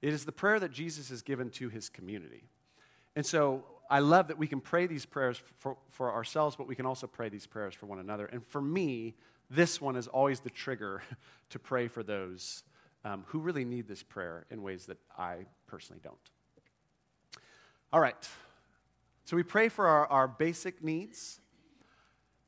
It 0.00 0.12
is 0.12 0.24
the 0.24 0.32
prayer 0.32 0.58
that 0.60 0.70
Jesus 0.70 1.10
has 1.10 1.22
given 1.22 1.50
to 1.50 1.68
his 1.68 1.88
community. 1.88 2.44
And 3.16 3.24
so 3.24 3.64
I 3.90 3.98
love 4.00 4.28
that 4.28 4.38
we 4.38 4.46
can 4.46 4.60
pray 4.60 4.86
these 4.86 5.06
prayers 5.06 5.40
for, 5.58 5.76
for 5.90 6.12
ourselves, 6.12 6.56
but 6.56 6.66
we 6.66 6.74
can 6.74 6.86
also 6.86 7.06
pray 7.06 7.28
these 7.28 7.46
prayers 7.46 7.74
for 7.74 7.86
one 7.86 7.98
another. 7.98 8.26
And 8.26 8.44
for 8.46 8.60
me, 8.60 9.14
this 9.50 9.80
one 9.80 9.96
is 9.96 10.08
always 10.08 10.40
the 10.40 10.50
trigger 10.50 11.02
to 11.50 11.58
pray 11.58 11.88
for 11.88 12.02
those 12.02 12.62
um, 13.04 13.24
who 13.28 13.38
really 13.38 13.64
need 13.64 13.86
this 13.86 14.02
prayer 14.02 14.46
in 14.50 14.62
ways 14.62 14.86
that 14.86 14.98
I 15.18 15.46
personally 15.66 16.00
don't. 16.02 16.16
All 17.92 18.00
right. 18.00 18.16
So 19.24 19.36
we 19.36 19.42
pray 19.42 19.68
for 19.68 19.86
our, 19.86 20.06
our 20.06 20.28
basic 20.28 20.82
needs. 20.82 21.40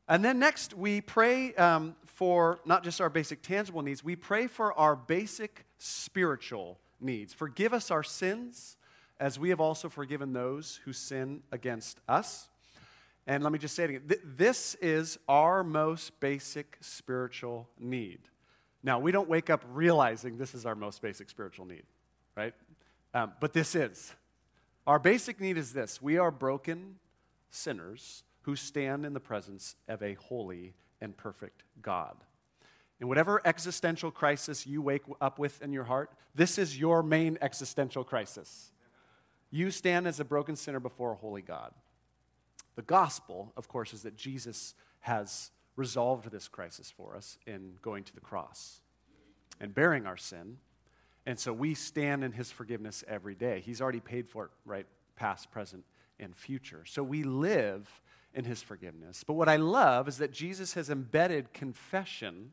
And 0.09 0.25
then 0.25 0.39
next, 0.39 0.75
we 0.75 1.01
pray 1.01 1.55
um, 1.55 1.97
for 2.05 2.61
not 2.65 2.85
just 2.85 3.01
our 3.01 3.11
basic 3.11 3.43
tangible 3.43 3.83
needs, 3.83 4.05
we 4.05 4.17
pray 4.17 4.47
for 4.47 4.73
our 4.75 4.95
basic 4.95 5.65
spiritual 5.79 6.79
needs. 7.01 7.33
Forgive 7.33 7.73
us 7.73 7.91
our 7.91 8.03
sins 8.03 8.77
as 9.19 9.39
we 9.39 9.49
have 9.51 9.61
also 9.61 9.89
forgiven 9.89 10.33
those 10.33 10.81
who 10.85 10.93
sin 10.93 11.43
against 11.51 12.01
us. 12.09 12.49
And 13.27 13.43
let 13.43 13.53
me 13.53 13.59
just 13.59 13.75
say 13.75 13.85
it 13.85 13.91
again 13.91 14.21
this 14.25 14.77
is 14.77 15.19
our 15.29 15.65
most 15.65 16.19
basic 16.21 16.77
spiritual 16.81 17.69
need. 17.79 18.21
Now, 18.87 19.01
we 19.01 19.11
don't 19.11 19.29
wake 19.29 19.51
up 19.51 19.65
realizing 19.73 20.39
this 20.39 20.55
is 20.55 20.65
our 20.65 20.77
most 20.77 21.03
basic 21.03 21.29
spiritual 21.29 21.67
need, 21.67 21.83
right? 22.37 22.55
Um, 23.13 23.33
but 23.41 23.53
this 23.53 23.75
is. 23.75 24.15
Our 24.87 25.01
basic 25.01 25.41
need 25.41 25.59
is 25.59 25.73
this 25.73 26.01
we 26.01 26.19
are 26.19 26.31
broken 26.31 26.95
sinners 27.51 28.23
who 28.43 28.55
stand 28.55 29.05
in 29.05 29.13
the 29.13 29.19
presence 29.19 29.75
of 29.89 30.05
a 30.05 30.15
holy 30.15 30.75
and 31.01 31.17
perfect 31.17 31.65
God. 31.83 32.15
In 33.01 33.09
whatever 33.09 33.43
existential 33.45 34.13
crisis 34.13 34.69
you 34.69 34.81
wake 34.81 35.03
up 35.21 35.41
with 35.41 35.61
in 35.63 35.73
your 35.73 35.85
heart, 35.85 36.13
this 36.37 36.57
is 36.57 36.79
your 36.79 37.03
main 37.03 37.39
existential 37.43 38.05
crisis. 38.05 38.71
You 39.51 39.73
stand 39.73 40.07
as 40.07 40.21
a 40.21 40.25
broken 40.25 40.55
sinner 40.55 40.79
before 40.79 41.13
a 41.13 41.17
holy 41.17 41.43
God. 41.43 41.73
The 42.77 42.83
gospel, 42.83 43.53
of 43.57 43.67
course, 43.67 43.93
is 43.93 44.03
that 44.03 44.17
Jesus 44.17 44.75
has 45.01 45.51
resolved 45.77 46.31
this 46.31 46.49
crisis 46.49 46.91
for 46.91 47.15
us 47.15 47.39
in 47.47 47.75
going 47.83 48.03
to 48.05 48.15
the 48.15 48.21
cross 48.21 48.81
and 49.61 49.75
bearing 49.75 50.07
our 50.07 50.17
sin. 50.17 50.57
And 51.27 51.39
so 51.39 51.53
we 51.53 51.75
stand 51.75 52.25
in 52.25 52.33
his 52.33 52.51
forgiveness 52.51 53.05
every 53.07 53.35
day. 53.35 53.61
He's 53.65 53.81
already 53.81 54.01
paid 54.01 54.29
for 54.29 54.47
it, 54.47 54.51
right? 54.65 54.87
Past, 55.17 55.51
present, 55.51 55.85
and 56.19 56.35
future. 56.35 56.85
So 56.87 57.03
we 57.03 57.23
live 57.23 57.89
in 58.35 58.45
his 58.45 58.63
forgiveness. 58.63 59.25
But 59.27 59.35
what 59.35 59.49
I 59.49 59.57
love 59.57 60.09
is 60.09 60.19
that 60.19 60.33
Jesus 60.33 60.75
has 60.75 60.91
embedded 60.91 61.53
confession 61.53 62.53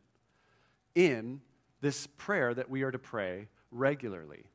in 0.95 1.41
this 1.81 2.07
prayer 2.07 2.53
that 2.53 2.69
we 2.69 2.83
are 2.83 2.91
to 2.91 2.99
pray 2.99 3.49
regularly. 3.71 4.45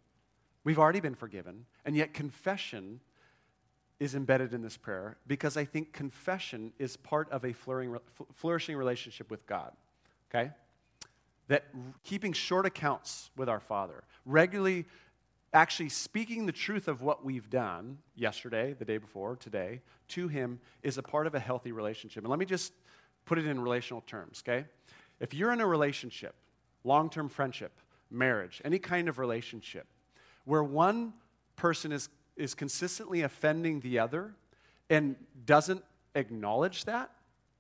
We've 0.65 0.79
already 0.79 1.01
been 1.01 1.15
forgiven, 1.15 1.67
and 1.85 1.97
yet 1.97 2.15
confession 2.15 3.01
is 4.01 4.15
embedded 4.15 4.55
in 4.55 4.63
this 4.63 4.77
prayer 4.77 5.17
because 5.27 5.57
I 5.57 5.65
think 5.65 5.93
confession 5.93 6.73
is 6.79 6.97
part 6.97 7.31
of 7.31 7.45
a 7.45 7.53
flourishing 7.53 8.77
relationship 8.77 9.31
with 9.31 9.47
God. 9.47 9.73
Okay? 10.31 10.53
That 11.49 11.65
keeping 12.05 12.33
short 12.33 12.67
accounts 12.67 13.31
with 13.37 13.49
our 13.49 13.61
Father, 13.61 14.05
regularly 14.25 14.85
actually 15.53 15.89
speaking 15.89 16.47
the 16.47 16.53
truth 16.53 16.89
of 16.89 17.01
what 17.03 17.25
we've 17.25 17.49
done 17.49 17.99
yesterday, 18.15 18.75
the 18.75 18.85
day 18.85 18.99
before, 18.99 19.37
today, 19.37 19.81
to 20.09 20.29
Him 20.29 20.61
is 20.83 20.99
a 20.99 21.03
part 21.03 21.27
of 21.27 21.35
a 21.35 21.41
healthy 21.41 21.73
relationship. 21.73 22.23
And 22.23 22.31
let 22.31 22.39
me 22.39 22.45
just 22.45 22.73
put 23.25 23.39
it 23.39 23.47
in 23.47 23.61
relational 23.61 24.03
terms, 24.03 24.43
okay? 24.47 24.67
If 25.21 25.35
you're 25.35 25.53
in 25.53 25.61
a 25.61 25.67
relationship, 25.67 26.35
long 26.85 27.11
term 27.11 27.29
friendship, 27.29 27.73
marriage, 28.11 28.61
any 28.65 28.79
kind 28.79 29.09
of 29.09 29.19
relationship, 29.19 29.87
where 30.45 30.63
one 30.63 31.13
person 31.57 31.93
is, 31.93 32.09
is 32.39 32.55
consistently 32.55 33.23
offending 33.23 33.81
the 33.81 33.99
other 33.99 34.35
and 34.89 35.17
doesn't 35.45 35.85
acknowledge 36.15 36.85
that 36.85 37.11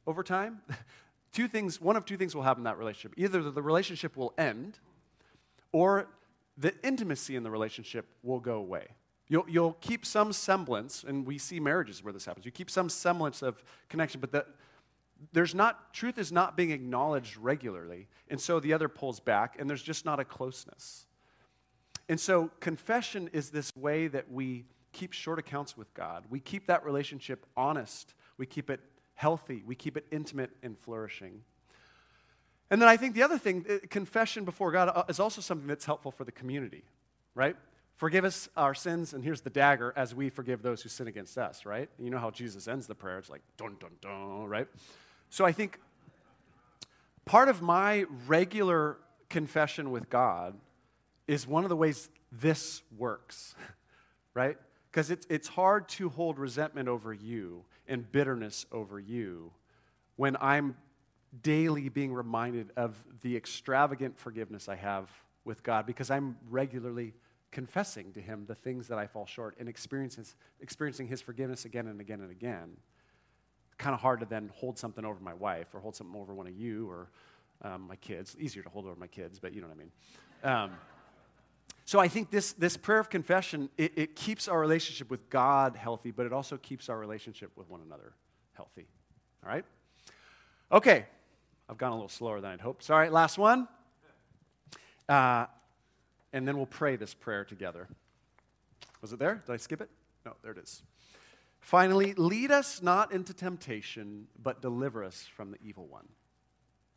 over 0.06 0.22
time, 0.22 0.62
two 1.32 1.46
things, 1.48 1.80
one 1.80 1.96
of 1.96 2.04
two 2.04 2.16
things 2.16 2.34
will 2.34 2.42
happen 2.42 2.60
in 2.60 2.64
that 2.64 2.78
relationship. 2.78 3.12
Either 3.18 3.42
the 3.42 3.62
relationship 3.62 4.16
will 4.16 4.32
end, 4.38 4.78
or 5.72 6.08
the 6.56 6.74
intimacy 6.82 7.36
in 7.36 7.42
the 7.42 7.50
relationship 7.50 8.06
will 8.22 8.40
go 8.40 8.54
away. 8.54 8.86
You'll, 9.28 9.44
you'll 9.46 9.74
keep 9.74 10.06
some 10.06 10.32
semblance, 10.32 11.04
and 11.06 11.26
we 11.26 11.36
see 11.36 11.60
marriages 11.60 12.02
where 12.02 12.12
this 12.12 12.24
happens. 12.24 12.46
You 12.46 12.52
keep 12.52 12.70
some 12.70 12.88
semblance 12.88 13.42
of 13.42 13.62
connection, 13.90 14.20
but 14.20 14.32
the, 14.32 14.46
there's 15.32 15.54
not, 15.54 15.92
truth 15.92 16.16
is 16.16 16.32
not 16.32 16.56
being 16.56 16.70
acknowledged 16.70 17.36
regularly. 17.36 18.08
And 18.28 18.40
so 18.40 18.58
the 18.58 18.72
other 18.72 18.88
pulls 18.88 19.20
back, 19.20 19.56
and 19.58 19.68
there's 19.68 19.82
just 19.82 20.06
not 20.06 20.18
a 20.18 20.24
closeness. 20.24 21.04
And 22.08 22.18
so 22.18 22.50
confession 22.60 23.28
is 23.32 23.50
this 23.50 23.74
way 23.76 24.08
that 24.08 24.30
we 24.30 24.64
keep 24.92 25.12
short 25.12 25.38
accounts 25.38 25.76
with 25.76 25.92
God. 25.94 26.24
We 26.30 26.40
keep 26.40 26.66
that 26.66 26.84
relationship 26.84 27.44
honest, 27.56 28.14
we 28.38 28.46
keep 28.46 28.70
it 28.70 28.80
healthy, 29.14 29.62
we 29.66 29.74
keep 29.74 29.96
it 29.96 30.06
intimate 30.10 30.50
and 30.62 30.78
flourishing. 30.78 31.42
And 32.70 32.80
then 32.80 32.88
I 32.88 32.96
think 32.96 33.14
the 33.14 33.22
other 33.22 33.38
thing, 33.38 33.64
uh, 33.68 33.86
confession 33.88 34.44
before 34.44 34.72
God 34.72 34.90
uh, 34.94 35.04
is 35.08 35.20
also 35.20 35.40
something 35.40 35.66
that's 35.66 35.84
helpful 35.84 36.10
for 36.10 36.24
the 36.24 36.32
community, 36.32 36.84
right? 37.34 37.56
Forgive 37.96 38.24
us 38.24 38.48
our 38.56 38.74
sins, 38.74 39.12
and 39.12 39.24
here's 39.24 39.40
the 39.40 39.50
dagger 39.50 39.92
as 39.96 40.14
we 40.14 40.28
forgive 40.28 40.62
those 40.62 40.82
who 40.82 40.88
sin 40.88 41.08
against 41.08 41.36
us, 41.36 41.66
right? 41.66 41.88
You 41.98 42.10
know 42.10 42.18
how 42.18 42.30
Jesus 42.30 42.68
ends 42.68 42.86
the 42.86 42.94
prayer. 42.94 43.18
It's 43.18 43.30
like, 43.30 43.42
dun, 43.56 43.76
dun, 43.80 43.90
dun, 44.00 44.46
right? 44.46 44.68
So 45.30 45.44
I 45.44 45.52
think 45.52 45.80
part 47.24 47.48
of 47.48 47.60
my 47.60 48.04
regular 48.26 48.98
confession 49.28 49.90
with 49.90 50.08
God 50.10 50.54
is 51.28 51.46
one 51.46 51.64
of 51.64 51.68
the 51.68 51.76
ways 51.76 52.08
this 52.32 52.82
works, 52.96 53.54
right? 54.34 54.56
Because 54.90 55.10
it's, 55.10 55.26
it's 55.30 55.46
hard 55.46 55.88
to 55.90 56.08
hold 56.08 56.38
resentment 56.38 56.88
over 56.88 57.12
you 57.12 57.64
and 57.86 58.10
bitterness 58.10 58.66
over 58.72 58.98
you 58.98 59.52
when 60.16 60.36
I'm 60.40 60.76
daily 61.42 61.90
being 61.90 62.12
reminded 62.12 62.72
of 62.76 62.96
the 63.20 63.36
extravagant 63.36 64.18
forgiveness 64.18 64.68
I 64.68 64.76
have 64.76 65.10
with 65.44 65.62
God 65.62 65.86
because 65.86 66.10
I'm 66.10 66.36
regularly 66.50 67.14
confessing 67.50 68.12
to 68.12 68.20
Him 68.20 68.44
the 68.46 68.54
things 68.54 68.88
that 68.88 68.98
I 68.98 69.06
fall 69.06 69.26
short 69.26 69.56
and 69.60 69.68
experiencing 69.68 71.06
His 71.06 71.20
forgiveness 71.20 71.64
again 71.66 71.86
and 71.86 72.00
again 72.00 72.20
and 72.20 72.30
again. 72.30 72.76
Kind 73.76 73.94
of 73.94 74.00
hard 74.00 74.20
to 74.20 74.26
then 74.26 74.50
hold 74.54 74.78
something 74.78 75.04
over 75.04 75.20
my 75.20 75.34
wife 75.34 75.74
or 75.74 75.80
hold 75.80 75.94
something 75.94 76.18
over 76.18 76.34
one 76.34 76.46
of 76.46 76.54
you 76.54 76.88
or 76.88 77.10
um, 77.62 77.86
my 77.88 77.96
kids. 77.96 78.36
Easier 78.38 78.62
to 78.62 78.68
hold 78.68 78.86
over 78.86 78.98
my 78.98 79.06
kids, 79.06 79.38
but 79.38 79.54
you 79.54 79.60
know 79.60 79.68
what 79.68 79.76
I 79.76 79.78
mean. 79.78 79.92
Um, 80.42 80.70
so 81.88 81.98
I 81.98 82.08
think 82.08 82.30
this, 82.30 82.52
this 82.52 82.76
prayer 82.76 82.98
of 82.98 83.08
confession, 83.08 83.70
it, 83.78 83.94
it 83.96 84.14
keeps 84.14 84.46
our 84.46 84.60
relationship 84.60 85.08
with 85.10 85.30
God 85.30 85.74
healthy, 85.74 86.10
but 86.10 86.26
it 86.26 86.34
also 86.34 86.58
keeps 86.58 86.90
our 86.90 86.98
relationship 86.98 87.50
with 87.56 87.66
one 87.70 87.80
another 87.80 88.12
healthy. 88.52 88.86
All 89.42 89.50
right? 89.50 89.64
Okay, 90.70 91.06
I've 91.66 91.78
gone 91.78 91.92
a 91.92 91.94
little 91.94 92.10
slower 92.10 92.42
than 92.42 92.50
I'd 92.50 92.60
hoped. 92.60 92.82
Sorry, 92.82 93.08
last 93.08 93.38
one. 93.38 93.68
Uh, 95.08 95.46
and 96.34 96.46
then 96.46 96.58
we'll 96.58 96.66
pray 96.66 96.96
this 96.96 97.14
prayer 97.14 97.46
together. 97.46 97.88
Was 99.00 99.14
it 99.14 99.18
there? 99.18 99.42
Did 99.46 99.52
I 99.54 99.56
skip 99.56 99.80
it? 99.80 99.88
No, 100.26 100.34
there 100.42 100.52
it 100.52 100.58
is. 100.58 100.82
Finally, 101.58 102.12
lead 102.18 102.50
us 102.50 102.82
not 102.82 103.12
into 103.12 103.32
temptation, 103.32 104.26
but 104.42 104.60
deliver 104.60 105.02
us 105.02 105.26
from 105.34 105.52
the 105.52 105.58
evil 105.66 105.86
one. 105.86 106.08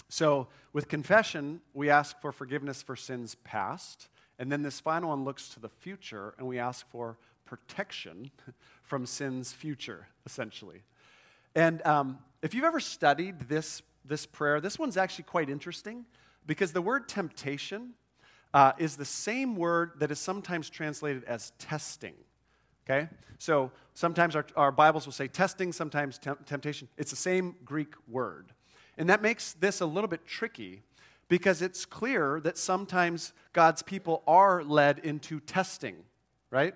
So, 0.10 0.50
with 0.74 0.90
confession, 0.90 1.62
we 1.74 1.90
ask 1.90 2.20
for 2.20 2.34
forgiveness 2.34 2.82
for 2.82 2.98
sins 2.98 3.36
past. 3.46 4.10
And 4.42 4.52
then 4.52 4.62
this 4.62 4.82
final 4.82 5.10
one 5.10 5.24
looks 5.24 5.48
to 5.50 5.62
the 5.62 5.70
future, 5.70 6.34
and 6.38 6.46
we 6.46 6.60
ask 6.60 6.86
for 6.90 7.18
protection 7.46 8.32
from 8.84 9.06
sin's 9.06 9.54
future, 9.54 10.08
essentially. 10.26 10.82
And 11.56 11.86
um, 11.86 12.18
if 12.42 12.54
you've 12.54 12.66
ever 12.66 12.82
studied 12.82 13.48
this 13.48 13.82
this 14.06 14.26
prayer. 14.26 14.60
This 14.60 14.80
one's 14.80 14.98
actually 14.98 15.26
quite 15.26 15.50
interesting 15.50 16.06
because 16.46 16.74
the 16.74 16.82
word 16.82 17.08
temptation 17.08 17.92
uh, 18.54 18.74
is 18.78 18.98
the 18.98 19.06
same 19.06 19.56
word 19.56 19.94
that 20.00 20.12
is 20.12 20.20
sometimes 20.20 20.70
translated 20.70 21.24
as 21.26 21.52
testing. 21.60 22.14
Okay? 22.86 23.08
So 23.38 23.72
sometimes 23.94 24.36
our, 24.36 24.46
our 24.56 24.72
Bibles 24.72 25.06
will 25.06 25.14
say 25.14 25.28
testing, 25.28 25.72
sometimes 25.72 26.20
temptation. 26.46 26.88
It's 26.98 27.12
the 27.12 27.18
same 27.18 27.56
Greek 27.64 27.94
word. 28.08 28.52
And 28.98 29.10
that 29.10 29.22
makes 29.22 29.54
this 29.54 29.82
a 29.82 29.86
little 29.86 30.10
bit 30.10 30.26
tricky 30.26 30.82
because 31.32 31.62
it's 31.62 31.86
clear 31.86 32.42
that 32.42 32.58
sometimes 32.58 33.32
God's 33.54 33.82
people 33.82 34.22
are 34.28 34.66
led 34.66 35.00
into 35.00 35.40
testing, 35.40 35.96
right? 36.50 36.76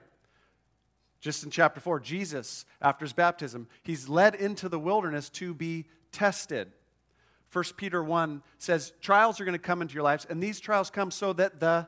Just 1.20 1.44
in 1.44 1.50
chapter 1.50 1.82
4, 1.82 2.00
Jesus, 2.00 2.64
after 2.82 3.04
his 3.04 3.12
baptism, 3.12 3.68
he's 3.84 4.08
led 4.08 4.34
into 4.34 4.70
the 4.70 4.80
wilderness 4.80 5.30
to 5.32 5.54
be 5.54 5.88
tested. 6.14 6.72
1 7.52 7.66
Peter 7.76 8.02
1 8.02 8.42
says, 8.58 8.94
Trials 9.02 9.42
are 9.42 9.44
going 9.44 9.52
to 9.52 9.60
come 9.60 9.82
into 9.82 9.94
your 9.94 10.04
lives, 10.04 10.26
and 10.30 10.42
these 10.42 10.62
trials 10.62 10.90
come 10.90 11.12
so 11.12 11.34
that 11.34 11.60
the 11.60 11.86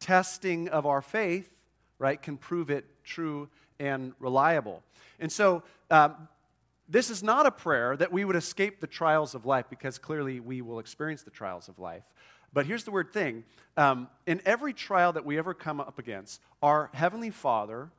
testing 0.00 0.70
of 0.70 0.86
our 0.86 1.02
faith, 1.02 1.58
right, 1.98 2.22
can 2.22 2.38
prove 2.38 2.70
it 2.70 2.86
true 3.04 3.50
and 3.78 4.14
reliable. 4.18 4.82
And 5.20 5.30
so, 5.30 5.62
um, 5.90 6.26
this 6.88 7.10
is 7.10 7.22
not 7.22 7.46
a 7.46 7.50
prayer 7.50 7.96
that 7.96 8.10
we 8.10 8.24
would 8.24 8.36
escape 8.36 8.80
the 8.80 8.86
trials 8.86 9.34
of 9.34 9.44
life 9.44 9.66
because 9.68 9.98
clearly 9.98 10.40
we 10.40 10.62
will 10.62 10.78
experience 10.78 11.22
the 11.22 11.30
trials 11.30 11.68
of 11.68 11.78
life. 11.78 12.04
But 12.52 12.64
here's 12.64 12.84
the 12.84 12.90
weird 12.90 13.12
thing 13.12 13.44
um, 13.76 14.08
in 14.26 14.40
every 14.46 14.72
trial 14.72 15.12
that 15.12 15.24
we 15.24 15.38
ever 15.38 15.52
come 15.54 15.80
up 15.80 15.98
against, 15.98 16.40
our 16.62 16.90
Heavenly 16.94 17.30
Father, 17.30 17.90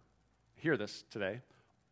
hear 0.55 0.75
this 0.75 1.03
today, 1.11 1.41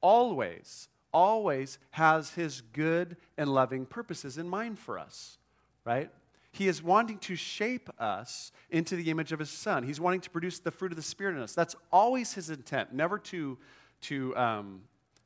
always, 0.01 0.89
always 1.13 1.77
has 1.91 2.31
His 2.31 2.61
good 2.73 3.15
and 3.37 3.53
loving 3.53 3.85
purposes 3.85 4.37
in 4.37 4.49
mind 4.49 4.79
for 4.79 4.97
us, 4.97 5.37
right? 5.85 6.09
He 6.51 6.67
is 6.67 6.81
wanting 6.81 7.19
to 7.19 7.35
shape 7.35 7.89
us 7.99 8.51
into 8.71 8.95
the 8.95 9.11
image 9.11 9.31
of 9.31 9.37
His 9.37 9.51
Son. 9.51 9.83
He's 9.83 9.99
wanting 9.99 10.21
to 10.21 10.29
produce 10.31 10.57
the 10.57 10.71
fruit 10.71 10.91
of 10.91 10.95
the 10.95 11.03
Spirit 11.03 11.35
in 11.35 11.41
us. 11.43 11.53
That's 11.53 11.75
always 11.91 12.33
His 12.33 12.49
intent, 12.49 12.91
never 12.91 13.19
to, 13.19 13.57
to, 14.01 14.35
um, 14.35 14.81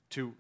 to 0.09 0.34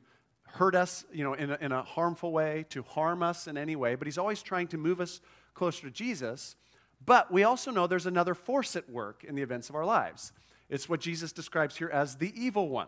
hurt 0.53 0.75
us 0.75 1.05
you 1.11 1.23
know, 1.23 1.33
in, 1.33 1.51
a, 1.51 1.57
in 1.61 1.71
a 1.71 1.83
harmful 1.83 2.31
way, 2.31 2.65
to 2.69 2.83
harm 2.83 3.23
us 3.23 3.47
in 3.47 3.57
any 3.57 3.75
way, 3.75 3.95
but 3.95 4.07
He's 4.07 4.17
always 4.17 4.41
trying 4.41 4.67
to 4.67 4.77
move 4.77 5.01
us 5.01 5.21
closer 5.53 5.83
to 5.83 5.91
Jesus. 5.91 6.55
But 7.05 7.31
we 7.31 7.43
also 7.43 7.71
know 7.71 7.87
there's 7.87 8.05
another 8.05 8.35
force 8.35 8.75
at 8.75 8.89
work 8.89 9.23
in 9.23 9.35
the 9.35 9.41
events 9.41 9.69
of 9.69 9.75
our 9.75 9.85
lives. 9.85 10.31
It's 10.69 10.87
what 10.87 11.01
Jesus 11.01 11.31
describes 11.31 11.77
here 11.77 11.89
as 11.89 12.15
the 12.15 12.31
evil 12.39 12.69
one. 12.69 12.87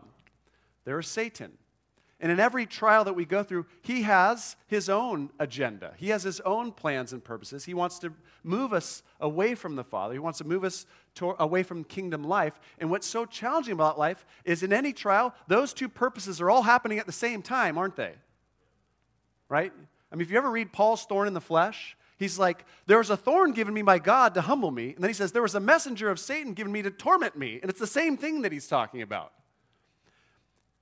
There 0.84 0.98
is 0.98 1.06
Satan. 1.06 1.52
And 2.24 2.32
in 2.32 2.40
every 2.40 2.64
trial 2.64 3.04
that 3.04 3.12
we 3.12 3.26
go 3.26 3.42
through, 3.42 3.66
he 3.82 4.00
has 4.04 4.56
his 4.66 4.88
own 4.88 5.28
agenda. 5.38 5.92
He 5.98 6.08
has 6.08 6.22
his 6.22 6.40
own 6.40 6.72
plans 6.72 7.12
and 7.12 7.22
purposes. 7.22 7.66
He 7.66 7.74
wants 7.74 7.98
to 7.98 8.14
move 8.42 8.72
us 8.72 9.02
away 9.20 9.54
from 9.54 9.76
the 9.76 9.84
Father. 9.84 10.14
He 10.14 10.18
wants 10.18 10.38
to 10.38 10.44
move 10.44 10.64
us 10.64 10.86
to, 11.16 11.36
away 11.38 11.62
from 11.62 11.84
kingdom 11.84 12.24
life. 12.24 12.58
And 12.78 12.88
what's 12.88 13.06
so 13.06 13.26
challenging 13.26 13.74
about 13.74 13.98
life 13.98 14.24
is 14.46 14.62
in 14.62 14.72
any 14.72 14.94
trial, 14.94 15.34
those 15.48 15.74
two 15.74 15.86
purposes 15.86 16.40
are 16.40 16.48
all 16.48 16.62
happening 16.62 16.98
at 16.98 17.04
the 17.04 17.12
same 17.12 17.42
time, 17.42 17.76
aren't 17.76 17.96
they? 17.96 18.14
Right? 19.50 19.74
I 20.10 20.14
mean, 20.14 20.22
if 20.22 20.30
you 20.30 20.38
ever 20.38 20.50
read 20.50 20.72
Paul's 20.72 21.04
thorn 21.04 21.28
in 21.28 21.34
the 21.34 21.42
flesh, 21.42 21.94
he's 22.16 22.38
like, 22.38 22.64
There 22.86 22.96
was 22.96 23.10
a 23.10 23.18
thorn 23.18 23.52
given 23.52 23.74
me 23.74 23.82
by 23.82 23.98
God 23.98 24.32
to 24.32 24.40
humble 24.40 24.70
me. 24.70 24.94
And 24.94 25.04
then 25.04 25.10
he 25.10 25.14
says, 25.14 25.32
There 25.32 25.42
was 25.42 25.56
a 25.56 25.60
messenger 25.60 26.08
of 26.08 26.18
Satan 26.18 26.54
given 26.54 26.72
me 26.72 26.80
to 26.80 26.90
torment 26.90 27.36
me. 27.36 27.58
And 27.60 27.70
it's 27.70 27.80
the 27.80 27.86
same 27.86 28.16
thing 28.16 28.40
that 28.40 28.52
he's 28.52 28.66
talking 28.66 29.02
about. 29.02 29.34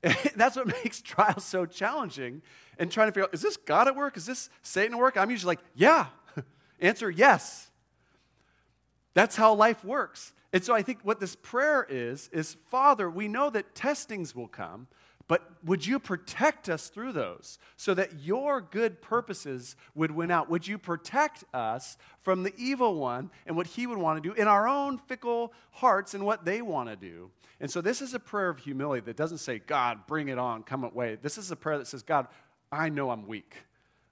That's 0.37 0.57
what 0.57 0.67
makes 0.85 1.01
trials 1.01 1.45
so 1.45 1.67
challenging 1.67 2.43
and 2.79 2.91
trying 2.91 3.09
to 3.09 3.13
figure 3.13 3.25
out 3.25 3.35
is 3.35 3.43
this 3.43 3.57
God 3.57 3.89
at 3.89 3.97
work? 3.97 4.17
Is 4.17 4.27
this 4.27 4.51
Satan 4.63 4.95
at 4.95 4.99
work? 4.99 5.17
I'm 5.17 5.31
usually 5.31 5.53
like, 5.53 5.65
yeah. 5.75 6.07
Answer 6.81 7.11
yes. 7.11 7.71
That's 9.15 9.37
how 9.37 9.55
life 9.55 9.85
works. 9.85 10.33
And 10.53 10.65
so 10.65 10.75
I 10.75 10.83
think 10.83 11.01
what 11.03 11.21
this 11.21 11.37
prayer 11.37 11.87
is 11.89 12.29
is 12.33 12.57
Father, 12.67 13.09
we 13.09 13.29
know 13.29 13.51
that 13.51 13.75
testings 13.75 14.35
will 14.35 14.49
come, 14.49 14.89
but 15.29 15.53
would 15.65 15.87
you 15.87 15.99
protect 15.99 16.69
us 16.69 16.89
through 16.89 17.13
those 17.13 17.59
so 17.77 17.95
that 17.95 18.21
your 18.21 18.61
good 18.61 19.01
purposes 19.01 19.77
would 19.95 20.11
win 20.11 20.31
out? 20.31 20.51
Would 20.51 20.67
you 20.67 20.79
protect 20.79 21.45
us 21.55 21.97
from 22.21 22.43
the 22.43 22.53
evil 22.57 22.97
one 22.97 23.31
and 23.47 23.57
what 23.57 23.67
he 23.67 23.87
would 23.87 23.99
want 23.99 24.23
to 24.23 24.29
do 24.29 24.35
in 24.35 24.49
our 24.49 24.69
own 24.69 24.99
fickle 24.99 25.53
hearts 25.71 26.15
and 26.15 26.25
what 26.25 26.45
they 26.45 26.63
want 26.63 26.89
to 26.89 26.97
do? 26.97 27.31
And 27.61 27.71
so 27.71 27.81
this 27.81 28.03
is 28.03 28.15
a 28.15 28.19
prayer 28.19 28.49
of 28.49 28.59
humility 28.59 29.05
that 29.07 29.17
doesn't 29.17 29.39
say, 29.39 29.61
God, 29.61 30.07
bring 30.07 30.29
it 30.29 30.39
on, 30.39 30.65
come 30.65 30.83
away. 30.83 31.17
This 31.21 31.39
is 31.39 31.51
a 31.51 31.57
prayer 31.57 31.79
that 31.79 31.87
says, 31.87 32.03
God, 32.03 32.27
I 32.73 32.89
know 32.89 33.11
I'm 33.11 33.27
weak. 33.29 33.55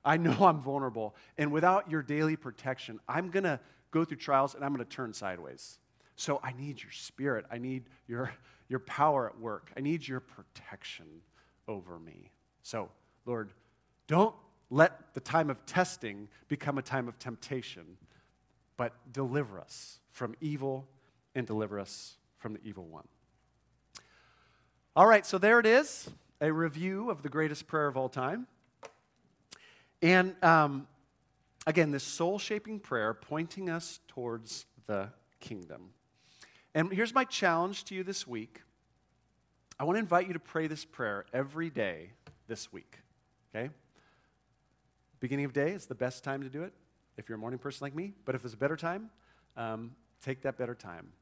I 0.05 0.17
know 0.17 0.37
I'm 0.41 0.61
vulnerable. 0.61 1.15
And 1.37 1.51
without 1.53 1.91
your 1.91 2.03
daily 2.03 2.37
protection, 2.37 3.01
I'm 3.09 3.31
going 3.31 3.45
to 3.45 3.59
go 3.91 4.05
through 4.05 4.19
trials 4.19 4.55
and 4.55 4.65
I'm 4.65 4.73
going 4.73 4.87
to 4.87 4.91
turn 4.91 5.13
sideways. 5.13 5.79
So 6.17 6.41
I 6.43 6.53
need 6.53 6.83
your 6.83 6.93
spirit. 6.93 7.47
I 7.51 7.59
need 7.59 7.85
your, 8.07 8.33
your 8.71 8.79
power 8.79 9.29
at 9.29 9.39
work. 9.39 9.71
I 9.77 9.81
need 9.81 10.07
your 10.07 10.21
protection 10.21 11.05
over 11.69 11.99
me. 11.99 12.31
So, 12.63 12.89
Lord, 13.27 13.53
don't 14.07 14.35
let 14.71 15.13
the 15.13 15.21
time 15.21 15.51
of 15.51 15.67
testing 15.67 16.29
become 16.49 16.79
a 16.79 16.83
time 16.83 17.09
of 17.09 17.19
temptation, 17.19 17.99
but 18.77 18.95
deliver 19.13 19.61
us 19.61 19.99
from 20.13 20.35
evil 20.41 20.87
and 21.35 21.47
deliver 21.47 21.81
us 21.81 22.17
from 22.39 22.55
the 22.55 22.61
evil 22.65 22.87
one. 22.87 23.09
All 24.95 25.07
right, 25.07 25.27
so 25.27 25.37
there 25.37 25.59
it 25.59 25.67
is 25.67 26.09
a 26.41 26.53
review 26.53 27.11
of 27.11 27.23
the 27.23 27.29
greatest 27.29 27.67
prayer 27.67 27.89
of 27.89 27.97
all 27.97 28.09
time. 28.09 28.47
And 30.01 30.35
um, 30.43 30.87
again, 31.67 31.91
this 31.91 32.05
soul 32.05 32.39
shaping 32.39 32.79
prayer 32.79 33.15
pointing 33.15 33.69
us 33.69 34.01
towards 34.09 34.65
the 34.87 35.11
kingdom. 35.41 35.91
And 36.75 36.93
here's 36.93 37.15
my 37.15 37.25
challenge 37.25 37.85
to 37.85 37.95
you 37.95 38.05
this 38.05 38.27
week 38.27 38.61
I 39.79 39.85
want 39.85 39.97
to 39.97 40.01
invite 40.01 40.27
you 40.27 40.35
to 40.35 40.41
pray 40.41 40.67
this 40.67 40.85
prayer 40.85 41.25
every 41.33 41.71
day 41.71 42.11
this 42.49 42.73
week, 42.73 42.99
okay? 43.55 43.71
Beginning 45.21 45.47
of 45.47 45.53
day 45.53 45.71
is 45.71 45.87
the 45.87 45.95
best 45.95 46.23
time 46.23 46.43
to 46.43 46.49
do 46.49 46.63
it 46.63 46.73
if 47.17 47.29
you're 47.29 47.37
a 47.37 47.41
morning 47.41 47.59
person 47.59 47.85
like 47.85 47.95
me, 47.95 48.13
but 48.25 48.35
if 48.35 48.43
there's 48.43 48.55
a 48.55 48.59
better 48.59 48.77
time, 48.77 49.11
um, 49.57 49.93
take 50.23 50.43
that 50.43 50.59
better 50.59 50.75
time. 50.75 51.13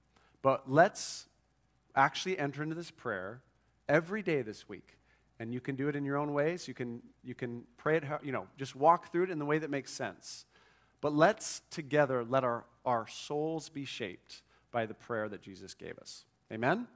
But 0.42 0.70
let's 0.70 1.26
actually 1.96 2.38
enter 2.38 2.62
into 2.62 2.74
this 2.74 2.90
prayer 2.90 3.42
every 3.88 4.22
day 4.22 4.42
this 4.42 4.68
week. 4.68 4.96
And 5.40 5.54
you 5.54 5.60
can 5.60 5.76
do 5.76 5.88
it 5.88 5.94
in 5.94 6.04
your 6.04 6.16
own 6.16 6.32
ways. 6.32 6.66
You 6.66 6.74
can, 6.74 7.00
you 7.22 7.34
can 7.34 7.62
pray 7.76 7.96
it, 7.96 8.04
you 8.22 8.32
know, 8.32 8.48
just 8.56 8.74
walk 8.74 9.12
through 9.12 9.24
it 9.24 9.30
in 9.30 9.38
the 9.38 9.44
way 9.44 9.58
that 9.58 9.70
makes 9.70 9.92
sense. 9.92 10.46
But 11.00 11.14
let's 11.14 11.62
together 11.70 12.24
let 12.24 12.42
our, 12.42 12.64
our 12.84 13.06
souls 13.06 13.68
be 13.68 13.84
shaped 13.84 14.42
by 14.70 14.86
the 14.86 14.94
prayer 14.94 15.28
that 15.28 15.42
Jesus 15.42 15.74
gave 15.74 15.98
us. 15.98 16.24
Amen? 16.52 16.86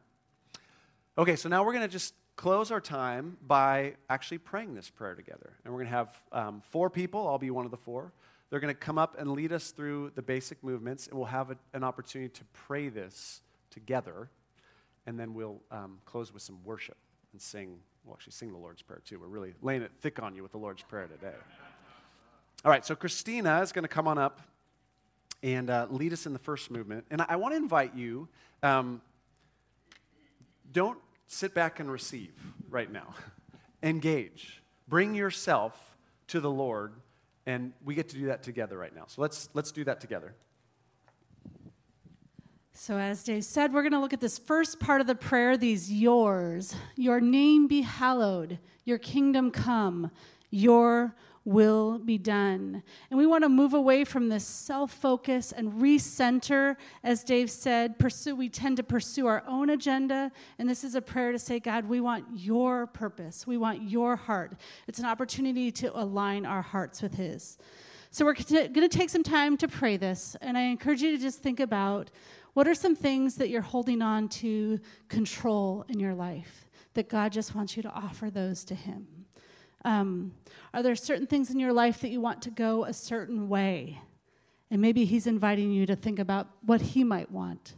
Okay, 1.18 1.36
so 1.36 1.48
now 1.48 1.64
we're 1.64 1.72
going 1.72 1.86
to 1.86 1.92
just 1.92 2.14
close 2.36 2.70
our 2.70 2.80
time 2.80 3.36
by 3.46 3.94
actually 4.08 4.38
praying 4.38 4.74
this 4.74 4.88
prayer 4.88 5.14
together. 5.14 5.52
And 5.64 5.72
we're 5.72 5.80
going 5.80 5.90
to 5.90 5.96
have 5.96 6.22
um, 6.32 6.62
four 6.70 6.88
people, 6.88 7.28
I'll 7.28 7.38
be 7.38 7.50
one 7.50 7.64
of 7.64 7.70
the 7.70 7.76
four. 7.76 8.12
They're 8.50 8.60
going 8.60 8.74
to 8.74 8.80
come 8.80 8.98
up 8.98 9.16
and 9.18 9.30
lead 9.32 9.52
us 9.52 9.70
through 9.70 10.12
the 10.14 10.22
basic 10.22 10.62
movements, 10.62 11.06
and 11.06 11.16
we'll 11.16 11.26
have 11.26 11.50
a, 11.50 11.56
an 11.72 11.84
opportunity 11.84 12.30
to 12.30 12.44
pray 12.52 12.88
this 12.88 13.40
together 13.70 14.28
and 15.06 15.18
then 15.18 15.34
we'll 15.34 15.60
um, 15.70 15.98
close 16.04 16.32
with 16.32 16.42
some 16.42 16.58
worship 16.64 16.96
and 17.32 17.40
sing. 17.40 17.78
We'll 18.04 18.14
actually 18.14 18.32
sing 18.32 18.52
the 18.52 18.58
Lord's 18.58 18.82
Prayer 18.82 19.00
too. 19.04 19.18
We're 19.18 19.26
really 19.26 19.54
laying 19.62 19.82
it 19.82 19.92
thick 20.00 20.22
on 20.22 20.34
you 20.34 20.42
with 20.42 20.52
the 20.52 20.58
Lord's 20.58 20.82
Prayer 20.82 21.06
today. 21.06 21.34
All 22.64 22.70
right, 22.70 22.84
so 22.84 22.94
Christina 22.94 23.60
is 23.60 23.72
going 23.72 23.82
to 23.82 23.88
come 23.88 24.06
on 24.06 24.18
up 24.18 24.40
and 25.43 25.70
uh, 25.70 25.86
lead 25.90 26.12
us 26.12 26.26
in 26.26 26.32
the 26.32 26.38
first 26.38 26.70
movement. 26.70 27.05
And 27.11 27.22
I, 27.22 27.26
I 27.30 27.36
want 27.36 27.53
to 27.53 27.57
invite 27.57 27.95
you 27.95 28.28
um, 28.62 29.01
don't 30.72 30.99
sit 31.26 31.55
back 31.55 31.80
and 31.80 31.90
receive 31.90 32.32
right 32.70 32.90
now, 32.90 33.14
engage. 33.82 34.62
Bring 34.88 35.14
yourself 35.14 35.97
to 36.28 36.40
the 36.40 36.51
Lord, 36.51 36.93
and 37.47 37.72
we 37.84 37.95
get 37.95 38.09
to 38.11 38.16
do 38.16 38.26
that 38.26 38.43
together 38.43 38.78
right 38.78 38.95
now. 38.95 39.05
So 39.07 39.22
let's, 39.22 39.49
let's 39.55 39.72
do 39.72 39.84
that 39.84 40.01
together. 40.01 40.34
So, 42.74 42.97
as 42.97 43.22
Dave 43.22 43.45
said, 43.45 43.72
we're 43.72 43.82
going 43.82 43.93
to 43.93 44.01
look 44.01 44.14
at 44.14 44.20
this 44.20 44.38
first 44.38 44.80
part 44.80 45.01
of 45.01 45.07
the 45.07 45.14
prayer 45.14 45.57
these 45.57 45.93
yours. 45.93 46.74
Your 46.97 47.20
name 47.20 47.68
be 47.68 47.82
hallowed, 47.82 48.59
your 48.84 48.99
kingdom 48.99 49.51
come, 49.51 50.11
your 50.51 51.14
will 51.45 51.99
be 51.99 52.18
done. 52.18 52.82
And 53.11 53.18
we 53.18 53.26
want 53.26 53.45
to 53.45 53.49
move 53.49 53.74
away 53.74 54.05
from 54.05 54.28
this 54.28 54.47
self 54.47 54.93
focus 54.93 55.53
and 55.53 55.72
recenter. 55.74 56.76
As 57.03 57.24
Dave 57.24 57.51
said, 57.51 57.99
pursue, 57.99 58.36
we 58.36 58.49
tend 58.49 58.76
to 58.76 58.82
pursue 58.82 59.26
our 59.26 59.43
own 59.47 59.70
agenda. 59.70 60.30
And 60.59 60.68
this 60.68 60.84
is 60.84 60.95
a 60.95 61.03
prayer 61.03 61.32
to 61.32 61.38
say, 61.38 61.59
God, 61.59 61.86
we 61.86 62.01
want 62.01 62.26
your 62.34 62.86
purpose, 62.86 63.47
we 63.47 63.57
want 63.57 63.82
your 63.82 64.16
heart. 64.16 64.57
It's 64.86 64.99
an 64.99 65.07
opportunity 65.07 65.70
to 65.72 65.99
align 65.99 66.47
our 66.47 66.62
hearts 66.62 67.03
with 67.03 67.14
His. 67.14 67.59
So, 68.11 68.24
we're 68.24 68.34
going 68.34 68.74
to 68.74 68.88
take 68.88 69.11
some 69.11 69.22
time 69.22 69.57
to 69.57 69.68
pray 69.68 69.97
this. 69.97 70.36
And 70.40 70.57
I 70.57 70.62
encourage 70.62 71.03
you 71.03 71.12
to 71.12 71.18
just 71.18 71.43
think 71.43 71.61
about 71.61 72.11
what 72.55 72.68
are 72.68 72.74
some 72.74 72.95
things 72.95 73.36
that 73.36 73.49
you're 73.49 73.62
holding 73.62 74.03
on 74.03 74.28
to 74.28 74.78
control 75.09 75.86
in 75.88 75.99
your 75.99 76.14
life 76.14 76.68
that 76.95 77.09
God 77.09 77.32
just 77.32 77.55
wants 77.55 77.76
you 77.76 77.82
to 77.82 77.90
offer 77.90 78.30
those 78.30 78.64
to 78.64 78.74
Him? 78.74 79.21
Um, 79.84 80.32
are 80.72 80.82
there 80.82 80.94
certain 80.94 81.26
things 81.26 81.50
in 81.50 81.58
your 81.58 81.72
life 81.72 82.00
that 82.00 82.10
you 82.10 82.20
want 82.20 82.42
to 82.42 82.50
go 82.50 82.84
a 82.84 82.92
certain 82.92 83.48
way? 83.48 84.00
And 84.70 84.80
maybe 84.80 85.04
He's 85.04 85.26
inviting 85.26 85.70
you 85.70 85.86
to 85.86 85.96
think 85.96 86.18
about 86.18 86.48
what 86.64 86.80
He 86.80 87.04
might 87.04 87.30
want, 87.30 87.74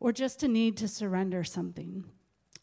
or 0.00 0.12
just 0.12 0.42
a 0.42 0.48
need 0.48 0.76
to 0.78 0.88
surrender 0.88 1.44
something. 1.44 2.04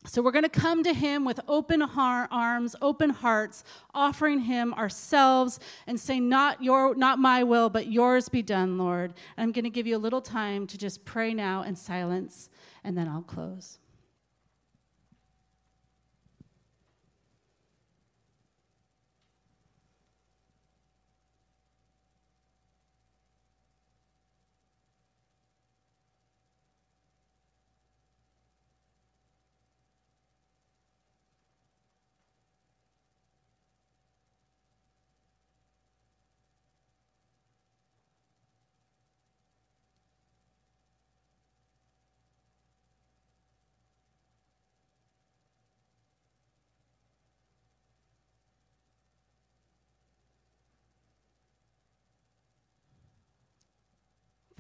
So 0.06 0.22
we're 0.22 0.32
going 0.32 0.44
to 0.44 0.50
come 0.50 0.84
to 0.84 0.94
him 0.94 1.24
with 1.24 1.40
open 1.48 1.80
har- 1.80 2.28
arms, 2.30 2.76
open 2.82 3.10
hearts, 3.10 3.64
offering 3.94 4.40
him 4.40 4.74
ourselves 4.74 5.60
and 5.88 5.98
say 5.98 6.20
not 6.20 6.62
your 6.62 6.94
not 6.96 7.20
my 7.20 7.44
will 7.44 7.70
but 7.70 7.88
yours 7.88 8.28
be 8.28 8.42
done, 8.42 8.78
Lord. 8.78 9.14
And 9.38 9.46
I'm 9.46 9.52
going 9.54 9.64
to 9.64 9.70
give 9.70 9.88
you 9.88 9.96
a 9.96 9.98
little 9.98 10.22
time 10.22 10.68
to 10.68 10.78
just 10.78 11.06
pray 11.06 11.34
now 11.34 11.64
in 11.64 11.76
silence 11.76 12.50
and 12.84 12.98
then 12.98 13.08
I'll 13.08 13.22
close. 13.22 13.80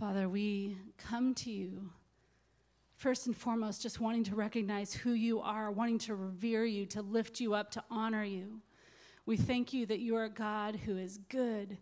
Father, 0.03 0.27
we 0.27 0.75
come 0.97 1.33
to 1.33 1.49
you 1.49 1.89
first 2.97 3.25
and 3.25 3.37
foremost 3.37 3.81
just 3.81 4.01
wanting 4.01 4.25
to 4.25 4.35
recognize 4.35 4.93
who 4.93 5.13
you 5.13 5.39
are, 5.39 5.71
wanting 5.71 5.97
to 5.99 6.13
revere 6.13 6.65
you, 6.65 6.85
to 6.87 7.01
lift 7.01 7.39
you 7.39 7.53
up, 7.53 7.71
to 7.71 7.83
honor 7.89 8.25
you. 8.25 8.59
We 9.25 9.37
thank 9.37 9.71
you 9.71 9.85
that 9.85 9.99
you 9.99 10.17
are 10.17 10.25
a 10.25 10.29
God 10.29 10.75
who 10.75 10.97
is 10.97 11.19
good, 11.29 11.77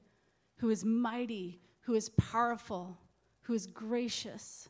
who 0.57 0.69
is 0.69 0.85
mighty, 0.85 1.61
who 1.79 1.95
is 1.95 2.09
powerful, 2.09 2.95
who 3.41 3.55
is 3.55 3.65
gracious. 3.65 4.69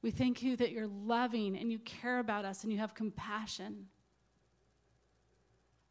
We 0.00 0.12
thank 0.12 0.40
you 0.40 0.54
that 0.54 0.70
you're 0.70 0.86
loving 0.86 1.56
and 1.56 1.72
you 1.72 1.80
care 1.80 2.20
about 2.20 2.44
us 2.44 2.62
and 2.62 2.72
you 2.72 2.78
have 2.78 2.94
compassion. 2.94 3.86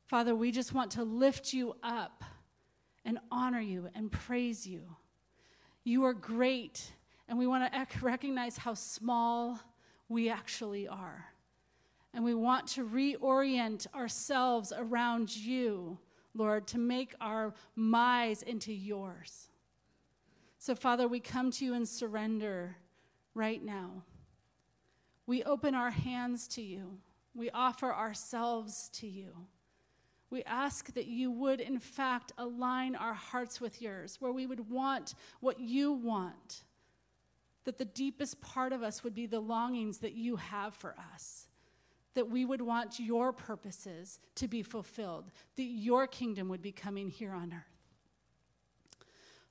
Father, 0.06 0.34
we 0.34 0.54
just 0.54 0.74
want 0.74 0.92
to 0.92 1.04
lift 1.04 1.52
you 1.52 1.76
up 1.84 2.24
and 3.04 3.20
honor 3.30 3.60
you 3.60 3.90
and 3.94 4.10
praise 4.10 4.66
you. 4.66 4.96
You 5.84 6.04
are 6.06 6.14
great, 6.14 6.92
and 7.28 7.38
we 7.38 7.48
want 7.48 7.72
to 7.72 7.88
recognize 8.02 8.58
how 8.58 8.74
small 8.74 9.60
we 10.08 10.30
actually 10.30 10.88
are. 10.88 11.26
And 12.14 12.24
we 12.24 12.34
want 12.34 12.68
to 12.70 12.88
reorient 12.88 13.88
ourselves 13.94 14.74
around 14.76 15.36
you, 15.36 16.00
Lord, 16.34 16.68
to 16.68 16.78
make 16.78 17.14
our 17.22 17.54
my's 17.76 18.42
into 18.42 18.74
yours. 18.74 19.50
So, 20.58 20.76
Father, 20.76 21.08
we 21.08 21.20
come 21.20 21.52
to 21.52 21.66
you 21.66 21.74
and 21.74 21.88
surrender 21.88 22.76
right 23.34 23.64
now. 23.64 24.04
We 25.26 25.44
open 25.44 25.76
our 25.76 25.92
hands 25.92 26.48
to 26.50 26.62
you, 26.62 26.98
we 27.36 27.50
offer 27.52 27.94
ourselves 27.94 28.90
to 28.94 29.08
you. 29.08 29.34
We 30.30 30.44
ask 30.44 30.94
that 30.94 31.08
you 31.08 31.32
would, 31.32 31.60
in 31.60 31.80
fact, 31.80 32.32
align 32.38 32.96
our 32.96 33.14
hearts 33.14 33.60
with 33.60 33.82
yours, 33.82 34.18
where 34.20 34.32
we 34.32 34.46
would 34.46 34.70
want 34.70 35.16
what 35.40 35.60
you 35.60 35.92
want. 35.92 36.64
That 37.66 37.78
the 37.78 37.86
deepest 37.86 38.40
part 38.42 38.72
of 38.72 38.84
us 38.84 39.04
would 39.04 39.16
be 39.16 39.26
the 39.26 39.40
longings 39.40 40.00
that 40.00 40.14
you 40.14 40.36
have 40.36 40.76
for 40.76 40.96
us. 41.14 41.48
That 42.14 42.30
we 42.30 42.46
would 42.46 42.62
want 42.62 43.00
your 43.00 43.34
purposes 43.34 44.20
to 44.36 44.48
be 44.48 44.62
fulfilled, 44.62 45.32
that 45.56 45.64
your 45.64 46.06
kingdom 46.08 46.48
would 46.50 46.62
be 46.62 46.72
coming 46.72 47.10
here 47.10 47.34
on 47.34 47.52
earth. 47.54 47.80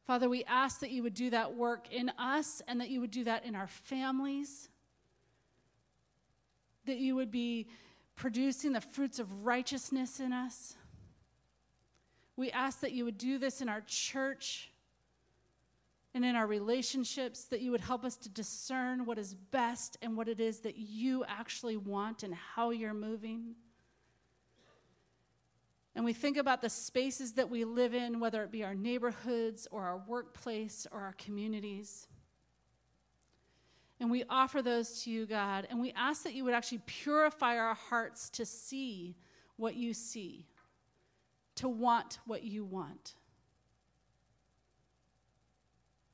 Father, 0.07 0.29
we 0.29 0.43
ask 0.45 0.81
that 0.81 0.91
you 0.91 1.03
would 1.03 1.13
do 1.13 1.29
that 1.31 1.55
work 1.55 1.93
in 1.93 2.11
us 2.19 2.63
and 2.67 2.81
that 2.81 2.89
you 2.89 3.01
would 3.01 3.11
do 3.11 3.25
that 3.25 3.45
in 3.45 3.55
our 3.55 3.67
families. 3.67 4.71
That 6.87 6.97
you 6.97 7.15
would 7.15 7.31
be 7.31 7.69
producing 8.19 8.73
the 8.73 8.81
fruits 8.81 9.19
of 9.19 9.47
righteousness 9.47 10.21
in 10.21 10.33
us. 10.33 10.75
We 12.37 12.51
ask 12.51 12.81
that 12.81 12.93
you 12.93 13.05
would 13.05 13.17
do 13.17 13.39
this 13.39 13.63
in 13.63 13.69
our 13.69 13.81
church 13.87 14.71
and 16.15 16.25
in 16.25 16.35
our 16.35 16.47
relationships, 16.47 17.45
that 17.45 17.61
you 17.61 17.71
would 17.71 17.81
help 17.81 18.05
us 18.05 18.17
to 18.17 18.29
discern 18.29 19.07
what 19.07 19.19
is 19.19 19.35
best 19.35 19.97
and 20.03 20.17
what 20.17 20.29
it 20.29 20.41
is 20.41 20.61
that 20.61 20.77
you 20.77 21.25
actually 21.29 21.77
want 21.77 22.23
and 22.23 22.35
how 22.35 22.71
you're 22.71 22.93
moving. 22.93 23.55
And 25.95 26.05
we 26.05 26.13
think 26.13 26.37
about 26.37 26.61
the 26.61 26.71
spaces 26.71 27.35
that 27.35 27.51
we 27.51 27.65
live 27.65 27.95
in, 27.95 28.21
whether 28.21 28.43
it 28.43 28.51
be 28.51 28.65
our 28.65 28.75
neighborhoods 28.75 29.69
or 29.71 29.83
our 29.83 30.03
workplace 30.07 30.87
or 30.91 31.01
our 31.01 31.15
communities. 31.19 32.09
And 34.01 34.11
we 34.11 34.25
offer 34.29 34.63
those 34.63 35.03
to 35.03 35.11
you, 35.11 35.27
God. 35.27 35.67
And 35.71 35.81
we 35.81 35.93
ask 35.97 36.23
that 36.23 36.35
you 36.35 36.45
would 36.45 36.55
actually 36.55 36.83
purify 36.87 37.59
our 37.59 37.75
hearts 37.75 38.31
to 38.31 38.47
see 38.47 39.17
what 39.57 39.75
you 39.75 39.93
see, 39.93 40.47
to 41.57 41.69
want 41.69 42.21
what 42.25 42.45
you 42.45 42.65
want. 42.65 43.15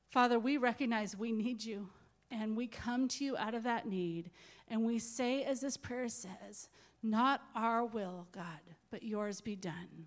Father, 0.08 0.38
we 0.38 0.56
recognize 0.56 1.16
we 1.16 1.32
need 1.32 1.64
you, 1.64 1.88
and 2.30 2.56
we 2.56 2.66
come 2.66 3.08
to 3.08 3.24
you 3.24 3.36
out 3.36 3.54
of 3.54 3.64
that 3.64 3.86
need. 3.86 4.30
And 4.68 4.84
we 4.84 4.98
say, 4.98 5.42
as 5.42 5.60
this 5.60 5.76
prayer 5.76 6.08
says, 6.08 6.68
not 7.02 7.42
our 7.54 7.84
will, 7.84 8.28
God, 8.32 8.44
but 8.90 9.02
yours 9.02 9.40
be 9.40 9.56
done. 9.56 10.06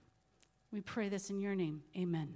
We 0.71 0.81
pray 0.81 1.09
this 1.09 1.29
in 1.29 1.39
your 1.39 1.55
name. 1.55 1.83
Amen. 1.95 2.35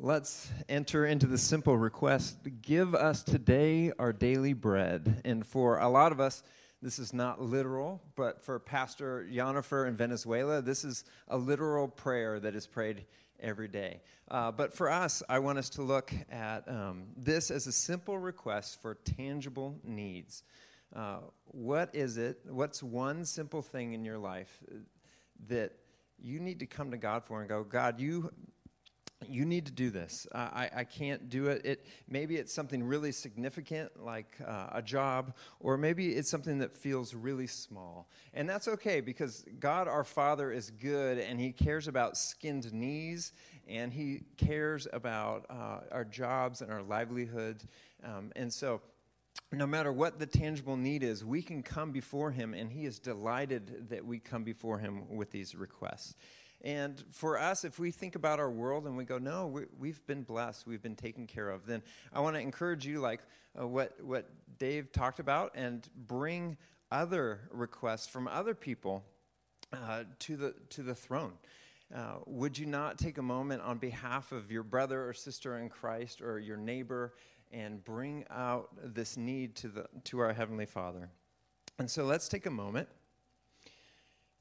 Let's 0.00 0.48
enter 0.68 1.06
into 1.06 1.26
the 1.26 1.36
simple 1.36 1.76
request 1.76 2.38
give 2.62 2.94
us 2.94 3.24
today 3.24 3.90
our 3.98 4.12
daily 4.12 4.52
bread. 4.52 5.22
And 5.24 5.44
for 5.44 5.78
a 5.78 5.88
lot 5.88 6.12
of 6.12 6.20
us, 6.20 6.44
this 6.80 7.00
is 7.00 7.12
not 7.12 7.42
literal, 7.42 8.00
but 8.14 8.40
for 8.40 8.60
Pastor 8.60 9.26
Yonifer 9.28 9.88
in 9.88 9.96
Venezuela, 9.96 10.62
this 10.62 10.84
is 10.84 11.02
a 11.26 11.36
literal 11.36 11.88
prayer 11.88 12.38
that 12.38 12.54
is 12.54 12.64
prayed 12.64 13.06
every 13.40 13.66
day. 13.66 14.00
Uh, 14.30 14.52
but 14.52 14.72
for 14.72 14.88
us, 14.88 15.20
I 15.28 15.40
want 15.40 15.58
us 15.58 15.68
to 15.70 15.82
look 15.82 16.12
at 16.30 16.68
um, 16.68 17.08
this 17.16 17.50
as 17.50 17.66
a 17.66 17.72
simple 17.72 18.20
request 18.20 18.80
for 18.80 18.94
tangible 18.94 19.80
needs. 19.82 20.44
Uh, 20.94 21.18
what 21.46 21.92
is 21.92 22.18
it? 22.18 22.38
What's 22.48 22.84
one 22.84 23.24
simple 23.24 23.62
thing 23.62 23.94
in 23.94 24.04
your 24.04 24.18
life 24.18 24.62
that 25.48 25.72
you 26.20 26.38
need 26.38 26.60
to 26.60 26.66
come 26.66 26.92
to 26.92 26.96
God 26.96 27.24
for 27.24 27.40
and 27.40 27.48
go, 27.48 27.64
God, 27.64 28.00
you 28.00 28.30
you 29.26 29.44
need 29.44 29.66
to 29.66 29.72
do 29.72 29.90
this. 29.90 30.26
I, 30.32 30.70
I 30.76 30.84
can't 30.84 31.28
do 31.28 31.46
it. 31.46 31.64
it. 31.64 31.86
Maybe 32.08 32.36
it's 32.36 32.52
something 32.52 32.84
really 32.84 33.12
significant, 33.12 34.04
like 34.04 34.36
uh, 34.46 34.68
a 34.72 34.82
job, 34.82 35.34
or 35.60 35.76
maybe 35.76 36.10
it's 36.10 36.30
something 36.30 36.58
that 36.58 36.76
feels 36.76 37.14
really 37.14 37.46
small. 37.46 38.08
And 38.32 38.48
that's 38.48 38.68
okay 38.68 39.00
because 39.00 39.44
God, 39.58 39.88
our 39.88 40.04
Father, 40.04 40.52
is 40.52 40.70
good 40.70 41.18
and 41.18 41.40
He 41.40 41.52
cares 41.52 41.88
about 41.88 42.16
skinned 42.16 42.72
knees 42.72 43.32
and 43.66 43.92
He 43.92 44.22
cares 44.36 44.86
about 44.92 45.46
uh, 45.50 45.80
our 45.90 46.04
jobs 46.04 46.62
and 46.62 46.70
our 46.70 46.82
livelihood. 46.82 47.64
Um, 48.04 48.30
and 48.36 48.52
so, 48.52 48.80
no 49.52 49.66
matter 49.66 49.92
what 49.92 50.18
the 50.18 50.26
tangible 50.26 50.76
need 50.76 51.02
is, 51.02 51.24
we 51.24 51.40
can 51.42 51.62
come 51.62 51.90
before 51.90 52.30
Him, 52.30 52.54
and 52.54 52.70
He 52.70 52.84
is 52.84 52.98
delighted 52.98 53.88
that 53.88 54.04
we 54.04 54.18
come 54.18 54.44
before 54.44 54.78
Him 54.78 55.16
with 55.16 55.30
these 55.30 55.54
requests. 55.54 56.14
And 56.62 57.02
for 57.12 57.38
us, 57.38 57.64
if 57.64 57.78
we 57.78 57.90
think 57.90 58.16
about 58.16 58.40
our 58.40 58.50
world 58.50 58.86
and 58.86 58.96
we 58.96 59.04
go, 59.04 59.18
no, 59.18 59.46
we, 59.78 59.88
have 59.88 60.04
been 60.06 60.22
blessed, 60.22 60.66
we've 60.66 60.82
been 60.82 60.96
taken 60.96 61.26
care 61.26 61.50
of, 61.50 61.66
then 61.66 61.82
I 62.12 62.20
want 62.20 62.34
to 62.34 62.40
encourage 62.40 62.84
you, 62.84 63.00
like 63.00 63.20
uh, 63.58 63.66
what, 63.66 64.02
what 64.02 64.28
Dave 64.58 64.90
talked 64.90 65.20
about, 65.20 65.52
and 65.54 65.88
bring 66.06 66.56
other 66.90 67.40
requests 67.52 68.08
from 68.08 68.26
other 68.26 68.54
people 68.54 69.04
uh, 69.72 70.04
to, 70.20 70.36
the, 70.36 70.54
to 70.70 70.82
the 70.82 70.94
throne. 70.94 71.32
Uh, 71.94 72.16
would 72.26 72.58
you 72.58 72.66
not 72.66 72.98
take 72.98 73.18
a 73.18 73.22
moment 73.22 73.62
on 73.62 73.78
behalf 73.78 74.32
of 74.32 74.50
your 74.50 74.62
brother 74.62 75.08
or 75.08 75.12
sister 75.12 75.58
in 75.58 75.68
Christ 75.68 76.20
or 76.20 76.38
your 76.38 76.56
neighbor 76.56 77.14
and 77.52 77.82
bring 77.84 78.24
out 78.30 78.68
this 78.82 79.16
need 79.16 79.54
to, 79.56 79.68
the, 79.68 79.86
to 80.04 80.18
our 80.18 80.32
Heavenly 80.32 80.66
Father? 80.66 81.08
And 81.78 81.88
so 81.88 82.04
let's 82.04 82.28
take 82.28 82.46
a 82.46 82.50
moment 82.50 82.88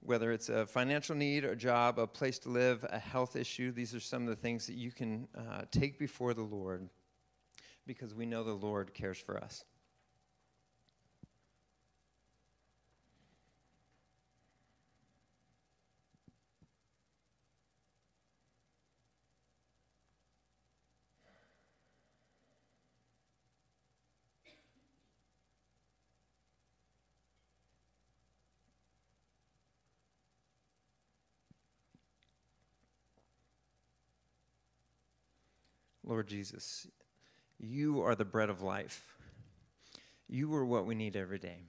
whether 0.08 0.32
it's 0.32 0.48
a 0.48 0.66
financial 0.66 1.16
need, 1.16 1.44
a 1.44 1.56
job, 1.56 2.00
a 2.00 2.08
place 2.08 2.40
to 2.40 2.50
live, 2.50 2.86
a 2.90 2.98
health 2.98 3.36
issue, 3.36 3.74
these 3.74 3.94
are 3.94 4.00
some 4.00 4.24
of 4.24 4.30
the 4.30 4.36
things 4.38 4.66
that 4.66 4.76
you 4.76 4.90
can 4.90 5.28
uh, 5.38 5.64
take 5.70 6.00
before 6.00 6.34
the 6.34 6.42
Lord 6.42 6.88
because 7.86 8.16
we 8.16 8.26
know 8.26 8.44
the 8.44 8.54
Lord 8.54 8.94
cares 8.94 9.18
for 9.18 9.38
us. 9.38 9.66
Lord 36.08 36.28
Jesus, 36.28 36.88
you 37.60 38.02
are 38.02 38.16
the 38.16 38.24
bread 38.24 38.50
of 38.50 38.62
life. 38.62 39.18
You 40.30 40.54
are 40.56 40.66
what 40.66 40.86
we 40.86 40.96
need 40.96 41.18
every 41.18 41.38
day. 41.38 41.64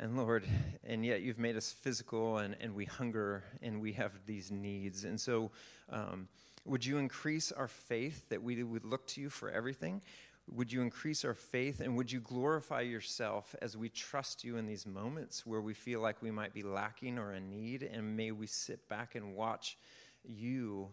And 0.00 0.16
Lord, 0.16 0.44
and 0.82 1.06
yet 1.06 1.20
you've 1.20 1.38
made 1.38 1.56
us 1.56 1.70
physical 1.70 2.38
and, 2.38 2.56
and 2.60 2.74
we 2.74 2.84
hunger 2.84 3.44
and 3.62 3.80
we 3.80 3.92
have 3.92 4.10
these 4.26 4.50
needs. 4.50 5.04
And 5.04 5.20
so, 5.20 5.52
um, 5.88 6.26
would 6.64 6.84
you 6.84 6.98
increase 6.98 7.52
our 7.52 7.68
faith 7.68 8.28
that 8.28 8.42
we 8.42 8.60
would 8.64 8.84
look 8.84 9.06
to 9.08 9.20
you 9.20 9.30
for 9.30 9.50
everything? 9.50 10.02
Would 10.50 10.72
you 10.72 10.82
increase 10.82 11.24
our 11.24 11.34
faith 11.34 11.78
and 11.78 11.96
would 11.96 12.10
you 12.10 12.18
glorify 12.18 12.80
yourself 12.80 13.54
as 13.62 13.76
we 13.76 13.88
trust 13.88 14.42
you 14.42 14.56
in 14.56 14.66
these 14.66 14.84
moments 14.84 15.46
where 15.46 15.60
we 15.60 15.74
feel 15.74 16.00
like 16.00 16.22
we 16.22 16.32
might 16.32 16.52
be 16.52 16.64
lacking 16.64 17.20
or 17.20 17.34
in 17.34 17.50
need? 17.50 17.84
And 17.84 18.16
may 18.16 18.32
we 18.32 18.48
sit 18.48 18.88
back 18.88 19.14
and 19.14 19.36
watch 19.36 19.78
you 20.24 20.88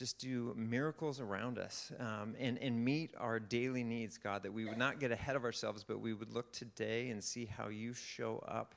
just 0.00 0.18
do 0.18 0.54
miracles 0.56 1.20
around 1.20 1.58
us 1.58 1.92
um, 2.00 2.34
and, 2.40 2.56
and 2.62 2.82
meet 2.82 3.12
our 3.18 3.38
daily 3.38 3.84
needs, 3.84 4.16
God, 4.16 4.42
that 4.44 4.50
we 4.50 4.64
would 4.64 4.78
not 4.78 4.98
get 4.98 5.12
ahead 5.12 5.36
of 5.36 5.44
ourselves, 5.44 5.84
but 5.86 6.00
we 6.00 6.14
would 6.14 6.32
look 6.32 6.50
today 6.52 7.10
and 7.10 7.22
see 7.22 7.44
how 7.44 7.68
you 7.68 7.92
show 7.92 8.42
up. 8.48 8.74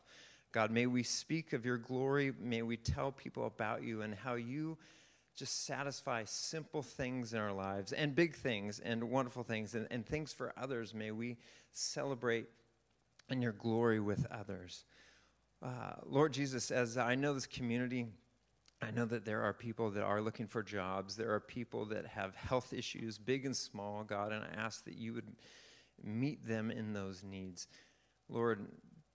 God, 0.52 0.70
may 0.70 0.86
we 0.86 1.02
speak 1.02 1.54
of 1.54 1.66
your 1.66 1.78
glory. 1.78 2.34
May 2.42 2.62
we 2.62 2.76
tell 2.76 3.14
people 3.14 3.48
about 3.48 3.84
you 3.84 4.02
and 4.02 4.14
how 4.14 4.34
you 4.34 4.78
just 5.34 5.66
satisfy 5.66 6.26
simple 6.26 6.84
things 6.84 7.34
in 7.34 7.40
our 7.40 7.54
lives 7.54 7.94
and 7.94 8.14
big 8.14 8.36
things 8.36 8.82
and 8.82 9.10
wonderful 9.10 9.44
things 9.44 9.76
and, 9.76 9.88
and 9.92 10.06
things 10.06 10.34
for 10.34 10.52
others. 10.58 10.94
May 10.94 11.12
we 11.12 11.38
celebrate 11.72 12.48
in 13.30 13.42
your 13.42 13.54
glory 13.54 14.02
with 14.02 14.28
others. 14.30 14.84
Uh, 15.62 15.94
Lord 16.06 16.34
Jesus, 16.34 16.70
as 16.70 16.98
I 16.98 17.16
know 17.16 17.34
this 17.34 17.48
community, 17.48 18.08
I 18.84 18.92
know 18.92 19.06
that 19.06 19.24
there 19.24 19.42
are 19.42 19.54
people 19.54 19.90
that 19.92 20.04
are 20.04 20.22
looking 20.22 20.48
for 20.48 20.62
jobs. 20.62 21.16
There 21.16 21.34
are 21.34 21.40
people 21.40 21.86
that 21.86 22.06
have 22.06 22.36
health 22.36 22.74
issues, 22.74 23.18
big 23.18 23.46
and 23.46 23.56
small, 23.56 24.04
God, 24.04 24.34
and 24.34 24.44
I 24.44 24.62
ask 24.62 24.84
that 24.86 24.96
you 24.96 25.14
would 25.14 25.32
meet 26.04 26.46
them 26.46 26.70
in 26.70 26.92
those 26.92 27.24
needs. 27.24 27.68
Lord, 28.28 28.68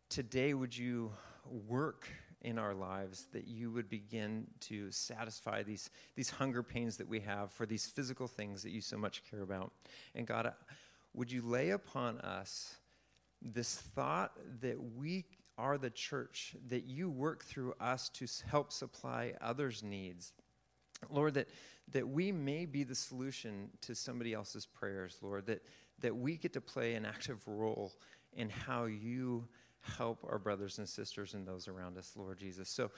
today 0.08 0.54
would 0.54 0.76
you 0.76 1.12
work 1.44 2.08
in 2.40 2.58
our 2.58 2.72
lives 2.72 3.26
that 3.32 3.46
you 3.46 3.70
would 3.70 3.90
begin 3.90 4.46
to 4.60 4.90
satisfy 4.90 5.62
these, 5.62 5.90
these 6.16 6.30
hunger 6.30 6.62
pains 6.62 6.96
that 6.96 7.08
we 7.08 7.20
have 7.20 7.52
for 7.52 7.66
these 7.66 7.86
physical 7.86 8.26
things 8.26 8.62
that 8.62 8.70
you 8.70 8.80
so 8.80 8.96
much 8.96 9.22
care 9.28 9.42
about. 9.42 9.72
And 10.14 10.26
God, 10.26 10.52
would 11.12 11.30
you 11.30 11.42
lay 11.42 11.70
upon 11.70 12.18
us 12.20 12.76
this 13.42 13.74
thought 13.74 14.32
that 14.60 14.76
we 14.96 15.26
are 15.58 15.76
the 15.76 15.90
church, 15.90 16.54
that 16.68 16.84
you 16.84 17.10
work 17.10 17.44
through 17.44 17.74
us 17.80 18.08
to 18.10 18.26
help 18.48 18.72
supply 18.72 19.34
others' 19.40 19.82
needs. 19.82 20.32
Lord, 21.10 21.34
that, 21.34 21.48
that 21.92 22.08
we 22.08 22.32
may 22.32 22.64
be 22.64 22.84
the 22.84 22.94
solution 22.94 23.68
to 23.82 23.94
somebody 23.94 24.32
else's 24.32 24.64
prayers, 24.64 25.18
Lord, 25.20 25.46
that, 25.46 25.62
that 26.00 26.16
we 26.16 26.36
get 26.36 26.52
to 26.54 26.60
play 26.60 26.94
an 26.94 27.04
active 27.04 27.46
role 27.46 27.92
in 28.32 28.48
how 28.48 28.84
you 28.84 29.46
help 29.80 30.24
our 30.28 30.38
brothers 30.38 30.78
and 30.78 30.88
sisters 30.88 31.34
and 31.34 31.46
those 31.46 31.68
around 31.68 31.98
us, 31.98 32.12
Lord 32.16 32.38
Jesus. 32.38 32.68
So, 32.68 32.90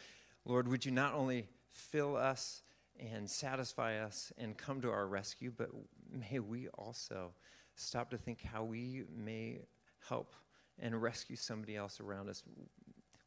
Lord, 0.44 0.68
would 0.68 0.84
you 0.84 0.92
not 0.92 1.14
only 1.14 1.48
fill 1.70 2.16
us 2.16 2.62
and 2.98 3.28
satisfy 3.28 3.98
us 3.98 4.32
and 4.38 4.56
come 4.56 4.80
to 4.82 4.90
our 4.90 5.06
rescue, 5.06 5.52
but 5.56 5.70
may 6.10 6.38
we 6.38 6.68
also 6.68 7.32
stop 7.74 8.10
to 8.10 8.18
think 8.18 8.42
how 8.42 8.64
we 8.64 9.04
may 9.14 9.60
help 10.08 10.32
and 10.80 11.00
rescue 11.00 11.36
somebody 11.36 11.76
else 11.76 12.00
around 12.00 12.28
us. 12.28 12.42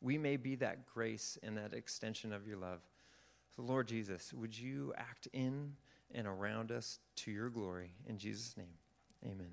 We 0.01 0.17
may 0.17 0.37
be 0.37 0.55
that 0.55 0.85
grace 0.93 1.37
and 1.43 1.57
that 1.57 1.73
extension 1.73 2.33
of 2.33 2.47
your 2.47 2.57
love. 2.57 2.81
So, 3.55 3.61
Lord 3.61 3.87
Jesus, 3.87 4.33
would 4.33 4.57
you 4.57 4.93
act 4.97 5.27
in 5.31 5.73
and 6.13 6.27
around 6.27 6.71
us 6.71 6.99
to 7.17 7.31
your 7.31 7.49
glory? 7.49 7.91
In 8.07 8.17
Jesus' 8.17 8.55
name, 8.57 8.65
amen. 9.23 9.51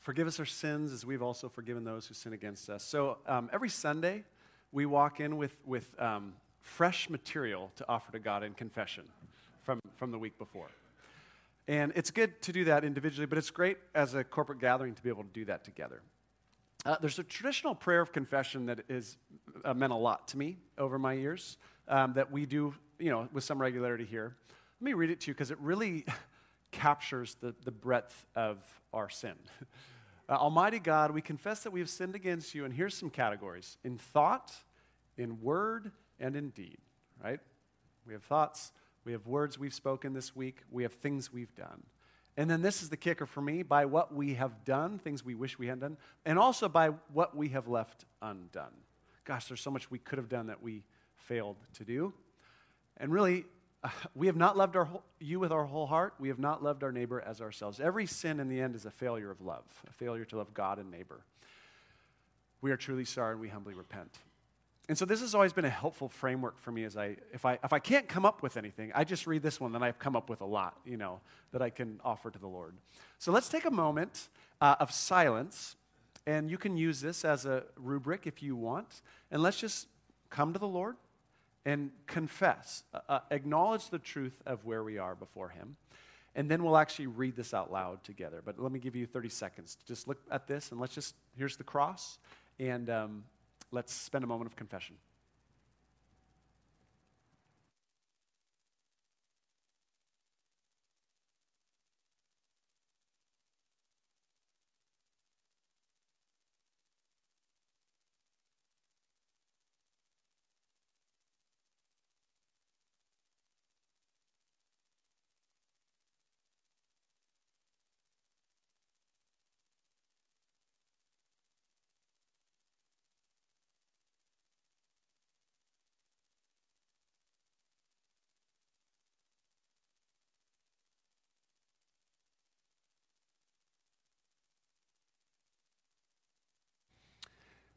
Forgive 0.00 0.26
us 0.26 0.38
our 0.38 0.46
sins 0.46 0.92
as 0.92 1.04
we've 1.04 1.22
also 1.22 1.48
forgiven 1.48 1.84
those 1.84 2.06
who 2.06 2.14
sin 2.14 2.32
against 2.32 2.68
us. 2.68 2.82
So, 2.82 3.18
um, 3.26 3.50
every 3.52 3.68
Sunday, 3.68 4.24
we 4.72 4.86
walk 4.86 5.20
in 5.20 5.36
with, 5.36 5.56
with 5.64 5.94
um, 6.00 6.34
fresh 6.60 7.08
material 7.08 7.70
to 7.76 7.88
offer 7.88 8.12
to 8.12 8.18
God 8.18 8.42
in 8.42 8.54
confession 8.54 9.04
from, 9.62 9.80
from 9.96 10.10
the 10.10 10.18
week 10.18 10.38
before. 10.38 10.68
And 11.68 11.92
it's 11.94 12.10
good 12.10 12.40
to 12.42 12.52
do 12.52 12.64
that 12.64 12.84
individually, 12.84 13.26
but 13.26 13.38
it's 13.38 13.50
great 13.50 13.78
as 13.94 14.14
a 14.14 14.24
corporate 14.24 14.60
gathering 14.60 14.94
to 14.94 15.02
be 15.02 15.08
able 15.08 15.22
to 15.22 15.30
do 15.32 15.44
that 15.44 15.64
together. 15.64 16.02
Uh, 16.84 16.96
there's 17.00 17.18
a 17.18 17.22
traditional 17.22 17.74
prayer 17.74 18.00
of 18.00 18.12
confession 18.12 18.66
that 18.66 18.80
has 18.88 19.18
uh, 19.64 19.74
meant 19.74 19.92
a 19.92 19.96
lot 19.96 20.26
to 20.28 20.38
me 20.38 20.56
over 20.78 20.98
my 20.98 21.12
years 21.12 21.58
um, 21.88 22.14
that 22.14 22.32
we 22.32 22.46
do, 22.46 22.74
you 22.98 23.10
know, 23.10 23.28
with 23.32 23.44
some 23.44 23.60
regularity 23.60 24.04
here. 24.04 24.34
Let 24.80 24.84
me 24.84 24.94
read 24.94 25.10
it 25.10 25.20
to 25.20 25.26
you 25.28 25.34
because 25.34 25.50
it 25.50 25.58
really 25.60 26.06
captures 26.72 27.36
the, 27.40 27.54
the 27.64 27.70
breadth 27.70 28.26
of 28.34 28.58
our 28.92 29.08
sin. 29.08 29.34
Uh, 30.28 30.34
Almighty 30.34 30.78
God, 30.78 31.10
we 31.10 31.20
confess 31.20 31.64
that 31.64 31.72
we 31.72 31.80
have 31.80 31.90
sinned 31.90 32.14
against 32.14 32.54
you, 32.54 32.64
and 32.64 32.72
here's 32.72 32.96
some 32.96 33.10
categories 33.10 33.78
in 33.82 33.98
thought, 33.98 34.52
in 35.18 35.40
word, 35.40 35.90
and 36.20 36.36
in 36.36 36.50
deed, 36.50 36.78
right? 37.20 37.40
We 38.06 38.12
have 38.12 38.22
thoughts, 38.22 38.70
we 39.04 39.12
have 39.12 39.26
words 39.26 39.58
we've 39.58 39.74
spoken 39.74 40.12
this 40.12 40.36
week. 40.36 40.62
We 40.70 40.82
have 40.82 40.92
things 40.92 41.32
we've 41.32 41.54
done. 41.54 41.82
And 42.36 42.48
then 42.48 42.62
this 42.62 42.82
is 42.82 42.88
the 42.88 42.96
kicker 42.96 43.26
for 43.26 43.40
me 43.40 43.62
by 43.62 43.86
what 43.86 44.14
we 44.14 44.34
have 44.34 44.64
done, 44.64 44.98
things 44.98 45.24
we 45.24 45.34
wish 45.34 45.58
we 45.58 45.66
hadn't 45.66 45.80
done, 45.80 45.96
and 46.24 46.38
also 46.38 46.68
by 46.68 46.88
what 47.12 47.36
we 47.36 47.48
have 47.50 47.68
left 47.68 48.04
undone. 48.22 48.72
Gosh, 49.24 49.46
there's 49.46 49.60
so 49.60 49.70
much 49.70 49.90
we 49.90 49.98
could 49.98 50.18
have 50.18 50.28
done 50.28 50.46
that 50.46 50.62
we 50.62 50.84
failed 51.16 51.56
to 51.74 51.84
do. 51.84 52.12
And 52.96 53.12
really, 53.12 53.44
we 54.14 54.26
have 54.26 54.36
not 54.36 54.56
loved 54.56 54.76
our 54.76 54.84
whole, 54.84 55.02
you 55.18 55.40
with 55.40 55.52
our 55.52 55.64
whole 55.64 55.86
heart. 55.86 56.14
We 56.18 56.28
have 56.28 56.38
not 56.38 56.62
loved 56.62 56.82
our 56.82 56.92
neighbor 56.92 57.20
as 57.20 57.40
ourselves. 57.40 57.80
Every 57.80 58.06
sin 58.06 58.40
in 58.40 58.48
the 58.48 58.60
end 58.60 58.74
is 58.74 58.86
a 58.86 58.90
failure 58.90 59.30
of 59.30 59.40
love, 59.40 59.64
a 59.88 59.92
failure 59.92 60.24
to 60.26 60.36
love 60.36 60.54
God 60.54 60.78
and 60.78 60.90
neighbor. 60.90 61.24
We 62.62 62.70
are 62.70 62.76
truly 62.76 63.04
sorry 63.04 63.32
and 63.32 63.40
we 63.40 63.48
humbly 63.48 63.74
repent. 63.74 64.18
And 64.90 64.98
so 64.98 65.04
this 65.04 65.20
has 65.20 65.36
always 65.36 65.52
been 65.52 65.64
a 65.64 65.70
helpful 65.70 66.08
framework 66.08 66.58
for 66.58 66.72
me 66.72 66.82
as 66.82 66.96
I 66.96 67.14
if 67.32 67.46
I 67.46 67.60
if 67.62 67.72
I 67.72 67.78
can't 67.78 68.08
come 68.08 68.26
up 68.26 68.42
with 68.42 68.56
anything, 68.56 68.90
I 68.92 69.04
just 69.04 69.24
read 69.24 69.40
this 69.40 69.60
one, 69.60 69.70
then 69.70 69.84
I've 69.84 70.00
come 70.00 70.16
up 70.16 70.28
with 70.28 70.40
a 70.40 70.44
lot, 70.44 70.80
you 70.84 70.96
know, 70.96 71.20
that 71.52 71.62
I 71.62 71.70
can 71.70 72.00
offer 72.04 72.28
to 72.28 72.38
the 72.40 72.48
Lord. 72.48 72.74
So 73.20 73.30
let's 73.30 73.48
take 73.48 73.66
a 73.66 73.70
moment 73.70 74.28
uh, 74.60 74.74
of 74.80 74.90
silence, 74.90 75.76
and 76.26 76.50
you 76.50 76.58
can 76.58 76.76
use 76.76 77.00
this 77.00 77.24
as 77.24 77.46
a 77.46 77.62
rubric 77.76 78.26
if 78.26 78.42
you 78.42 78.56
want, 78.56 79.02
and 79.30 79.40
let's 79.44 79.60
just 79.60 79.86
come 80.28 80.52
to 80.54 80.58
the 80.58 80.66
Lord 80.66 80.96
and 81.64 81.92
confess, 82.08 82.82
uh, 82.92 82.98
uh 83.08 83.20
acknowledge 83.30 83.90
the 83.90 83.98
truth 84.00 84.42
of 84.44 84.64
where 84.64 84.82
we 84.82 84.98
are 84.98 85.14
before 85.14 85.50
Him. 85.50 85.76
And 86.34 86.50
then 86.50 86.64
we'll 86.64 86.76
actually 86.76 87.06
read 87.06 87.36
this 87.36 87.54
out 87.54 87.70
loud 87.70 88.02
together. 88.02 88.42
But 88.44 88.58
let 88.58 88.72
me 88.72 88.80
give 88.80 88.96
you 88.96 89.06
30 89.06 89.28
seconds 89.28 89.76
to 89.76 89.86
just 89.86 90.08
look 90.08 90.18
at 90.32 90.48
this 90.48 90.72
and 90.72 90.80
let's 90.80 90.96
just, 90.96 91.14
here's 91.38 91.56
the 91.56 91.62
cross. 91.62 92.18
And 92.58 92.90
um, 92.90 93.24
let's 93.72 93.92
spend 93.92 94.24
a 94.24 94.26
moment 94.26 94.50
of 94.50 94.56
confession. 94.56 94.96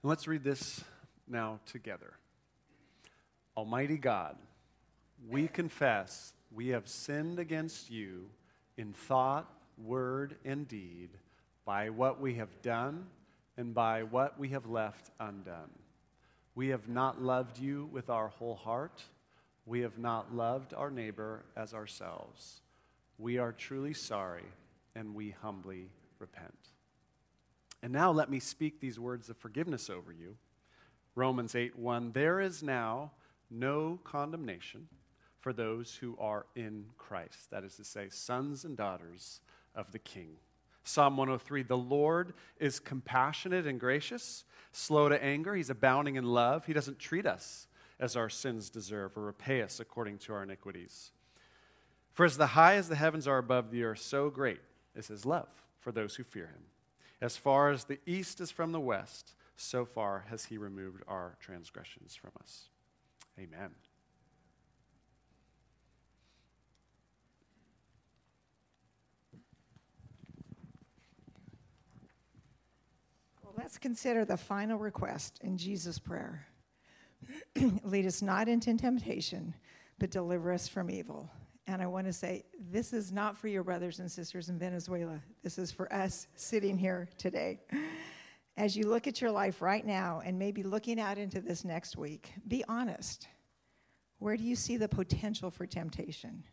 And 0.04 0.10
let's 0.10 0.28
read 0.28 0.43
this 0.43 0.84
now 1.30 1.62
together. 1.66 2.12
Almighty 3.56 3.97
God, 3.97 4.36
we 5.30 5.47
confess 5.47 6.34
we 6.51 6.68
have 6.70 6.89
sinned 6.89 7.39
against 7.39 7.89
you 7.89 8.26
in 8.76 8.91
thought, 8.91 9.49
word, 9.78 10.36
and 10.43 10.68
deed 10.68 11.12
by 11.66 11.89
what 11.89 12.20
we 12.20 12.36
have 12.36 12.62
done 12.62 13.06
and 13.56 13.74
by 13.74 14.04
what 14.04 14.38
we 14.38 14.49
have 14.49 14.66
left 14.66 15.10
undone. 15.22 15.72
We 16.54 16.68
have 16.68 16.89
not 16.89 17.22
loved 17.22 17.58
you 17.58 17.89
with 17.93 18.10
our 18.10 18.28
whole 18.28 18.56
heart. 18.56 19.01
We 19.66 19.80
have 19.82 19.97
not 19.97 20.36
loved 20.36 20.74
our 20.74 20.91
neighbor 20.91 21.45
as 21.56 21.74
ourselves. 21.74 22.60
We 23.18 23.38
are 23.38 23.54
truly 23.54 23.93
sorry 23.93 24.43
and 24.95 25.16
we 25.16 25.30
humbly 25.41 25.88
repent. 26.20 26.72
And 27.84 27.91
now 27.91 28.11
let 28.11 28.31
me 28.31 28.39
speak 28.39 28.79
these 28.79 28.97
words 28.97 29.29
of 29.29 29.36
forgiveness 29.36 29.89
over 29.89 30.13
you. 30.13 30.38
Romans 31.15 31.53
8 31.53 31.77
1. 31.77 32.13
There 32.13 32.39
is 32.39 32.63
now 32.63 33.11
no 33.51 33.99
condemnation 34.05 34.88
for 35.41 35.51
those 35.51 35.95
who 35.95 36.17
are 36.17 36.45
in 36.55 36.86
Christ. 36.97 37.51
That 37.51 37.65
is 37.65 37.75
to 37.75 37.84
say, 37.84 38.07
sons 38.09 38.63
and 38.63 38.77
daughters 38.77 39.41
of 39.75 39.91
the 39.91 39.99
King. 39.99 40.38
Psalm 40.86 41.17
103 41.17 41.63
The 41.63 41.77
Lord 41.77 42.34
is 42.57 42.79
compassionate 42.79 43.67
and 43.67 43.81
gracious, 43.81 44.45
slow 44.71 45.09
to 45.09 45.21
anger. 45.21 45.53
He's 45.53 45.69
abounding 45.69 46.15
in 46.15 46.23
love. 46.23 46.65
He 46.65 46.73
doesn't 46.73 46.99
treat 46.99 47.25
us 47.25 47.67
as 47.99 48.15
our 48.15 48.29
sins 48.29 48.69
deserve 48.69 49.17
or 49.17 49.23
repay 49.23 49.61
us 49.61 49.81
according 49.81 50.19
to 50.19 50.34
our 50.34 50.43
iniquities. 50.43 51.11
For 52.13 52.25
as 52.25 52.38
the 52.38 52.47
high 52.47 52.75
as 52.75 52.88
the 52.88 52.95
heavens 52.95 53.27
are 53.27 53.39
above 53.39 53.71
the 53.71 53.84
earth, 53.84 53.99
so 53.99 54.29
great 54.29 54.61
is 54.95 55.07
his 55.07 55.25
love 55.25 55.49
for 55.81 55.91
those 55.91 56.15
who 56.15 56.23
fear 56.23 56.47
him. 56.47 56.63
As 57.24 57.38
far 57.38 57.69
as 57.69 57.86
the 57.86 57.99
east 58.05 58.41
is 58.41 58.51
from 58.51 58.74
the 58.74 58.82
west, 58.82 59.32
so 59.55 59.86
far 59.86 60.26
has 60.30 60.43
he 60.43 60.57
removed 60.57 61.03
our 61.07 61.38
transgressions 61.39 62.15
from 62.15 62.32
us. 62.41 62.65
Amen. 63.39 63.69
Well, 73.41 73.53
let's 73.57 73.78
consider 73.78 74.26
the 74.26 74.36
final 74.36 74.78
request 74.78 75.39
in 75.41 75.57
Jesus' 75.57 75.99
prayer 75.99 76.45
Lead 77.86 78.05
us 78.05 78.21
not 78.21 78.49
into 78.49 78.76
temptation, 78.76 79.55
but 79.97 80.11
deliver 80.11 80.51
us 80.51 80.67
from 80.67 80.89
evil. 80.89 81.32
And 81.66 81.82
I 81.82 81.88
want 81.88 82.07
to 82.07 82.14
say, 82.14 82.43
this 82.59 82.91
is 82.91 83.11
not 83.11 83.38
for 83.38 83.47
your 83.47 83.64
brothers 83.64 83.99
and 83.99 84.11
sisters 84.11 84.49
in 84.49 84.59
Venezuela. 84.59 85.22
This 85.43 85.57
is 85.57 85.72
for 85.72 85.91
us 85.93 86.28
sitting 86.36 86.78
here 86.78 87.07
today. 87.18 87.61
As 88.57 88.76
you 88.76 88.88
look 88.88 89.07
at 89.07 89.22
your 89.22 89.32
life 89.32 89.61
right 89.61 89.86
now 89.86 90.22
and 90.24 90.38
maybe 90.38 90.61
looking 90.61 90.99
out 90.99 91.18
into 91.18 91.41
this 91.41 91.64
next 91.64 91.97
week, 91.97 92.34
be 92.47 92.64
honest. 92.68 93.28
Where 94.20 94.38
do 94.38 94.43
you 94.43 94.55
see 94.55 94.78
the 94.78 94.88
potential 94.88 95.49
for 95.49 95.66
temptation? 95.66 96.43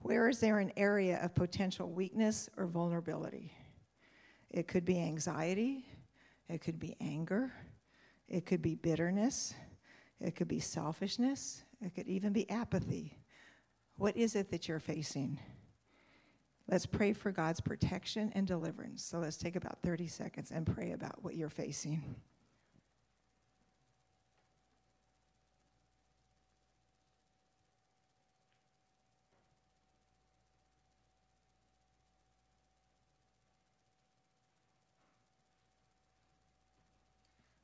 Where 0.00 0.28
is 0.28 0.40
there 0.40 0.58
an 0.58 0.72
area 0.76 1.20
of 1.22 1.34
potential 1.34 1.90
weakness 1.90 2.48
or 2.56 2.66
vulnerability? 2.66 3.52
It 4.50 4.68
could 4.68 4.84
be 4.84 4.98
anxiety, 4.98 5.86
it 6.48 6.60
could 6.60 6.78
be 6.78 6.96
anger, 7.00 7.52
it 8.28 8.46
could 8.46 8.62
be 8.62 8.74
bitterness, 8.74 9.54
it 10.20 10.34
could 10.34 10.48
be 10.48 10.60
selfishness, 10.60 11.64
it 11.80 11.94
could 11.94 12.08
even 12.08 12.32
be 12.32 12.48
apathy. 12.50 13.18
What 13.98 14.16
is 14.16 14.36
it 14.36 14.50
that 14.50 14.68
you're 14.68 14.78
facing? 14.78 15.38
Let's 16.68 16.84
pray 16.84 17.12
for 17.12 17.32
God's 17.32 17.60
protection 17.60 18.32
and 18.34 18.46
deliverance. 18.46 19.04
So 19.04 19.18
let's 19.18 19.36
take 19.36 19.56
about 19.56 19.80
30 19.82 20.06
seconds 20.08 20.50
and 20.50 20.66
pray 20.66 20.92
about 20.92 21.22
what 21.22 21.34
you're 21.34 21.48
facing. 21.48 22.02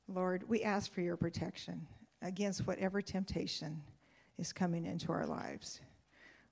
Lord, 0.07 0.47
we 0.47 0.63
ask 0.63 0.93
for 0.93 1.01
your 1.01 1.17
protection 1.17 1.87
against 2.21 2.67
whatever 2.67 3.01
temptation 3.01 3.81
is 4.37 4.53
coming 4.53 4.85
into 4.85 5.11
our 5.11 5.25
lives. 5.25 5.81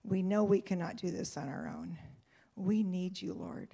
We 0.04 0.22
know 0.22 0.44
we 0.44 0.62
cannot 0.62 0.98
do 0.98 1.12
this 1.12 1.38
on 1.38 1.48
our 1.48 1.74
own. 1.76 1.98
We 2.56 2.84
need 2.84 3.22
you, 3.22 3.34
Lord. 3.34 3.70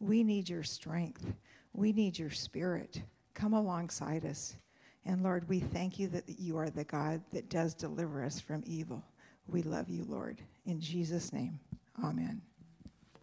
We 0.00 0.22
need 0.22 0.48
your 0.48 0.62
strength. 0.62 1.24
We 1.72 1.92
need 1.92 2.18
your 2.18 2.30
spirit. 2.30 3.02
Come 3.34 3.54
alongside 3.54 4.24
us. 4.24 4.56
And 5.04 5.22
Lord, 5.22 5.48
we 5.48 5.60
thank 5.60 5.98
you 5.98 6.08
that 6.08 6.24
you 6.28 6.56
are 6.56 6.70
the 6.70 6.84
God 6.84 7.22
that 7.32 7.50
does 7.50 7.74
deliver 7.74 8.24
us 8.24 8.40
from 8.40 8.62
evil. 8.66 9.02
We 9.46 9.62
love 9.62 9.90
you, 9.90 10.04
Lord. 10.08 10.40
In 10.64 10.80
Jesus' 10.80 11.32
name, 11.32 11.58
amen. 12.02 12.40